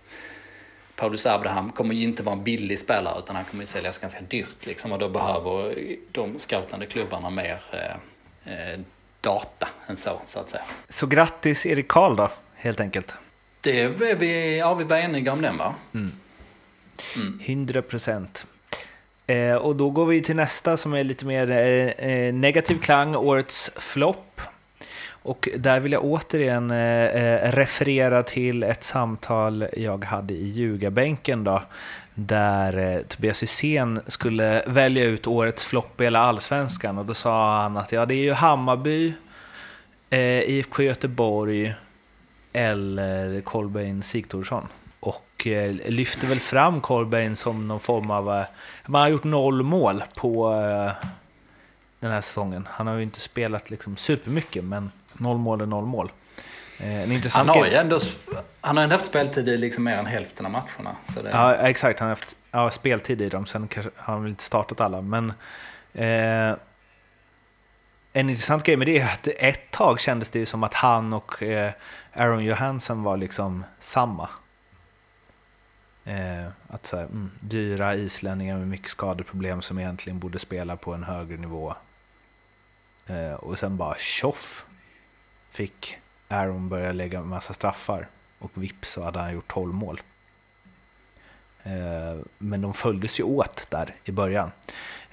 Paulus 0.96 1.27
Abraham 1.27 1.73
kommer 1.73 1.94
ju 1.94 2.02
inte 2.02 2.23
vara 2.23 2.37
en 2.37 2.44
billig 2.44 2.79
spelare 2.79 3.19
utan 3.19 3.37
han 3.37 3.44
kommer 3.44 3.62
ju 3.62 3.67
säljas 3.67 3.98
ganska 3.98 4.21
dyrt 4.21 4.67
liksom 4.67 4.92
och 4.92 4.98
då 4.98 5.08
behöver 5.08 5.75
de 6.12 6.38
scoutande 6.38 6.87
klubbarna 6.87 7.31
mer 7.31 7.60
eh, 7.73 8.73
eh 8.73 8.81
data 9.21 9.69
än 9.87 9.96
så, 9.96 10.21
så 10.25 10.40
att 10.40 10.50
säga. 10.50 10.65
Så 10.88 11.06
grattis 11.06 11.67
Erik 11.67 11.88
Karl 11.88 12.17
då, 12.17 12.31
helt 12.54 12.81
enkelt. 12.81 13.17
Det 13.65 13.81
är 13.81 14.15
vi, 14.15 14.58
ja, 14.58 14.75
vi 14.75 14.85
var 14.85 14.96
eniga 14.96 15.33
om 15.33 15.42
den 15.42 15.56
va? 15.56 15.75
100 17.40 17.83
procent. 17.83 18.46
Eh, 19.27 19.54
och 19.54 19.77
då 19.77 19.90
går 19.90 20.06
vi 20.06 20.21
till 20.21 20.37
nästa 20.37 20.77
som 20.77 20.94
är 20.94 21.04
lite 21.04 21.27
mer 21.27 21.50
eh, 21.50 22.10
eh, 22.10 22.35
negativ 22.35 22.79
klang, 22.79 23.17
årets 23.17 23.71
flopp. 23.77 24.40
Och 25.06 25.48
där 25.56 25.81
vill 25.81 25.92
jag 25.92 26.04
återigen 26.04 26.71
eh, 26.71 27.52
referera 27.52 28.23
till 28.23 28.62
ett 28.62 28.83
samtal 28.83 29.67
jag 29.77 30.04
hade 30.04 30.35
i 30.35 30.48
ljugarbänken 30.48 31.44
då, 31.44 31.62
där 32.15 32.79
eh, 32.79 33.02
Tobias 33.02 33.42
Hysén 33.42 34.00
skulle 34.06 34.62
välja 34.67 35.04
ut 35.04 35.27
årets 35.27 35.65
flopp 35.65 36.00
i 36.00 36.04
hela 36.04 36.21
allsvenskan 36.21 36.98
och 36.98 37.06
då 37.06 37.15
sa 37.15 37.62
han 37.62 37.77
att 37.77 37.92
ja, 37.92 38.06
det 38.06 38.15
är 38.15 38.23
ju 38.23 38.33
Hammarby, 38.33 39.12
eh, 40.10 40.40
IFK 40.40 40.83
Göteborg 40.83 41.75
eller 42.55 43.40
Kolbeinn 43.40 44.02
Sigthorsson. 44.02 44.69
Och 45.00 45.46
eh, 45.46 45.75
lyfter 45.88 46.27
väl 46.27 46.40
fram 46.40 46.81
Kolbeinn 46.81 47.37
som 47.37 47.69
någon 47.69 47.81
form 47.81 48.11
av... 48.11 48.38
Eh, 48.38 48.44
man 48.87 49.02
har 49.02 49.09
gjort 49.09 49.25
noll 49.25 49.63
mål 49.63 50.05
på 50.15 50.52
eh, 50.52 51.09
den 52.00 52.11
här 52.11 52.21
säsongen. 52.21 52.69
Han 52.71 52.87
har 52.87 52.96
ju 52.96 53.02
inte 53.02 53.21
spelat 53.21 53.71
liksom 53.71 53.96
supermycket, 53.96 54.65
men 54.65 54.90
noll 55.13 55.38
mål 55.38 55.61
är 55.61 55.67
noll 55.67 55.85
mål. 55.85 56.11
Eh, 56.79 57.31
han 57.33 57.48
har 57.48 57.67
ju 57.67 57.75
ändå, 57.75 57.98
han 58.61 58.77
har 58.77 58.88
haft 58.88 59.07
speltid 59.07 59.48
i 59.48 59.57
liksom 59.57 59.85
mer 59.85 59.96
än 59.96 60.07
hälften 60.07 60.46
av 60.46 60.52
matcherna. 60.52 60.96
Så 61.15 61.23
det... 61.23 61.31
Ja, 61.31 61.55
exakt. 61.55 62.00
Han 62.00 62.07
har 62.07 62.11
haft 62.11 62.37
ja, 62.50 62.71
speltid 62.71 63.23
i 63.23 63.29
dem. 63.29 63.46
Sen 63.46 63.69
kanske, 63.69 63.90
har 63.96 64.15
han 64.15 64.23
väl 64.23 64.31
inte 64.31 64.44
startat 64.44 64.81
alla. 64.81 65.00
Men 65.00 65.33
eh, 65.92 66.57
en 68.17 68.31
intressant 68.31 68.62
grej 68.65 68.77
med 68.77 68.87
det 68.87 68.98
är 68.98 69.12
att 69.12 69.29
ett 69.29 69.71
tag 69.71 70.00
kändes 70.00 70.31
det 70.31 70.46
som 70.46 70.62
att 70.62 70.75
han 70.75 71.12
och 71.12 71.42
eh, 71.42 71.73
Aaron 72.12 72.44
Johansson 72.44 73.02
var 73.02 73.17
liksom 73.17 73.65
samma. 73.79 74.29
Eh, 76.04 76.46
att 76.69 76.87
så 76.87 76.96
här, 76.96 77.04
mm, 77.04 77.31
dyra 77.40 77.94
islänningar 77.94 78.58
med 78.58 78.69
mycket 78.69 78.90
skadeproblem 78.90 79.62
som 79.62 79.79
egentligen 79.79 80.19
borde 80.19 80.38
spela 80.38 80.77
på 80.77 80.94
en 80.94 81.04
högre 81.04 81.37
nivå. 81.37 81.75
Eh, 83.06 83.33
och 83.33 83.58
sen 83.58 83.77
bara 83.77 83.94
tjoff 83.98 84.67
fick 85.50 85.96
Aaron 86.29 86.69
börja 86.69 86.92
lägga 86.92 87.19
en 87.19 87.29
massa 87.29 87.52
straffar 87.52 88.08
och 88.38 88.50
vips 88.54 88.90
så 88.90 89.02
hade 89.02 89.21
han 89.21 89.33
gjort 89.33 89.52
12 89.52 89.75
mål. 89.75 90.00
Eh, 91.62 92.25
men 92.38 92.60
de 92.60 92.75
följdes 92.75 93.21
ju 93.21 93.25
åt 93.25 93.67
där 93.71 93.94
i 94.04 94.12
början. 94.12 94.50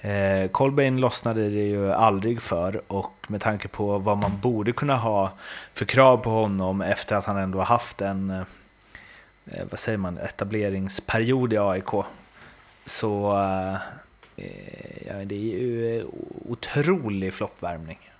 Eh, 0.04 0.48
Colbain 0.48 1.00
lossnade 1.00 1.48
det 1.50 1.62
ju 1.62 1.92
aldrig 1.92 2.42
för 2.42 2.82
och 2.92 3.26
med 3.28 3.40
tanke 3.40 3.68
på 3.68 3.98
vad 3.98 4.18
man 4.18 4.40
borde 4.40 4.72
kunna 4.72 4.96
ha 4.96 5.32
för 5.74 5.84
krav 5.84 6.16
på 6.16 6.30
honom 6.30 6.80
efter 6.80 7.16
att 7.16 7.24
han 7.24 7.36
ändå 7.36 7.58
har 7.58 7.64
haft 7.64 8.00
en 8.00 8.30
eh, 8.30 8.40
eh 9.46 9.64
vad 9.70 9.78
säger 9.78 9.98
man, 9.98 10.18
etableringsperiod 10.18 11.52
i 11.52 11.58
AIK 11.58 11.90
så 12.84 13.32
eh, 13.32 13.76
ja, 15.06 15.14
det 15.24 15.34
är 15.34 15.58
ju 15.58 16.04
otrolig 16.48 17.34
floppvärmning. 17.34 18.10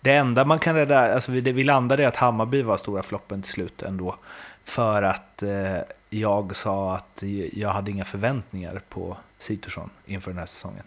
Det 0.00 0.14
enda 0.14 0.44
man 0.44 0.58
kan 0.58 0.74
rädda, 0.74 1.14
alltså 1.14 1.32
det 1.32 1.52
vi 1.52 1.64
landade 1.64 2.02
i 2.02 2.06
att 2.06 2.16
Hammarby 2.16 2.62
var 2.62 2.76
stora 2.76 3.02
floppen 3.02 3.42
till 3.42 3.52
slut 3.52 3.82
ändå. 3.82 4.16
För 4.64 5.02
att 5.02 5.42
eh, 5.42 5.78
jag 6.14 6.56
sa 6.56 6.94
att 6.96 7.22
jag 7.52 7.68
hade 7.68 7.90
inga 7.90 8.04
förväntningar 8.04 8.80
på 8.88 9.16
Sitorsson 9.38 9.90
inför 10.06 10.30
den 10.30 10.38
här 10.38 10.46
säsongen. 10.46 10.84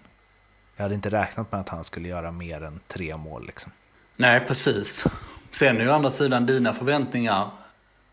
Jag 0.75 0.83
hade 0.83 0.95
inte 0.95 1.09
räknat 1.09 1.51
med 1.51 1.61
att 1.61 1.69
han 1.69 1.83
skulle 1.83 2.07
göra 2.07 2.31
mer 2.31 2.63
än 2.63 2.79
tre 2.87 3.17
mål. 3.17 3.45
Liksom. 3.45 3.71
Nej, 4.15 4.39
precis. 4.47 5.05
Sen 5.51 5.81
är 5.81 5.89
å 5.89 5.93
andra 5.93 6.09
sidan 6.09 6.45
dina 6.45 6.73
förväntningar 6.73 7.49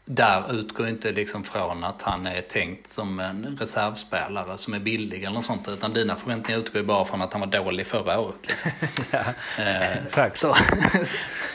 där 0.04 0.54
utgår 0.54 0.88
inte 0.88 1.12
liksom 1.12 1.44
från 1.44 1.84
att 1.84 2.02
han 2.02 2.26
är 2.26 2.40
tänkt 2.40 2.90
som 2.90 3.20
en 3.20 3.56
reservspelare 3.60 4.58
som 4.58 4.74
är 4.74 4.80
billig 4.80 5.22
eller 5.22 5.34
något 5.34 5.44
sånt. 5.44 5.68
Utan 5.68 5.92
dina 5.92 6.16
förväntningar 6.16 6.60
utgår 6.60 6.80
ju 6.80 6.86
bara 6.86 7.04
från 7.04 7.22
att 7.22 7.32
han 7.32 7.40
var 7.40 7.48
dålig 7.48 7.86
förra 7.86 8.20
året. 8.20 8.48
Liksom. 8.48 8.70
ja, 9.56 9.62
eh. 9.62 10.32
Så, 10.34 10.56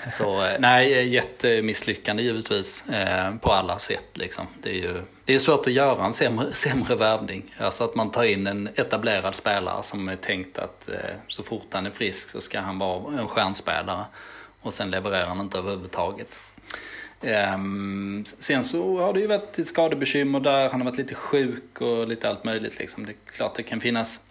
så 0.09 0.57
nej, 0.59 1.09
jättemisslyckande 1.13 2.23
givetvis 2.23 2.89
eh, 2.89 3.35
på 3.35 3.51
alla 3.51 3.79
sätt. 3.79 4.17
Liksom. 4.17 4.47
Det 4.61 4.69
är 4.69 4.73
ju 4.73 5.01
det 5.27 5.35
är 5.35 5.39
svårt 5.39 5.67
att 5.67 5.73
göra 5.73 6.05
en 6.05 6.13
sämre, 6.13 6.53
sämre 6.53 6.95
värvning. 6.95 7.55
Alltså 7.57 7.83
att 7.83 7.95
man 7.95 8.11
tar 8.11 8.23
in 8.23 8.47
en 8.47 8.69
etablerad 8.75 9.35
spelare 9.35 9.83
som 9.83 10.09
är 10.09 10.15
tänkt 10.15 10.57
att 10.57 10.89
eh, 10.89 10.95
så 11.27 11.43
fort 11.43 11.67
han 11.71 11.85
är 11.85 11.91
frisk 11.91 12.29
så 12.29 12.41
ska 12.41 12.59
han 12.59 12.79
vara 12.79 13.19
en 13.19 13.27
stjärnspelare. 13.27 14.05
Och 14.61 14.73
sen 14.73 14.91
levererar 14.91 15.25
han 15.25 15.39
inte 15.39 15.57
överhuvudtaget. 15.57 16.41
Um, 17.55 18.25
sen 18.25 18.63
så 18.63 18.99
har 18.99 19.13
det 19.13 19.19
ju 19.19 19.27
varit 19.27 19.59
ett 19.59 19.67
skadebekymmer 19.67 20.39
där, 20.39 20.69
han 20.69 20.81
har 20.81 20.85
varit 20.85 20.97
lite 20.97 21.15
sjuk 21.15 21.81
och 21.81 22.07
lite 22.07 22.29
allt 22.29 22.43
möjligt. 22.43 22.79
Liksom. 22.79 23.05
Det 23.05 23.11
är 23.11 23.31
klart 23.31 23.55
det 23.55 23.63
kan 23.63 23.81
finnas 23.81 24.25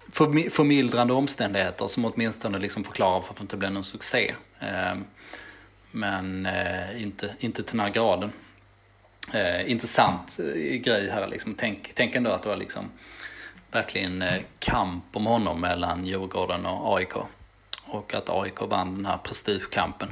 förmildrande 0.51 1.13
omständigheter 1.13 1.87
som 1.87 2.05
åtminstone 2.05 2.59
liksom 2.59 2.85
förklarar 2.85 3.15
varför 3.15 3.35
det 3.35 3.41
inte 3.41 3.57
blev 3.57 3.73
någon 3.73 3.85
succé. 3.85 4.35
Um, 4.93 5.05
men 5.91 6.47
uh, 6.47 7.03
inte, 7.03 7.35
inte 7.39 7.63
till 7.63 7.77
den 7.77 7.81
här 7.81 7.93
graden 7.93 8.33
eh, 9.35 9.71
intressant 9.71 10.39
eh, 10.39 10.77
grej 10.81 11.11
här 11.11 11.29
liksom. 11.29 11.55
Tänk, 11.55 11.91
tänk 11.95 12.15
ändå 12.15 12.31
att 12.31 12.43
det 12.43 12.49
var 12.49 12.57
liksom 12.57 12.91
verkligen 13.71 14.23
eh, 14.23 14.43
kamp 14.59 15.05
om 15.13 15.27
honom 15.27 15.61
mellan 15.61 16.07
Djurgården 16.07 16.67
och 16.67 16.97
AIK. 16.97 17.17
Och 17.85 18.15
att 18.15 18.31
AIK 18.31 18.61
vann 18.61 18.95
den 18.95 19.07
här 19.07 19.19
prestigekampen. 19.19 20.09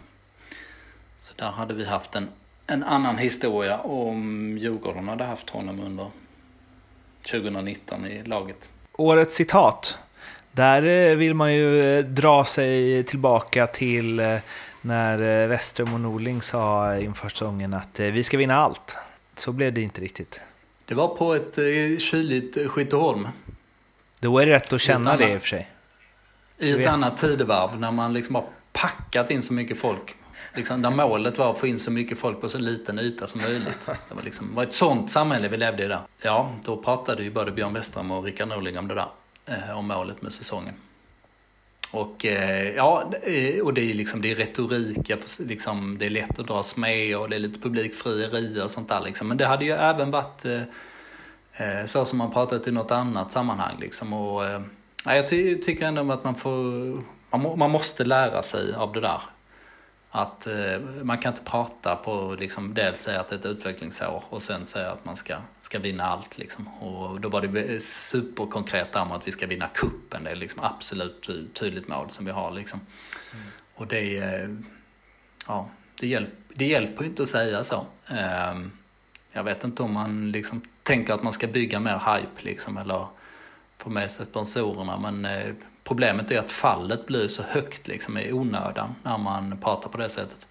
Så 1.18 1.34
där 1.36 1.50
hade 1.50 1.74
vi 1.74 1.84
haft 1.84 2.14
en 2.14 2.28
en 2.66 2.82
annan 2.82 3.18
historia 3.18 3.78
om 3.78 4.58
Djurgården 4.58 5.08
hade 5.08 5.24
haft 5.24 5.50
honom 5.50 5.80
under 5.80 6.10
2019 7.30 8.06
i 8.06 8.22
laget. 8.22 8.70
Årets 8.92 9.36
citat. 9.36 9.98
Där 10.52 11.10
eh, 11.10 11.16
vill 11.16 11.34
man 11.34 11.54
ju 11.54 12.02
dra 12.02 12.44
sig 12.44 13.04
tillbaka 13.04 13.66
till 13.66 14.20
när 14.84 15.46
Westrum 15.46 15.94
och 15.94 16.00
Norling 16.00 16.42
sa 16.42 16.96
inför 16.96 17.28
säsongen 17.28 17.74
att 17.74 18.00
vi 18.00 18.22
ska 18.22 18.36
vinna 18.36 18.54
allt. 18.54 18.98
Så 19.34 19.52
blev 19.52 19.72
det 19.72 19.80
inte 19.80 20.00
riktigt. 20.00 20.40
Det 20.84 20.94
var 20.94 21.08
på 21.08 21.34
ett 21.34 21.54
kyligt 22.02 22.70
Skytteholm. 22.70 23.28
Då 24.20 24.38
är 24.38 24.46
det 24.46 24.52
rätt 24.52 24.72
att 24.72 24.80
känna 24.80 25.16
det 25.16 25.32
i 25.32 25.36
och 25.36 25.40
för 25.40 25.48
sig. 25.48 25.70
I 26.58 26.70
ett 26.70 26.86
annat 26.86 27.16
tidevarv 27.16 27.80
när 27.80 27.92
man 27.92 28.12
liksom 28.12 28.34
har 28.34 28.44
packat 28.72 29.30
in 29.30 29.42
så 29.42 29.54
mycket 29.54 29.78
folk 29.78 30.16
liksom, 30.54 30.82
där 30.82 30.90
målet 30.90 31.38
var 31.38 31.50
att 31.50 31.58
få 31.58 31.66
in 31.66 31.78
så 31.78 31.90
mycket 31.90 32.18
folk 32.18 32.40
på 32.40 32.48
så 32.48 32.58
liten 32.58 32.98
yta 32.98 33.26
som 33.26 33.40
möjligt. 33.40 33.86
Det 34.08 34.14
var, 34.14 34.22
liksom, 34.22 34.54
var 34.54 34.62
ett 34.62 34.74
sånt 34.74 35.10
samhälle 35.10 35.48
vi 35.48 35.56
levde 35.56 35.84
i 35.84 35.88
där. 35.88 36.00
Ja, 36.22 36.52
då 36.64 36.76
pratade 36.76 37.22
ju 37.22 37.30
både 37.30 37.52
Björn 37.52 37.74
Westram 37.74 38.10
och 38.10 38.24
Rickard 38.24 38.48
Norling 38.48 38.78
om 38.78 38.88
det 38.88 38.94
där. 38.94 39.08
Eh, 39.46 39.78
om 39.78 39.86
målet 39.86 40.22
med 40.22 40.32
säsongen. 40.32 40.74
Och 41.90 42.24
eh, 42.26 42.74
ja, 42.76 43.12
eh, 43.22 43.60
och 43.60 43.74
det 43.74 43.90
är 43.90 43.94
liksom, 43.94 44.22
det 44.22 44.30
är 44.30 44.34
retorik, 44.34 45.10
liksom, 45.38 45.98
det 45.98 46.06
är 46.06 46.10
lätt 46.10 46.38
att 46.38 46.46
dras 46.46 46.76
med 46.76 47.16
och 47.18 47.28
det 47.28 47.36
är 47.36 47.40
lite 47.40 47.58
publikfrieri 47.58 48.60
och 48.62 48.70
sånt 48.70 48.88
där 48.88 49.00
liksom. 49.00 49.28
Men 49.28 49.36
det 49.36 49.46
hade 49.46 49.64
ju 49.64 49.72
även 49.72 50.10
varit 50.10 50.44
eh, 50.44 50.62
eh 51.52 51.84
så 51.86 52.04
som 52.04 52.18
man 52.18 52.30
pratat 52.30 52.68
i 52.68 52.70
något 52.70 52.90
annat 52.90 53.32
sammanhang 53.32 53.76
liksom. 53.80 54.12
Och, 54.12 54.44
eh, 54.44 54.60
jag 55.04 55.26
ty 55.26 55.56
tycker 55.56 55.86
ändå 55.86 56.12
att 56.12 56.24
man 56.24 56.34
får, 56.34 56.52
man, 57.30 57.40
må, 57.40 57.56
man 57.56 57.70
måste 57.70 58.04
lära 58.04 58.42
sig 58.42 58.74
av 58.74 58.92
det 58.92 59.00
där. 59.00 59.20
Att 60.16 60.46
eh, 60.46 60.80
man 61.02 61.18
kan 61.18 61.32
inte 61.32 61.44
prata 61.44 61.96
på, 61.96 62.36
liksom, 62.38 62.74
dels 62.74 63.00
säga 63.00 63.20
att 63.20 63.28
det 63.28 63.34
är 63.34 63.38
ett 63.38 63.46
utvecklingsår 63.46 64.22
och 64.28 64.42
sen 64.42 64.66
säga 64.66 64.90
att 64.90 65.04
man 65.04 65.16
ska, 65.16 65.36
ska 65.60 65.78
vinna 65.78 66.04
allt. 66.04 66.38
Liksom. 66.38 66.68
Och 66.68 67.20
då 67.20 67.28
var 67.28 67.42
det 67.42 67.82
superkonkret 67.82 68.92
där 68.92 69.04
med 69.04 69.16
att 69.16 69.28
vi 69.28 69.32
ska 69.32 69.46
vinna 69.46 69.68
kuppen. 69.68 70.24
Det 70.24 70.30
är 70.30 70.36
liksom 70.36 70.60
absolut 70.64 71.30
tydligt 71.54 71.88
mål 71.88 72.10
som 72.10 72.24
vi 72.24 72.30
har. 72.30 72.50
Liksom. 72.50 72.80
Mm. 73.32 73.46
Och 73.74 73.86
det, 73.86 74.18
eh, 74.18 74.48
ja, 75.46 75.68
det, 76.00 76.06
hjälp, 76.06 76.34
det 76.54 76.66
hjälper 76.66 77.04
inte 77.04 77.22
att 77.22 77.28
säga 77.28 77.64
så. 77.64 77.86
Eh, 78.10 78.60
jag 79.32 79.44
vet 79.44 79.64
inte 79.64 79.82
om 79.82 79.92
man 79.92 80.32
liksom 80.32 80.62
tänker 80.82 81.14
att 81.14 81.22
man 81.22 81.32
ska 81.32 81.46
bygga 81.46 81.80
mer 81.80 82.16
hype 82.16 82.42
liksom, 82.42 82.76
eller 82.76 83.06
få 83.78 83.90
med 83.90 84.10
sig 84.10 84.26
sponsorerna. 84.26 84.98
Men 84.98 85.24
eh, 85.24 85.54
Problemet 85.84 86.30
är 86.30 86.38
att 86.38 86.52
fallet 86.52 87.06
blir 87.06 87.28
så 87.28 87.42
högt 87.42 87.88
liksom 87.88 88.18
i 88.18 88.32
onödan 88.32 88.94
när 89.02 89.18
man 89.18 89.58
pratar 89.58 89.88
på 89.88 89.98
det 89.98 90.08
sättet. 90.08 90.46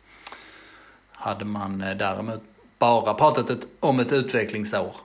Hade 1.12 1.46
man 1.46 1.82
eh, 1.82 1.98
däremot 1.98 2.44
bara 2.80 3.14
pratat 3.14 3.50
ett, 3.50 3.68
om 3.80 4.00
ett 4.00 4.12
utvecklingsår 4.12 4.96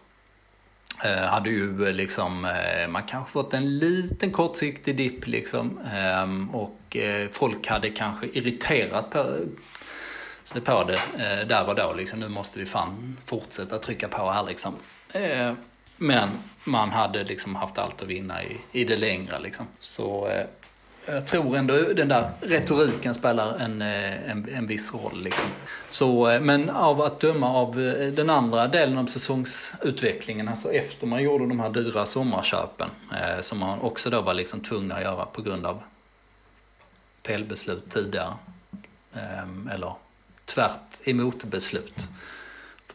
eh, 1.04 1.24
hade 1.24 1.50
ju 1.50 1.92
liksom, 1.92 2.44
eh, 2.44 2.88
man 2.88 3.02
kanske 3.02 3.32
fått 3.32 3.54
en 3.54 3.78
liten 3.78 4.32
kortsiktig 4.32 4.96
dipp 4.96 5.26
liksom. 5.26 5.80
Ehm, 5.94 6.48
eh, 6.50 6.56
och 6.56 6.96
folk 7.32 7.66
hade 7.66 7.90
kanske 7.90 8.26
irriterat 8.26 9.10
på, 9.10 9.36
sig 10.44 10.60
på 10.60 10.84
det 10.84 10.94
eh, 11.24 11.46
där 11.46 11.68
och 11.68 11.74
då. 11.74 11.92
Liksom. 11.96 12.20
Nu 12.20 12.28
måste 12.28 12.58
vi 12.58 12.66
fan 12.66 13.16
fortsätta 13.24 13.78
trycka 13.78 14.08
på 14.08 14.30
här 14.30 14.44
liksom. 14.44 14.74
Eh, 15.12 15.52
men 15.98 16.28
man 16.64 16.90
hade 16.90 17.24
liksom 17.24 17.56
haft 17.56 17.78
allt 17.78 18.02
att 18.02 18.08
vinna 18.08 18.42
i, 18.44 18.56
i 18.72 18.84
det 18.84 18.96
längre. 18.96 19.38
Liksom. 19.40 19.66
Så 19.80 20.28
eh, 20.28 20.46
jag 21.06 21.26
tror 21.26 21.56
ändå 21.56 21.74
den 21.74 22.08
där 22.08 22.30
retoriken 22.40 23.14
spelar 23.14 23.58
en, 23.58 23.82
eh, 23.82 24.30
en, 24.30 24.48
en 24.54 24.66
viss 24.66 24.94
roll. 24.94 25.22
Liksom. 25.22 25.46
Så, 25.88 26.28
eh, 26.28 26.40
men 26.40 26.70
av 26.70 27.00
att 27.02 27.20
döma 27.20 27.48
av 27.50 27.80
eh, 27.80 28.12
den 28.12 28.30
andra 28.30 28.66
delen 28.68 28.98
av 28.98 29.06
säsongsutvecklingen, 29.06 30.48
alltså 30.48 30.72
efter 30.72 31.06
man 31.06 31.22
gjorde 31.22 31.46
de 31.46 31.60
här 31.60 31.70
dyra 31.70 32.06
sommarköpen, 32.06 32.90
eh, 33.12 33.40
som 33.40 33.58
man 33.58 33.80
också 33.80 34.10
då 34.10 34.20
var 34.20 34.34
liksom 34.34 34.60
tvungna 34.60 34.94
att 34.94 35.02
göra 35.02 35.24
på 35.24 35.42
grund 35.42 35.66
av 35.66 35.82
felbeslut 37.26 37.90
tidigare. 37.90 38.32
eh, 39.14 39.74
eller 39.74 39.92
tvärt 40.44 41.00
emot 41.08 41.44
beslut. 41.44 42.08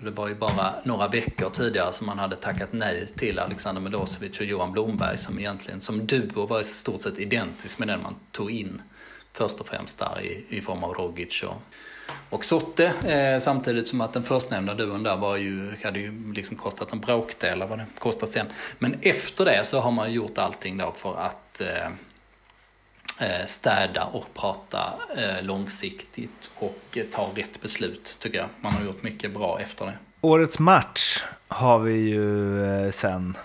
För 0.03 0.09
det 0.09 0.15
var 0.15 0.27
ju 0.27 0.35
bara 0.35 0.73
några 0.83 1.07
veckor 1.07 1.49
tidigare 1.49 1.93
som 1.93 2.07
man 2.07 2.19
hade 2.19 2.35
tackat 2.35 2.69
nej 2.71 3.07
till 3.15 3.39
Alexander 3.39 3.81
Milosevic 3.81 4.39
och 4.39 4.45
Johan 4.45 4.71
Blomberg 4.71 5.17
som 5.17 5.39
egentligen 5.39 5.81
som 5.81 6.07
duo 6.07 6.45
var 6.45 6.59
i 6.59 6.63
stort 6.63 7.01
sett 7.01 7.19
identisk 7.19 7.79
med 7.79 7.87
den 7.87 8.01
man 8.01 8.15
tog 8.31 8.51
in 8.51 8.81
först 9.33 9.59
och 9.59 9.67
främst 9.67 9.99
där 9.99 10.21
i, 10.21 10.57
i 10.57 10.61
form 10.61 10.83
av 10.83 10.93
Rogic 10.93 11.43
och, 11.43 11.55
och 12.29 12.45
Sotte. 12.45 12.85
Eh, 12.85 13.39
samtidigt 13.39 13.87
som 13.87 14.01
att 14.01 14.13
den 14.13 14.23
förstnämnda 14.23 14.73
duon 14.73 15.03
där 15.03 15.17
var 15.17 15.37
ju, 15.37 15.73
hade 15.83 15.99
ju 15.99 16.33
liksom 16.33 16.57
kostat 16.57 16.93
en 16.93 16.99
bråkdel 16.99 17.61
av 17.61 17.69
vad 17.69 17.79
det 17.79 17.85
kostat 17.99 18.29
sen. 18.29 18.47
Men 18.79 18.95
efter 19.01 19.45
det 19.45 19.65
så 19.65 19.79
har 19.79 19.91
man 19.91 20.13
gjort 20.13 20.37
allting 20.37 20.77
då 20.77 20.93
för 20.97 21.17
att 21.17 21.61
eh 21.61 21.89
städa 23.45 24.05
och 24.05 24.33
prata 24.33 24.93
eh, 25.17 25.43
långsiktigt 25.43 26.51
och 26.55 26.83
eh, 26.95 27.03
ta 27.03 27.29
rätt 27.35 27.61
beslut 27.61 28.17
tycker 28.19 28.37
jag. 28.37 28.47
Man 28.61 28.73
har 28.73 28.85
gjort 28.85 29.03
mycket 29.03 29.33
bra 29.33 29.59
efter 29.59 29.85
det. 29.85 29.97
Årets 30.21 30.59
match 30.59 31.23
har 31.47 31.79
vi 31.79 31.93
ju 31.93 32.65
eh, 32.65 32.91
sen 32.91 33.37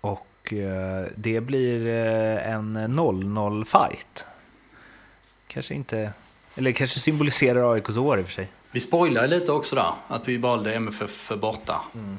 och 0.00 0.22
det 1.14 1.40
blir 1.40 1.86
en 2.38 2.78
0-0 2.78 3.64
fight 3.64 4.26
kanske 5.56 5.74
inte... 5.74 6.12
Eller 6.54 6.72
kanske 6.72 7.00
symboliserar 7.00 7.72
AIKs 7.72 7.96
år 7.96 8.18
i 8.18 8.22
och 8.22 8.26
för 8.26 8.32
sig. 8.32 8.48
Vi 8.70 8.80
spoilade 8.80 9.26
lite 9.26 9.52
också 9.52 9.76
där, 9.76 9.92
att 10.08 10.28
vi 10.28 10.36
valde 10.36 10.74
MFF 10.74 11.10
för 11.10 11.36
borta. 11.36 11.80
Mm. 11.94 12.18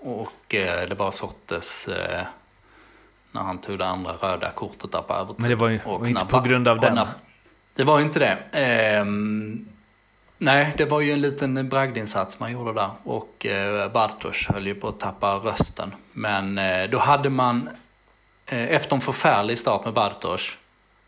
Och 0.00 0.54
eh, 0.54 0.88
det 0.88 0.94
bara 0.94 1.12
sortes 1.12 1.88
eh, 1.88 2.26
när 3.32 3.40
han 3.40 3.58
tog 3.58 3.78
det 3.78 3.86
andra 3.86 4.12
röda 4.12 4.50
kortet 4.50 4.92
där 4.92 5.02
på 5.02 5.14
övertid. 5.14 5.36
Men 5.38 5.50
det 5.50 5.56
var 5.56 5.68
ju 5.68 5.80
och 5.84 6.08
inte 6.08 6.24
på 6.24 6.40
grund 6.40 6.68
av 6.68 6.80
den? 6.80 6.94
När, 6.94 7.08
det 7.74 7.84
var 7.84 8.00
inte 8.00 8.18
det. 8.18 8.58
Eh, 8.60 9.04
nej, 10.38 10.74
det 10.76 10.84
var 10.84 11.00
ju 11.00 11.12
en 11.12 11.20
liten 11.20 11.68
bragdinsats 11.68 12.40
man 12.40 12.52
gjorde 12.52 12.72
där. 12.72 12.90
Och 13.02 13.46
eh, 13.46 13.92
Bartosz 13.92 14.46
höll 14.48 14.66
ju 14.66 14.74
på 14.74 14.88
att 14.88 15.00
tappa 15.00 15.34
rösten. 15.34 15.94
Men 16.12 16.58
eh, 16.58 16.90
då 16.90 16.98
hade 16.98 17.30
man, 17.30 17.68
eh, 18.46 18.72
efter 18.72 18.96
en 18.96 19.00
förfärlig 19.00 19.58
start 19.58 19.84
med 19.84 19.94
Bartosz, 19.94 20.58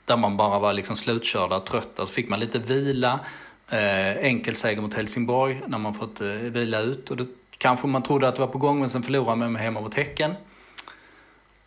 där 0.04 0.16
man 0.16 0.36
bara 0.36 0.58
var 0.58 0.72
liksom 0.72 0.96
slutkörda 0.96 1.56
och 1.56 1.66
trötta. 1.66 2.06
Så 2.06 2.12
fick 2.12 2.28
man 2.28 2.40
lite 2.40 2.58
vila. 2.58 3.20
Eh, 3.68 4.16
enkel 4.16 4.56
seger 4.56 4.82
mot 4.82 4.94
Helsingborg 4.94 5.62
när 5.66 5.78
man 5.78 5.94
fått 5.94 6.20
eh, 6.20 6.28
vila 6.28 6.80
ut. 6.80 7.10
Och 7.10 7.16
då 7.16 7.24
kanske 7.58 7.86
man 7.86 8.02
trodde 8.02 8.28
att 8.28 8.34
det 8.34 8.40
var 8.40 8.48
på 8.48 8.58
gång 8.58 8.80
men 8.80 8.90
sen 8.90 9.02
förlorade 9.02 9.36
man 9.36 9.56
hemma 9.56 9.80
mot 9.80 9.94
Häcken. 9.94 10.34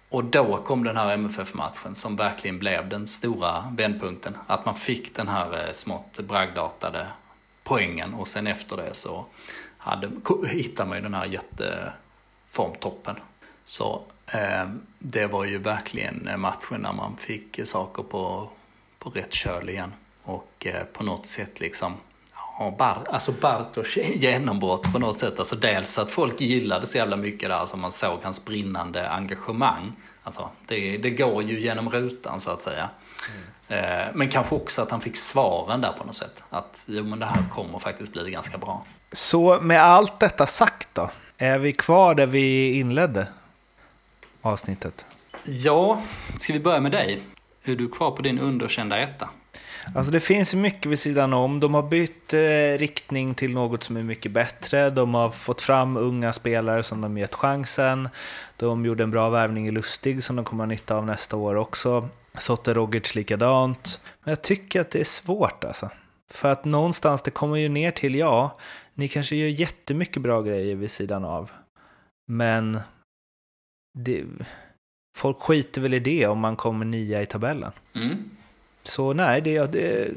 Och 0.09 0.23
då 0.23 0.57
kom 0.57 0.83
den 0.83 0.97
här 0.97 1.13
MFF-matchen 1.13 1.95
som 1.95 2.15
verkligen 2.15 2.59
blev 2.59 2.89
den 2.89 3.07
stora 3.07 3.73
vändpunkten. 3.77 4.37
Att 4.47 4.65
man 4.65 4.75
fick 4.75 5.15
den 5.15 5.27
här 5.27 5.67
eh, 5.67 5.73
smått 5.73 6.19
bragdartade 6.19 7.07
poängen 7.63 8.13
och 8.13 8.27
sen 8.27 8.47
efter 8.47 8.77
det 8.77 8.93
så 8.93 9.25
hade, 9.77 10.11
hittade 10.47 10.89
man 10.89 10.97
ju 10.97 11.03
den 11.03 11.13
här 11.13 11.25
jätteformtoppen. 11.25 13.15
Så 13.63 14.03
eh, 14.33 14.69
det 14.99 15.25
var 15.25 15.45
ju 15.45 15.57
verkligen 15.57 16.27
eh, 16.27 16.37
matchen 16.37 16.81
när 16.81 16.93
man 16.93 17.17
fick 17.17 17.59
saker 17.63 18.03
på, 18.03 18.49
på 18.99 19.09
rätt 19.09 19.33
köl 19.33 19.69
igen. 19.69 19.93
Och 20.23 20.67
eh, 20.67 20.83
på 20.83 21.03
något 21.03 21.25
sätt 21.25 21.59
liksom, 21.59 21.93
ja, 22.59 22.75
Bar, 22.77 23.03
alltså 23.09 23.31
Bartos 23.31 23.97
genombrott 24.15 24.93
på 24.93 24.99
något 24.99 25.19
sätt. 25.19 25.39
Alltså 25.39 25.55
dels 25.55 25.99
att 25.99 26.11
folk 26.11 26.41
gillade 26.41 26.87
så 26.87 26.97
jävla 26.97 27.15
mycket 27.15 27.49
där, 27.49 27.55
alltså 27.55 27.77
man 27.77 27.91
såg 27.91 28.19
hans 28.23 28.45
brinnande 28.45 29.09
engagemang. 29.09 29.93
Alltså 30.23 30.49
det, 30.65 30.97
det 30.97 31.09
går 31.09 31.43
ju 31.43 31.59
genom 31.59 31.89
rutan 31.89 32.39
så 32.39 32.51
att 32.51 32.61
säga. 32.61 32.89
Mm. 33.69 34.17
Men 34.17 34.29
kanske 34.29 34.55
också 34.55 34.81
att 34.81 34.91
han 34.91 35.01
fick 35.01 35.17
svaren 35.17 35.81
där 35.81 35.91
på 35.91 36.03
något 36.03 36.15
sätt. 36.15 36.43
Att 36.49 36.85
jo, 36.87 37.03
men 37.03 37.19
det 37.19 37.25
här 37.25 37.43
kommer 37.51 37.79
faktiskt 37.79 38.13
bli 38.13 38.31
ganska 38.31 38.57
bra. 38.57 38.85
Så 39.11 39.61
med 39.61 39.83
allt 39.83 40.19
detta 40.19 40.45
sagt 40.45 40.87
då, 40.93 41.09
är 41.37 41.59
vi 41.59 41.73
kvar 41.73 42.15
där 42.15 42.25
vi 42.25 42.79
inledde? 42.79 43.27
avsnittet? 44.45 45.05
Ja, 45.43 46.01
ska 46.39 46.53
vi 46.53 46.59
börja 46.59 46.79
med 46.79 46.91
dig? 46.91 47.21
Är 47.63 47.75
du 47.75 47.89
kvar 47.89 48.11
på 48.11 48.21
din 48.21 48.39
underkända 48.39 48.97
etta? 48.97 49.29
Alltså 49.93 50.11
det 50.11 50.19
finns 50.19 50.55
mycket 50.55 50.85
vid 50.85 50.99
sidan 50.99 51.33
om. 51.33 51.59
De 51.59 51.73
har 51.73 51.83
bytt 51.83 52.33
eh, 52.33 52.77
riktning 52.77 53.35
till 53.35 53.53
något 53.53 53.83
som 53.83 53.97
är 53.97 54.03
mycket 54.03 54.31
bättre. 54.31 54.89
De 54.89 55.13
har 55.13 55.29
fått 55.29 55.61
fram 55.61 55.97
unga 55.97 56.33
spelare 56.33 56.83
som 56.83 57.01
de 57.01 57.17
gett 57.17 57.35
chansen. 57.35 58.09
De 58.57 58.85
gjorde 58.85 59.03
en 59.03 59.11
bra 59.11 59.29
värvning 59.29 59.67
i 59.67 59.71
Lustig 59.71 60.23
som 60.23 60.35
de 60.35 60.45
kommer 60.45 60.63
ha 60.63 60.67
nytta 60.67 60.95
av 60.95 61.05
nästa 61.05 61.37
år 61.37 61.55
också. 61.55 62.09
Sotte 62.37 62.73
Rogic 62.73 63.15
likadant. 63.15 64.01
Men 64.23 64.31
jag 64.31 64.41
tycker 64.41 64.81
att 64.81 64.91
det 64.91 64.99
är 64.99 65.03
svårt 65.03 65.63
alltså. 65.63 65.89
För 66.31 66.51
att 66.51 66.65
någonstans, 66.65 67.21
det 67.21 67.31
kommer 67.31 67.57
ju 67.57 67.69
ner 67.69 67.91
till, 67.91 68.15
ja, 68.15 68.57
ni 68.93 69.07
kanske 69.07 69.35
gör 69.35 69.47
jättemycket 69.47 70.21
bra 70.21 70.41
grejer 70.41 70.75
vid 70.75 70.91
sidan 70.91 71.25
av. 71.25 71.51
Men 72.27 72.79
det, 73.97 74.25
folk 75.17 75.39
skiter 75.39 75.81
väl 75.81 75.93
i 75.93 75.99
det 75.99 76.27
om 76.27 76.39
man 76.39 76.55
kommer 76.55 76.85
nia 76.85 77.21
i 77.21 77.25
tabellen. 77.25 77.71
Mm. 77.95 78.29
Så 78.87 79.13
nej, 79.13 79.41
det, 79.41 79.71
det, 79.71 80.11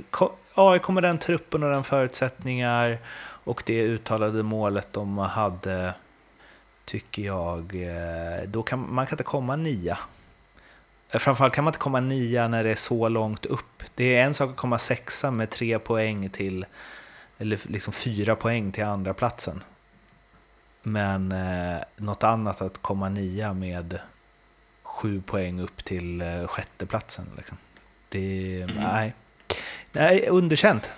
AIK 0.54 0.88
med 0.88 1.02
den 1.02 1.18
truppen 1.18 1.62
och 1.62 1.70
den 1.70 1.84
förutsättningar 1.84 2.98
och 3.44 3.62
det 3.66 3.82
uttalade 3.82 4.42
målet 4.42 4.92
de 4.92 5.18
hade 5.18 5.94
tycker 6.84 7.22
jag, 7.22 7.74
eh, 7.74 8.48
då 8.48 8.62
kan 8.62 8.94
man 8.94 9.06
kan 9.06 9.14
inte 9.14 9.24
komma 9.24 9.56
nia. 9.56 9.98
Eh, 11.10 11.18
framförallt 11.18 11.54
kan 11.54 11.64
man 11.64 11.70
inte 11.70 11.78
komma 11.78 12.00
nia 12.00 12.48
när 12.48 12.64
det 12.64 12.70
är 12.70 12.74
så 12.74 13.08
långt 13.08 13.46
upp. 13.46 13.82
Det 13.94 14.16
är 14.16 14.24
en 14.24 14.34
sak 14.34 14.50
att 14.50 14.56
komma 14.56 14.78
sexa 14.78 15.30
med 15.30 15.50
tre 15.50 15.78
poäng 15.78 16.30
till, 16.30 16.66
eller 17.38 17.60
liksom 17.62 17.92
fyra 17.92 18.36
poäng 18.36 18.72
till 18.72 18.84
andra 18.84 19.14
platsen. 19.14 19.62
Men 20.82 21.32
eh, 21.32 21.82
något 21.96 22.24
annat 22.24 22.62
att 22.62 22.82
komma 22.82 23.08
nia 23.08 23.52
med 23.52 23.98
sju 24.82 25.22
poäng 25.26 25.60
upp 25.60 25.84
till 25.84 26.20
eh, 26.20 26.46
sjätteplatsen. 26.46 27.26
Liksom. 27.36 27.58
Det, 28.08 28.62
mm. 28.62 28.76
nej. 28.76 29.14
nej, 29.92 30.26
underkänt. 30.28 30.92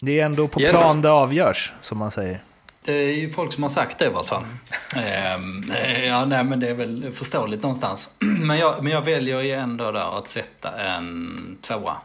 Det 0.00 0.20
är 0.20 0.24
ändå 0.24 0.48
på 0.48 0.60
yes. 0.60 0.70
plan 0.70 1.02
det 1.02 1.10
avgörs, 1.10 1.72
som 1.80 1.98
man 1.98 2.10
säger. 2.10 2.40
Det 2.84 2.92
är 2.92 3.12
ju 3.12 3.30
folk 3.30 3.52
som 3.52 3.62
har 3.62 3.70
sagt 3.70 3.98
det 3.98 4.04
i 4.04 4.08
alla 4.08 4.24
fall. 4.24 4.44
Mm. 4.94 5.72
ja, 6.04 6.24
nej, 6.24 6.44
men 6.44 6.60
det 6.60 6.68
är 6.68 6.74
väl 6.74 7.12
förståeligt 7.12 7.62
någonstans. 7.62 8.14
men, 8.18 8.58
jag, 8.58 8.82
men 8.84 8.92
jag 8.92 9.02
väljer 9.02 9.40
ju 9.40 9.52
ändå 9.52 9.92
där 9.92 10.18
att 10.18 10.28
sätta 10.28 10.80
en 10.80 11.58
tvåa. 11.60 11.96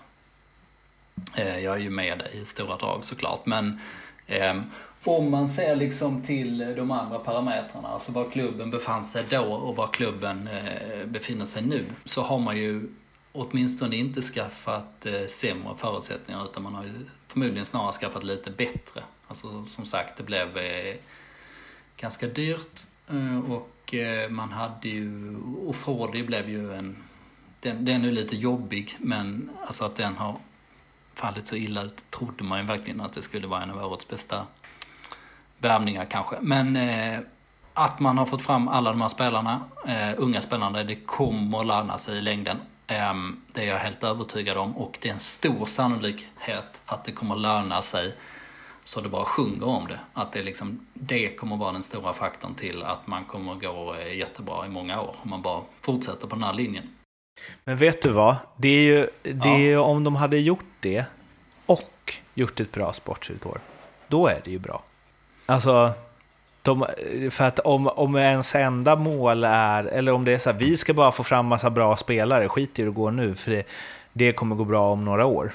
Eh, 1.35 1.59
jag 1.59 1.75
är 1.75 1.79
ju 1.79 1.89
med 1.89 2.23
i 2.33 2.45
stora 2.45 2.77
drag 2.77 3.03
såklart, 3.03 3.45
men 3.45 3.79
ehm, 4.27 4.63
om 5.03 5.31
man 5.31 5.49
ser 5.49 5.75
liksom 5.75 6.21
till 6.21 6.57
de 6.75 6.91
andra 6.91 7.19
parametrarna, 7.19 7.87
alltså 7.87 8.11
var 8.11 8.29
klubben 8.29 8.71
befann 8.71 9.03
sig 9.03 9.23
då 9.29 9.43
och 9.43 9.75
var 9.75 9.87
klubben 9.87 10.47
eh, 10.47 11.05
befinner 11.05 11.45
sig 11.45 11.61
nu, 11.61 11.85
så 12.05 12.21
har 12.21 12.39
man 12.39 12.57
ju 12.57 12.89
åtminstone 13.33 13.95
inte 13.95 14.21
skaffat 14.21 15.05
eh, 15.05 15.25
sämre 15.27 15.77
förutsättningar 15.77 16.45
utan 16.45 16.63
man 16.63 16.75
har 16.75 16.83
ju 16.83 17.05
förmodligen 17.27 17.65
snarare 17.65 17.91
skaffat 17.91 18.23
lite 18.23 18.51
bättre. 18.51 19.03
Alltså 19.27 19.65
som 19.65 19.85
sagt, 19.85 20.17
det 20.17 20.23
blev 20.23 20.57
eh, 20.57 20.95
ganska 21.97 22.27
dyrt 22.27 22.81
eh, 23.09 23.51
och 23.51 23.93
eh, 23.93 24.29
man 24.29 24.51
hade 24.51 24.89
ju, 24.89 25.35
och 25.67 25.75
Fordi 25.75 26.23
blev 26.23 26.49
ju 26.49 26.73
en, 26.73 27.03
den, 27.59 27.85
den 27.85 28.01
är 28.01 28.05
ju 28.05 28.11
lite 28.11 28.35
jobbig 28.35 28.95
men 28.99 29.49
alltså 29.67 29.85
att 29.85 29.95
den 29.95 30.15
har 30.15 30.39
fallit 31.13 31.47
så 31.47 31.55
illa 31.55 31.83
ut 31.83 32.03
trodde 32.09 32.43
man 32.43 32.59
ju 32.59 32.65
verkligen 32.65 33.01
att 33.01 33.13
det 33.13 33.21
skulle 33.21 33.47
vara 33.47 33.63
en 33.63 33.69
av 33.69 33.91
årets 33.91 34.07
bästa 34.07 34.47
värvningar 35.57 36.05
kanske. 36.05 36.35
Men 36.41 36.75
eh, 36.75 37.19
att 37.73 37.99
man 37.99 38.17
har 38.17 38.25
fått 38.25 38.41
fram 38.41 38.67
alla 38.67 38.89
de 38.89 39.01
här 39.01 39.09
spelarna, 39.09 39.61
eh, 39.87 40.13
unga 40.17 40.41
spelarna, 40.41 40.83
det 40.83 40.95
kommer 40.95 41.59
att 41.59 41.67
löna 41.67 41.97
sig 41.97 42.17
i 42.17 42.21
längden. 42.21 42.57
Eh, 42.93 43.13
det 43.53 43.61
är 43.61 43.67
jag 43.67 43.77
helt 43.77 44.03
övertygad 44.03 44.57
om 44.57 44.77
och 44.77 44.97
det 45.01 45.09
är 45.09 45.13
en 45.13 45.19
stor 45.19 45.65
sannolikhet 45.65 46.81
att 46.85 47.05
det 47.05 47.11
kommer 47.11 47.35
löna 47.35 47.81
sig 47.81 48.15
så 48.83 49.01
det 49.01 49.09
bara 49.09 49.25
sjunger 49.25 49.67
om 49.67 49.87
det. 49.87 49.99
Att 50.13 50.31
det, 50.31 50.43
liksom, 50.43 50.87
det 50.93 51.35
kommer 51.35 51.57
vara 51.57 51.71
den 51.71 51.83
stora 51.83 52.13
faktorn 52.13 52.55
till 52.55 52.83
att 52.83 53.07
man 53.07 53.25
kommer 53.25 53.55
gå 53.55 53.95
eh, 53.95 54.17
jättebra 54.17 54.65
i 54.65 54.69
många 54.69 55.01
år 55.01 55.15
om 55.23 55.29
man 55.29 55.41
bara 55.41 55.61
fortsätter 55.81 56.27
på 56.27 56.35
den 56.35 56.43
här 56.43 56.53
linjen. 56.53 56.89
Men 57.63 57.77
vet 57.77 58.01
du 58.01 58.09
vad? 58.09 58.35
Det 58.57 58.67
är 58.67 58.83
ju, 58.83 59.07
det 59.33 59.49
är 59.49 59.59
ju 59.59 59.77
om 59.77 60.03
de 60.03 60.15
hade 60.15 60.37
gjort 60.37 60.65
det 60.79 61.05
och 61.65 62.13
gjort 62.33 62.59
ett 62.59 62.71
bra 62.71 62.93
sportsligt 62.93 63.45
år, 63.45 63.59
då 64.07 64.27
är 64.27 64.41
det 64.43 64.51
ju 64.51 64.59
bra. 64.59 64.83
Alltså, 65.45 65.91
de, 66.63 66.85
för 67.31 67.43
att 67.43 67.59
om, 67.59 67.87
om 67.87 68.15
ens 68.15 68.55
enda 68.55 68.95
mål 68.95 69.43
är, 69.43 69.83
eller 69.83 70.11
om 70.11 70.25
det 70.25 70.33
är 70.33 70.37
så 70.37 70.51
här, 70.51 70.57
vi 70.57 70.77
ska 70.77 70.93
bara 70.93 71.11
få 71.11 71.23
fram 71.23 71.45
massa 71.45 71.69
bra 71.69 71.97
spelare, 71.97 72.49
skit 72.49 72.79
i 72.79 72.81
hur 72.81 72.89
det 72.89 72.95
går 72.95 73.11
nu, 73.11 73.35
för 73.35 73.51
det, 73.51 73.63
det 74.13 74.31
kommer 74.31 74.55
gå 74.55 74.63
bra 74.63 74.91
om 74.91 75.05
några 75.05 75.25
år. 75.25 75.51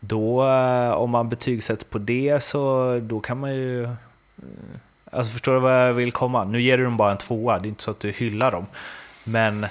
Då, 0.00 0.46
eh, 0.48 0.90
om 0.90 1.10
man 1.10 1.28
betygsätts 1.28 1.84
på 1.84 1.98
det, 1.98 2.42
så 2.42 2.94
då 3.02 3.20
kan 3.20 3.40
man 3.40 3.54
ju... 3.54 3.84
Eh, 3.84 3.90
alltså 5.12 5.32
förstår 5.32 5.54
du 5.54 5.60
vad 5.60 5.88
jag 5.88 5.92
vill 5.92 6.12
komma? 6.12 6.44
Nu 6.44 6.60
ger 6.60 6.78
du 6.78 6.84
dem 6.84 6.96
bara 6.96 7.10
en 7.10 7.18
tvåa, 7.18 7.58
det 7.58 7.66
är 7.66 7.68
inte 7.68 7.82
så 7.82 7.90
att 7.90 8.00
du 8.00 8.10
hyllar 8.10 8.52
dem. 8.52 8.66
Men 9.24 9.64
eh, 9.64 9.68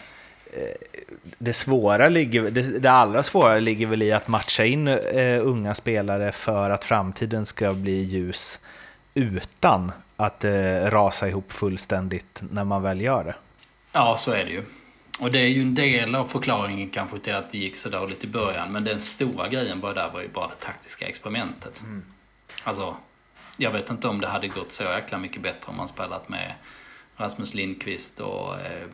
det 1.38 1.54
svåra 1.54 2.10
ligger, 2.10 2.52
det, 2.52 2.80
det 2.80 2.92
allra 2.92 3.24
svåra 3.24 3.60
ligger 3.60 3.88
väl 3.88 4.04
i 4.04 4.12
att 4.12 4.28
matcha 4.28 4.66
in 4.66 4.88
eh, 4.88 5.40
unga 5.42 5.76
spelare 5.76 6.32
för 6.32 6.70
att 6.70 6.86
framtiden 6.86 7.46
ska 7.46 7.74
bli 7.74 8.02
ljus 8.02 8.60
utan 9.14 9.92
att 10.18 10.44
eh, 10.44 10.76
rasa 10.76 11.28
ihop 11.28 11.52
fullständigt 11.52 12.42
när 12.52 12.64
man 12.64 12.82
väl 12.82 13.02
gör 13.02 13.24
det. 13.24 13.36
Ja, 13.92 14.16
så 14.18 14.32
är 14.32 14.46
det 14.46 14.52
ju. 14.52 14.64
Och 15.20 15.32
det 15.32 15.40
är 15.40 15.48
ju 15.48 15.62
en 15.62 15.76
del 15.76 16.16
av 16.16 16.26
förklaringen 16.26 16.90
kanske 16.90 17.20
till 17.20 17.36
att 17.36 17.52
det 17.52 17.58
gick 17.58 17.76
så 17.76 17.90
dåligt 17.90 18.24
i 18.24 18.28
början. 18.28 18.72
Men 18.72 18.84
den 18.84 19.00
stora 19.00 19.48
grejen 19.48 19.82
var 19.82 19.94
där 19.94 20.10
var 20.10 20.22
ju 20.22 20.30
bara 20.30 20.48
det 20.48 20.56
taktiska 20.66 21.08
experimentet. 21.08 21.82
Mm. 21.82 22.06
Alltså, 22.64 22.96
jag 23.58 23.72
vet 23.72 23.90
inte 23.90 24.08
om 24.08 24.22
det 24.22 24.28
hade 24.28 24.48
gått 24.48 24.72
så 24.72 24.84
jäkla 24.84 25.18
mycket 25.18 25.42
bättre 25.42 25.70
om 25.72 25.78
man 25.78 25.88
spelat 25.88 26.30
med 26.30 26.54
Rasmus 27.18 27.54
Lindqvist 27.54 28.20
och 28.20 28.56
eh 28.56 28.88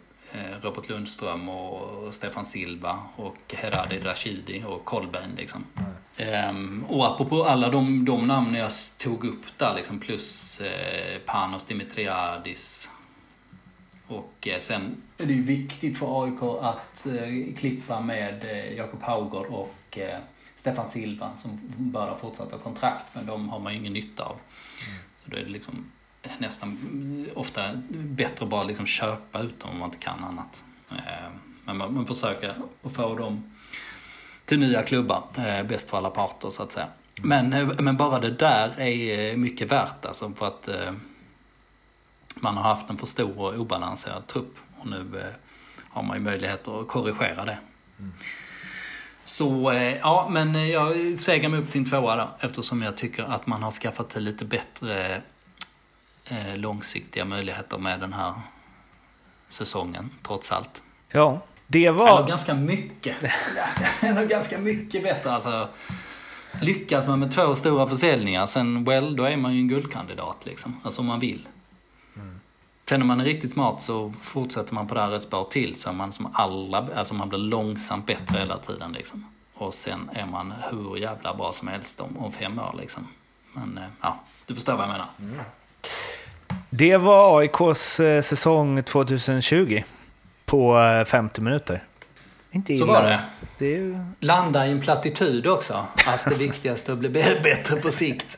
Robert 0.62 0.90
Lundström 0.90 1.50
och 1.50 2.14
Stefan 2.14 2.46
Silva 2.46 3.00
och 3.16 3.54
Heradi 3.54 4.00
Rashidi 4.00 4.64
och 4.68 4.86
Kolbein 4.86 5.32
liksom. 5.38 5.64
Um, 6.50 6.86
och 6.90 7.06
apropå 7.06 7.44
alla 7.44 7.70
de, 7.70 8.06
de 8.06 8.28
namn 8.28 8.56
jag 8.56 8.72
tog 9.00 9.26
upp 9.26 9.46
där 9.58 9.76
liksom 9.76 10.00
plus 10.00 10.62
eh, 10.62 11.20
Panos 11.26 11.66
Dimitriadis 11.66 12.92
och 14.08 14.48
eh, 14.48 14.60
sen 14.60 15.02
är 15.18 15.26
det 15.26 15.34
ju 15.34 15.44
viktigt 15.44 15.98
för 15.98 16.24
AIK 16.24 16.44
att 16.62 17.06
eh, 17.06 17.56
klippa 17.56 18.02
med 18.02 18.44
eh, 18.44 18.74
Jakob 18.74 19.04
Haugård 19.04 19.46
och 19.46 19.98
eh, 19.98 20.20
Stefan 20.56 20.88
Silva 20.88 21.38
som 21.38 21.60
bör 21.78 22.08
ha 22.08 22.18
fortsatta 22.18 22.58
kontrakt 22.58 23.06
men 23.14 23.26
de 23.26 23.50
har 23.50 23.60
man 23.60 23.74
ju 23.74 23.80
ingen 23.80 23.94
nytta 23.94 24.24
av. 24.24 24.36
Mm. 24.36 25.00
Så 25.16 25.30
då 25.30 25.38
är 25.38 25.42
det 25.42 25.50
liksom 25.50 25.92
nästan 26.38 26.78
ofta 27.36 27.70
bättre 27.90 28.46
att 28.46 28.50
bara 28.50 28.64
liksom 28.64 28.86
köpa 28.86 29.42
ut 29.42 29.60
dem 29.60 29.72
om 29.72 29.80
man 29.80 29.88
inte 29.88 29.98
kan 29.98 30.24
annat. 30.24 30.64
Eh, 30.92 31.30
men 31.66 31.78
man, 31.78 31.94
man 31.94 32.06
försöker 32.06 32.56
att 32.84 32.94
få 32.94 33.16
dem 33.16 33.52
till 34.46 34.60
nya 34.60 34.84
klubbar, 34.84 35.24
eh, 35.38 35.64
bäst 35.64 35.90
för 35.90 35.98
alla 35.98 36.10
parter 36.10 36.50
så 36.50 36.64
att 36.64 36.72
säga. 36.72 36.88
Men, 37.22 37.50
men 37.68 37.98
bara 37.98 38.20
det 38.20 38.32
där 38.32 38.80
är 38.80 39.38
mycket 39.38 39.72
värt 39.72 40.06
alltså 40.06 40.34
för 40.36 40.48
att 40.48 40.70
man 42.36 42.58
har 42.58 42.64
haft 42.64 42.90
en 42.90 42.98
för 42.98 43.06
stor 43.06 43.40
och 43.40 43.60
obalanserad 43.60 44.28
trupp. 44.28 44.58
Och 44.78 44.88
nu 44.88 45.20
eh, 45.20 45.34
har 45.90 46.04
man 46.04 46.18
ju 46.18 46.24
möjlighet 46.24 46.68
att 46.68 46.88
korrigera 46.88 47.46
det. 47.46 47.58
Mm. 48.00 48.14
Så 49.24 49.72
eh, 49.72 49.98
ja, 49.98 50.30
men 50.32 50.56
eh, 50.56 50.70
jag 50.70 51.20
segar 51.20 51.50
mig 51.50 51.60
upp 51.60 51.72
till 51.72 51.82
en 51.82 51.90
tvåa 51.90 52.16
där 52.16 52.28
eftersom 52.40 52.82
jag 52.82 52.98
tycker 52.98 53.24
att 53.24 53.48
man 53.48 53.64
har 53.64 53.72
skaffat 53.72 54.12
sig 54.12 54.22
lite 54.22 54.46
bättre 54.46 55.22
eh, 56.26 56.58
långsiktiga 56.58 57.26
möjligheter 57.26 57.78
med 57.78 58.00
den 58.00 58.14
här 58.14 58.34
säsongen, 59.50 60.10
trots 60.24 60.52
allt. 60.52 60.84
Ja, 61.12 61.42
det 61.68 61.90
var... 61.90 62.18
Eller 62.18 62.28
ganska 62.28 62.54
mycket. 62.54 63.16
Eller 64.02 64.26
ganska 64.26 64.58
mycket 64.58 65.04
bättre 65.04 65.32
alltså. 65.32 65.70
Lyckas 66.62 67.08
man 67.08 67.20
med 67.20 67.32
två 67.32 67.56
stora 67.56 67.88
försäljningar, 67.88 68.46
sen 68.46 68.84
well, 68.84 69.16
då 69.16 69.24
är 69.24 69.38
man 69.38 69.54
ju 69.54 69.60
en 69.60 69.68
guldkandidat 69.68 70.46
liksom. 70.46 70.80
Alltså 70.84 71.02
om 71.02 71.08
man 71.08 71.20
vill. 71.20 71.48
Känner 72.90 73.06
man 73.06 73.22
är 73.22 73.26
riktigt 73.26 73.52
smart 73.52 73.82
så 73.82 74.14
fortsätter 74.22 74.74
man 74.74 74.88
på 74.88 74.96
det 74.96 75.02
här 75.02 75.16
ett 75.16 75.24
spår 75.24 75.44
till 75.44 75.76
så 75.76 75.94
man 75.94 76.12
som 76.12 76.30
alla, 76.34 76.88
alltså 76.96 77.14
man 77.14 77.30
blir 77.30 77.40
långsamt 77.40 78.06
bättre 78.06 78.40
hela 78.40 78.58
tiden 78.58 78.92
liksom. 78.92 79.26
Och 79.54 79.74
sen 79.74 80.10
är 80.14 80.26
man 80.26 80.54
hur 80.72 80.98
jävla 80.98 81.34
bra 81.34 81.54
som 81.54 81.68
helst 81.68 82.02
om, 82.02 82.18
om 82.18 82.32
fem 82.32 82.60
år 82.60 82.76
liksom. 82.78 83.08
Men 83.54 83.78
eh, 83.78 83.84
ja, 84.02 84.20
du 84.46 84.56
förstår 84.56 84.74
vad 84.74 84.82
jag 84.82 84.92
menar. 84.92 85.08
Mm. 85.20 85.40
Det 86.76 86.98
var 86.98 87.40
AIKs 87.40 88.00
eh, 88.00 88.22
säsong 88.22 88.84
2020 88.84 89.84
på 90.46 90.76
50 91.08 91.42
eh, 91.42 91.44
minuter. 91.44 91.84
Inte 92.52 92.74
illa. 92.74 92.86
Så 92.86 92.92
var 92.92 93.04
det. 93.04 93.20
det 93.58 93.66
ju... 93.66 94.00
Landa 94.20 94.68
i 94.68 94.72
en 94.72 94.82
plattitud 94.82 95.48
också. 95.48 95.86
Att 96.08 96.26
det 96.26 96.36
viktigaste 96.36 96.92
är 96.92 96.94
att 96.94 97.00
bli 97.00 97.10
bättre 97.44 97.76
på 97.76 97.92
sikt. 97.92 98.38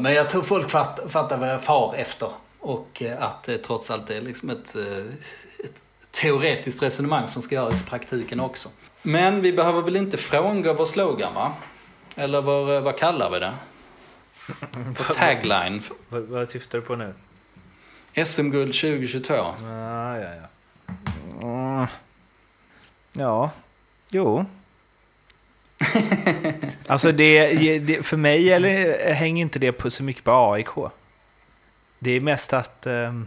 men 0.00 0.14
jag 0.14 0.30
tror 0.30 0.42
folk 0.42 0.70
fattar 0.70 1.36
vad 1.36 1.48
jag 1.48 1.62
far 1.62 1.94
efter. 1.94 2.30
Och 2.60 3.02
eh, 3.02 3.22
att 3.22 3.42
det 3.42 3.58
trots 3.58 3.90
allt 3.90 4.10
är 4.10 4.20
liksom 4.20 4.50
ett, 4.50 4.76
eh, 4.76 4.98
ett 5.64 5.82
teoretiskt 6.10 6.82
resonemang 6.82 7.28
som 7.28 7.42
ska 7.42 7.54
göras 7.54 7.80
i 7.80 7.84
praktiken 7.84 8.40
också. 8.40 8.68
Men 9.02 9.40
vi 9.40 9.52
behöver 9.52 9.82
väl 9.82 9.96
inte 9.96 10.16
frångå 10.16 10.72
vår 10.72 10.84
slogan 10.84 11.34
va? 11.34 11.52
Eller 12.16 12.40
vad, 12.40 12.82
vad 12.82 12.98
kallar 12.98 13.30
vi 13.30 13.38
det? 13.38 13.52
Vår 14.72 15.14
tagline. 15.14 15.82
Vad, 16.08 16.22
vad 16.22 16.48
syftar 16.48 16.78
du 16.78 16.84
på 16.84 16.96
nu? 16.96 17.14
SM-guld 18.24 18.74
2022. 18.74 19.34
Ah, 19.34 20.16
ja, 20.16 20.28
ja. 20.34 20.48
Mm. 21.42 21.86
Ja, 23.12 23.50
jo. 24.10 24.44
alltså 26.88 27.12
det, 27.12 27.78
det, 27.78 28.06
för 28.06 28.16
mig 28.16 28.52
eller, 28.52 29.14
hänger 29.14 29.42
inte 29.42 29.58
det 29.58 29.72
på 29.72 29.90
så 29.90 30.02
mycket 30.02 30.24
på 30.24 30.52
AIK. 30.52 30.92
Det 31.98 32.10
är 32.10 32.20
mest 32.20 32.52
att... 32.52 32.86
Eh, 32.86 33.20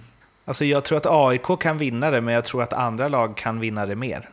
alltså 0.46 0.66
jag 0.66 0.86
tror 0.86 0.98
att 0.98 1.06
AIK 1.06 1.60
kan 1.60 1.78
vinna 1.78 2.12
det, 2.12 2.22
men 2.22 2.34
jag 2.34 2.46
tror 2.46 2.64
att 2.64 2.74
andra 2.74 3.08
lag 3.08 3.38
kan 3.38 3.60
vinna 3.60 3.86
det 3.86 3.96
mer. 3.96 4.30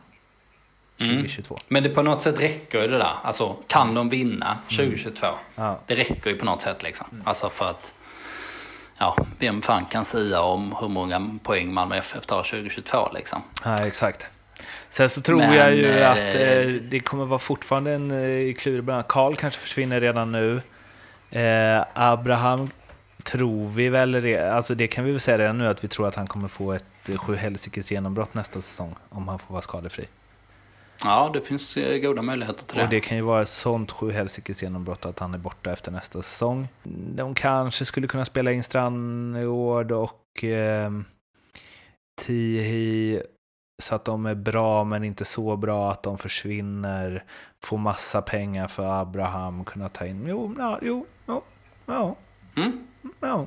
2022. 0.97 1.55
Mm. 1.55 1.63
Men 1.67 1.83
det 1.83 1.89
på 1.89 2.01
något 2.01 2.21
sätt 2.21 2.41
räcker 2.41 2.81
ju 2.81 2.87
det 2.87 2.97
där. 2.97 3.13
Alltså, 3.23 3.55
kan 3.67 3.93
de 3.93 4.09
vinna 4.09 4.57
2022? 4.69 5.27
Mm. 5.27 5.37
Ja. 5.55 5.79
Det 5.85 5.95
räcker 5.95 6.29
ju 6.29 6.35
på 6.35 6.45
något 6.45 6.61
sätt 6.61 6.83
liksom. 6.83 7.07
Mm. 7.11 7.27
Alltså 7.27 7.49
för 7.49 7.69
att... 7.69 7.93
Ja, 8.97 9.17
vem 9.39 9.61
fan 9.61 9.85
kan 9.85 10.05
säga 10.05 10.41
om 10.41 10.75
hur 10.79 10.87
många 10.87 11.37
poäng 11.43 11.73
Malmö 11.73 11.95
FF 11.95 12.25
tar 12.25 12.43
2022 12.43 13.09
liksom? 13.13 13.41
Ja, 13.63 13.87
exakt. 13.87 14.27
Sen 14.89 15.09
så 15.09 15.21
tror 15.21 15.37
Men, 15.37 15.53
jag 15.53 15.75
ju 15.75 15.87
äh, 15.87 16.11
att 16.11 16.35
eh, 16.35 16.67
det 16.81 16.99
kommer 16.99 17.25
vara 17.25 17.39
fortfarande 17.39 17.91
en 17.91 18.11
eh, 18.11 18.53
klurig 18.53 18.83
början. 18.83 19.03
Karl 19.07 19.35
kanske 19.35 19.61
försvinner 19.61 20.01
redan 20.01 20.31
nu. 20.31 20.61
Eh, 21.31 21.85
Abraham 21.93 22.69
tror 23.23 23.67
vi 23.67 23.89
väl, 23.89 24.37
alltså 24.39 24.75
det 24.75 24.87
kan 24.87 25.05
vi 25.05 25.11
väl 25.11 25.19
säga 25.19 25.37
redan 25.37 25.57
nu, 25.57 25.67
att 25.67 25.83
vi 25.83 25.87
tror 25.87 26.07
att 26.07 26.15
han 26.15 26.27
kommer 26.27 26.47
få 26.47 26.73
ett 26.73 27.09
eh, 27.09 27.17
sjuhelsikes 27.17 27.91
genombrott 27.91 28.33
nästa 28.33 28.61
säsong, 28.61 28.95
om 29.09 29.27
han 29.27 29.39
får 29.39 29.53
vara 29.53 29.61
skadefri. 29.61 30.05
Ja, 31.03 31.29
det 31.33 31.41
finns 31.41 31.77
eh, 31.77 31.97
goda 31.97 32.21
möjligheter 32.21 32.65
till 32.65 32.77
det. 32.77 32.83
Och 32.83 32.89
det 32.89 32.99
kan 32.99 33.17
ju 33.17 33.23
vara 33.23 33.41
ett 33.41 33.49
sånt 33.49 33.91
sjuhelsikes 33.91 34.63
genombrott 34.63 35.05
att 35.05 35.19
han 35.19 35.33
är 35.33 35.37
borta 35.37 35.71
efter 35.71 35.91
nästa 35.91 36.21
säsong. 36.21 36.67
De 37.15 37.35
kanske 37.35 37.85
skulle 37.85 38.07
kunna 38.07 38.25
spela 38.25 38.51
in 38.51 38.63
Strandgård 38.63 39.91
och 39.91 40.43
eh, 40.43 40.91
Tihi 42.21 43.21
så 43.81 43.95
att 43.95 44.05
de 44.05 44.25
är 44.25 44.35
bra 44.35 44.83
men 44.83 45.03
inte 45.03 45.25
så 45.25 45.57
bra 45.57 45.91
att 45.91 46.03
de 46.03 46.17
försvinner. 46.17 47.23
Få 47.63 47.77
massa 47.77 48.21
pengar 48.21 48.67
för 48.67 49.01
Abraham, 49.01 49.65
kunna 49.65 49.89
ta 49.89 50.05
in... 50.05 50.25
Jo, 50.27 50.55
ja, 50.57 50.79
jo, 50.81 51.05
ja, 51.25 51.41
ja. 51.85 52.15
Mm. 52.55 52.87
Ja. 53.19 53.45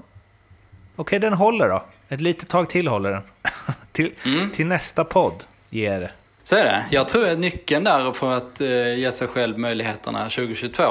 Okej, 0.97 1.19
den 1.19 1.33
håller 1.33 1.69
då. 1.69 1.85
Ett 2.09 2.21
litet 2.21 2.49
tag 2.49 2.71
till 2.71 2.89
håller 2.89 3.11
den. 3.11 3.23
till, 3.93 4.15
mm. 4.25 4.51
till 4.51 4.67
nästa 4.67 5.05
podd 5.05 5.45
ger 5.71 6.01
det. 6.01 6.11
Så 6.49 6.57
är 6.57 6.65
det. 6.65 6.85
Jag 6.91 7.09
tror 7.09 7.29
att 7.29 7.39
nyckeln 7.39 7.85
där 7.85 8.13
för 8.13 8.33
att 8.33 8.61
eh, 8.61 8.95
ge 8.95 9.13
sig 9.13 9.29
själv 9.29 9.59
möjligheterna 9.59 10.25
2022 10.25 10.83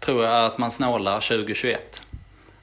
tror 0.00 0.24
jag 0.24 0.32
är 0.32 0.42
att 0.42 0.58
man 0.58 0.70
snålar 0.70 1.20
2021. 1.20 2.02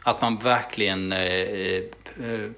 Att 0.03 0.21
man 0.21 0.37
verkligen 0.37 1.11
eh, 1.11 1.19
eh 1.19 2.49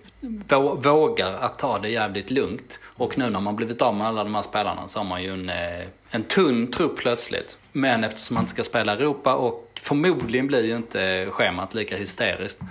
vågar 0.84 1.34
att 1.34 1.60
ta 1.60 1.80
det 1.80 1.90
jävligt 1.90 2.32
lugnt. 2.32 2.80
Och 2.84 3.18
nu 3.18 3.30
när 3.30 3.40
man 3.40 3.56
blivit 3.56 3.82
av 3.82 3.96
med 3.96 4.08
alla 4.08 4.24
de 4.24 4.36
här 4.36 4.42
spelarna 4.42 4.88
så 4.88 5.00
har 5.00 5.06
man 5.06 5.24
ju 5.24 5.34
en, 5.34 5.50
eh, 5.50 5.88
en 6.10 6.24
tunn 6.24 6.72
trupp 6.72 6.98
plötsligt. 6.98 7.58
Men 7.72 8.04
eftersom 8.04 8.34
man 8.34 8.44
inte 8.44 8.54
ska 8.54 8.64
spela 8.64 8.94
Europa 8.94 9.36
och 9.36 9.80
förmodligen 9.82 10.48
blir 10.48 10.66
ju 10.66 10.76
inte 10.76 11.28
schemat 11.32 11.74
lika 11.74 11.98
hysteriskt. 11.98 12.62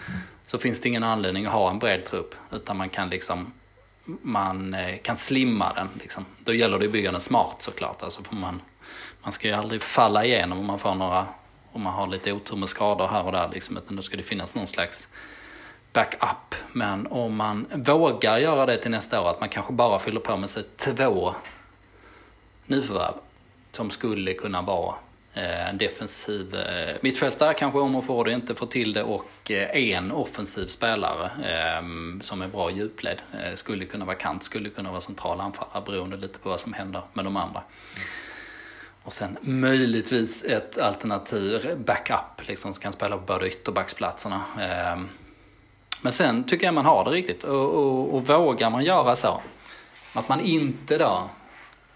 Så 0.46 0.58
finns 0.58 0.80
det 0.80 0.88
ingen 0.88 1.04
anledning 1.04 1.46
att 1.46 1.52
ha 1.52 1.70
en 1.70 1.78
bred 1.78 2.04
trupp. 2.04 2.34
Utan 2.52 2.76
man 2.76 2.88
kan 2.88 3.10
liksom 3.10 3.52
man 4.22 4.74
eh, 4.74 4.96
kan 5.02 5.16
slimma 5.16 5.72
den. 5.72 5.88
Liksom. 6.00 6.24
Då 6.44 6.54
gäller 6.54 6.78
det 6.78 6.84
att 6.84 6.92
bygga 6.92 7.12
den 7.12 7.20
smart 7.20 7.56
såklart. 7.58 8.02
Alltså 8.02 8.22
för 8.22 8.34
man, 8.34 8.62
man 9.22 9.32
ska 9.32 9.48
ju 9.48 9.54
aldrig 9.54 9.82
falla 9.82 10.24
igenom 10.24 10.58
om 10.58 10.66
man 10.66 10.78
får 10.78 10.94
några, 10.94 11.26
om 11.72 11.82
man 11.82 11.92
har 11.92 12.06
lite 12.06 12.32
otur 12.32 12.56
med 12.56 12.68
skador 12.68 13.06
här 13.06 13.26
och 13.26 13.32
där. 13.32 13.50
Liksom, 13.52 13.76
utan 13.76 13.96
då 13.96 14.02
ska 14.02 14.16
det 14.16 14.22
finnas 14.22 14.56
någon 14.56 14.66
slags 14.66 15.08
backup. 15.92 16.54
Men 16.72 17.06
om 17.06 17.36
man 17.36 17.66
vågar 17.74 18.38
göra 18.38 18.66
det 18.66 18.76
till 18.76 18.90
nästa 18.90 19.20
år, 19.22 19.30
att 19.30 19.40
man 19.40 19.48
kanske 19.48 19.72
bara 19.72 19.98
fyller 19.98 20.20
på 20.20 20.36
med 20.36 20.50
sig 20.50 20.62
två 20.76 21.34
nyförvärv 22.66 23.14
som 23.72 23.90
skulle 23.90 24.34
kunna 24.34 24.62
vara 24.62 24.94
Eh, 25.34 25.68
en 25.68 25.78
defensiv 25.78 26.54
eh, 26.54 26.96
mittfältare 27.00 27.54
kanske 27.54 27.78
om 27.78 27.96
och 27.96 28.04
får 28.04 28.24
det 28.24 28.32
inte 28.32 28.54
får 28.54 28.66
till 28.66 28.92
det 28.92 29.02
och 29.02 29.50
eh, 29.50 29.94
en 29.94 30.12
offensiv 30.12 30.66
spelare 30.66 31.30
som 32.20 32.42
är 32.42 32.48
bra 32.48 32.70
djupled. 32.70 33.22
Skulle 33.54 33.84
kunna 33.84 34.04
vara 34.04 34.16
kant, 34.16 34.42
skulle 34.42 34.68
kunna 34.68 34.90
vara 34.90 35.00
central 35.00 35.40
anfallare 35.40 35.82
beroende 35.86 36.16
lite 36.16 36.38
på 36.38 36.48
vad 36.48 36.60
som 36.60 36.72
händer 36.72 37.02
med 37.12 37.24
de 37.24 37.36
andra. 37.36 37.62
Och 39.02 39.12
sen 39.12 39.36
möjligtvis 39.40 40.44
ett 40.44 40.78
alternativ 40.78 41.78
backup 41.86 42.48
liksom, 42.48 42.72
som 42.72 42.82
kan 42.82 42.92
spela 42.92 43.16
på 43.16 43.22
båda 43.26 43.46
ytterbacksplatserna. 43.46 44.42
Men 46.02 46.12
sen 46.12 46.44
tycker 46.44 46.66
jag 46.66 46.74
man 46.74 46.84
har 46.84 47.04
det 47.04 47.10
riktigt 47.10 47.44
och, 47.44 47.70
och, 47.70 48.14
och 48.14 48.26
vågar 48.26 48.70
man 48.70 48.84
göra 48.84 49.16
så 49.16 49.40
att 50.14 50.28
man 50.28 50.40
inte 50.40 50.98
då 50.98 51.30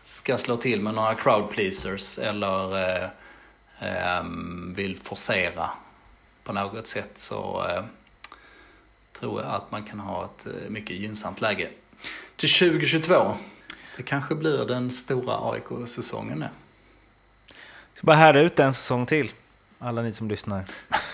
ska 0.03 0.39
slå 0.39 0.57
till 0.57 0.81
med 0.81 0.95
några 0.95 1.15
crowd 1.15 1.51
pleasers 1.51 2.19
eller 2.19 2.89
eh, 3.03 3.09
vill 4.75 4.99
forcera 4.99 5.71
på 6.45 6.53
något 6.53 6.87
sätt 6.87 7.11
så 7.15 7.67
eh, 7.69 7.85
tror 9.13 9.43
jag 9.43 9.51
att 9.51 9.71
man 9.71 9.85
kan 9.85 10.01
ha 10.01 10.25
ett 10.25 10.47
eh, 10.47 10.53
mycket 10.69 10.97
gynnsamt 10.97 11.41
läge. 11.41 11.69
Till 12.37 12.49
2022, 12.51 13.35
det 13.97 14.03
kanske 14.03 14.35
blir 14.35 14.65
den 14.65 14.91
stora 14.91 15.51
AIK-säsongen 15.53 16.39
nu. 16.39 16.49
Ska 17.95 18.07
bara 18.07 18.17
härda 18.17 18.41
ut 18.41 18.59
en 18.59 18.75
säsong 18.75 19.07
till. 19.07 19.31
Alla 19.79 20.03
ni 20.03 20.13
som 20.13 20.29
lyssnar. 20.29 20.65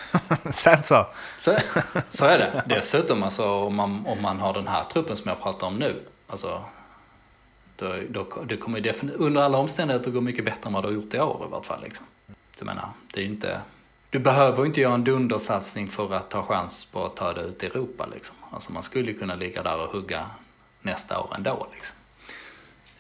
Sen 0.53 0.83
så. 0.83 1.07
Så, 1.41 1.57
så 2.09 2.25
är 2.25 2.39
det. 2.39 2.65
Dessutom 2.67 3.23
alltså, 3.23 3.51
om, 3.51 3.75
man, 3.75 4.07
om 4.07 4.23
man 4.23 4.41
har 4.41 4.55
den 4.55 4.69
här 4.69 4.85
truppen 4.85 5.17
som 5.17 5.29
jag 5.29 5.43
pratar 5.43 5.67
om 5.67 5.77
nu. 5.77 6.03
Alltså, 6.27 6.65
då, 7.77 7.97
då, 8.09 8.45
det 8.45 8.57
kommer 8.57 8.79
ju 8.79 8.93
under 9.15 9.43
alla 9.43 9.59
omständigheter 9.59 10.11
gå 10.11 10.21
mycket 10.21 10.45
bättre 10.45 10.67
än 10.67 10.73
vad 10.73 10.83
du 10.85 10.89
har 10.89 10.95
gjort 10.95 11.15
i 11.15 11.21
år 11.21 11.45
i 11.49 11.51
vart 11.51 11.67
fall. 11.67 11.83
Liksom. 11.83 12.07
Jag 12.61 12.67
menar, 12.67 12.89
det 13.15 13.21
är 13.21 13.25
inte, 13.25 13.61
du 14.11 14.19
behöver 14.19 14.67
inte 14.67 14.81
göra 14.81 14.95
en 14.95 15.05
dundersatsning 15.05 15.89
för 15.89 16.15
att 16.15 16.31
ta 16.31 16.43
chans 16.43 16.85
på 16.85 17.05
att 17.05 17.17
ta 17.17 17.33
dig 17.33 17.45
ut 17.45 17.63
i 17.63 17.67
Europa. 17.67 18.07
Liksom. 18.15 18.37
Alltså 18.51 18.73
man 18.73 18.83
skulle 18.83 19.13
kunna 19.13 19.35
ligga 19.35 19.63
där 19.63 19.85
och 19.85 19.93
hugga 19.93 20.27
nästa 20.83 21.21
år 21.21 21.33
ändå. 21.37 21.67
Liksom. 21.75 21.97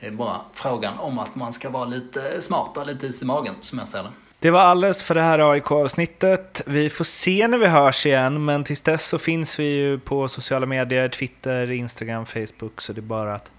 Det 0.01 0.07
är 0.07 0.11
bara 0.11 0.41
frågan 0.55 0.99
om 0.99 1.19
att 1.19 1.35
man 1.35 1.53
ska 1.53 1.71
vara 1.71 1.85
lite 1.85 2.43
smart 2.43 2.77
och 2.77 2.87
lite 2.87 3.07
is 3.07 3.23
i 3.23 3.25
magen 3.25 3.55
som 3.61 3.79
jag 3.79 3.89
ser 3.89 4.03
det. 4.03 4.11
Det 4.39 4.51
var 4.51 4.61
alldeles 4.61 5.03
för 5.03 5.15
det 5.15 5.21
här 5.21 5.53
AIK-avsnittet. 5.53 6.63
Vi 6.67 6.91
får 6.91 7.05
se 7.05 7.49
när 7.49 7.59
vi 7.59 7.67
hörs 7.67 8.07
igen, 8.07 8.45
men 8.45 8.65
tills 8.65 8.81
dess 8.81 9.07
så 9.07 9.19
finns 9.19 9.59
vi 9.61 9.65
ju 9.65 9.99
på 9.99 10.29
sociala 10.29 10.67
medier, 10.67 11.09
Twitter, 11.09 11.71
Instagram, 11.71 12.27
Facebook, 12.27 12.81
så 12.81 12.93
det 12.93 13.01
är 13.01 13.03
bara 13.03 13.35
att 13.35 13.51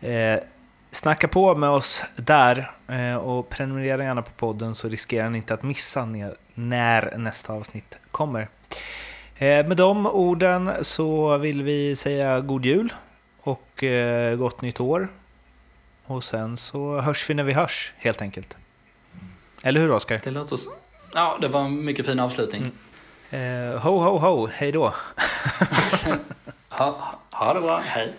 eh, 0.00 0.36
snacka 0.96 1.28
på 1.28 1.54
med 1.54 1.70
oss 1.70 2.04
där 2.16 2.70
eh, 2.88 3.16
och 3.16 3.48
prenumerera 3.48 4.04
gärna 4.04 4.22
på 4.22 4.30
podden 4.30 4.74
så 4.74 4.88
riskerar 4.88 5.28
ni 5.28 5.38
inte 5.38 5.54
att 5.54 5.62
missa 5.62 6.08
när 6.54 7.16
nästa 7.16 7.52
avsnitt 7.52 7.98
kommer. 8.10 8.48
Eh, 9.34 9.66
med 9.66 9.76
de 9.76 10.06
orden 10.06 10.70
så 10.82 11.38
vill 11.38 11.62
vi 11.62 11.96
säga 11.96 12.40
god 12.40 12.66
jul 12.66 12.92
och 13.40 13.84
eh, 13.84 14.36
gott 14.36 14.62
nytt 14.62 14.80
år. 14.80 15.08
Och 16.06 16.24
sen 16.24 16.56
så 16.56 17.00
hörs 17.00 17.30
vi 17.30 17.34
när 17.34 17.44
vi 17.44 17.52
hörs, 17.52 17.92
helt 17.96 18.22
enkelt. 18.22 18.56
Eller 19.62 19.80
hur, 19.80 19.92
Oskar? 19.92 20.20
Det 20.24 20.30
låter 20.30 20.56
så. 20.56 20.70
Ja, 21.14 21.38
det 21.40 21.48
var 21.48 21.60
en 21.60 21.84
mycket 21.84 22.06
fin 22.06 22.20
avslutning. 22.20 22.72
Mm. 23.30 23.72
Eh, 23.72 23.80
ho, 23.80 23.98
ho, 23.98 24.18
ho, 24.18 24.48
hej 24.52 24.72
då! 24.72 24.82
ha, 26.68 27.00
ha 27.30 27.54
det 27.54 27.60
bra, 27.60 27.82
hej! 27.84 28.14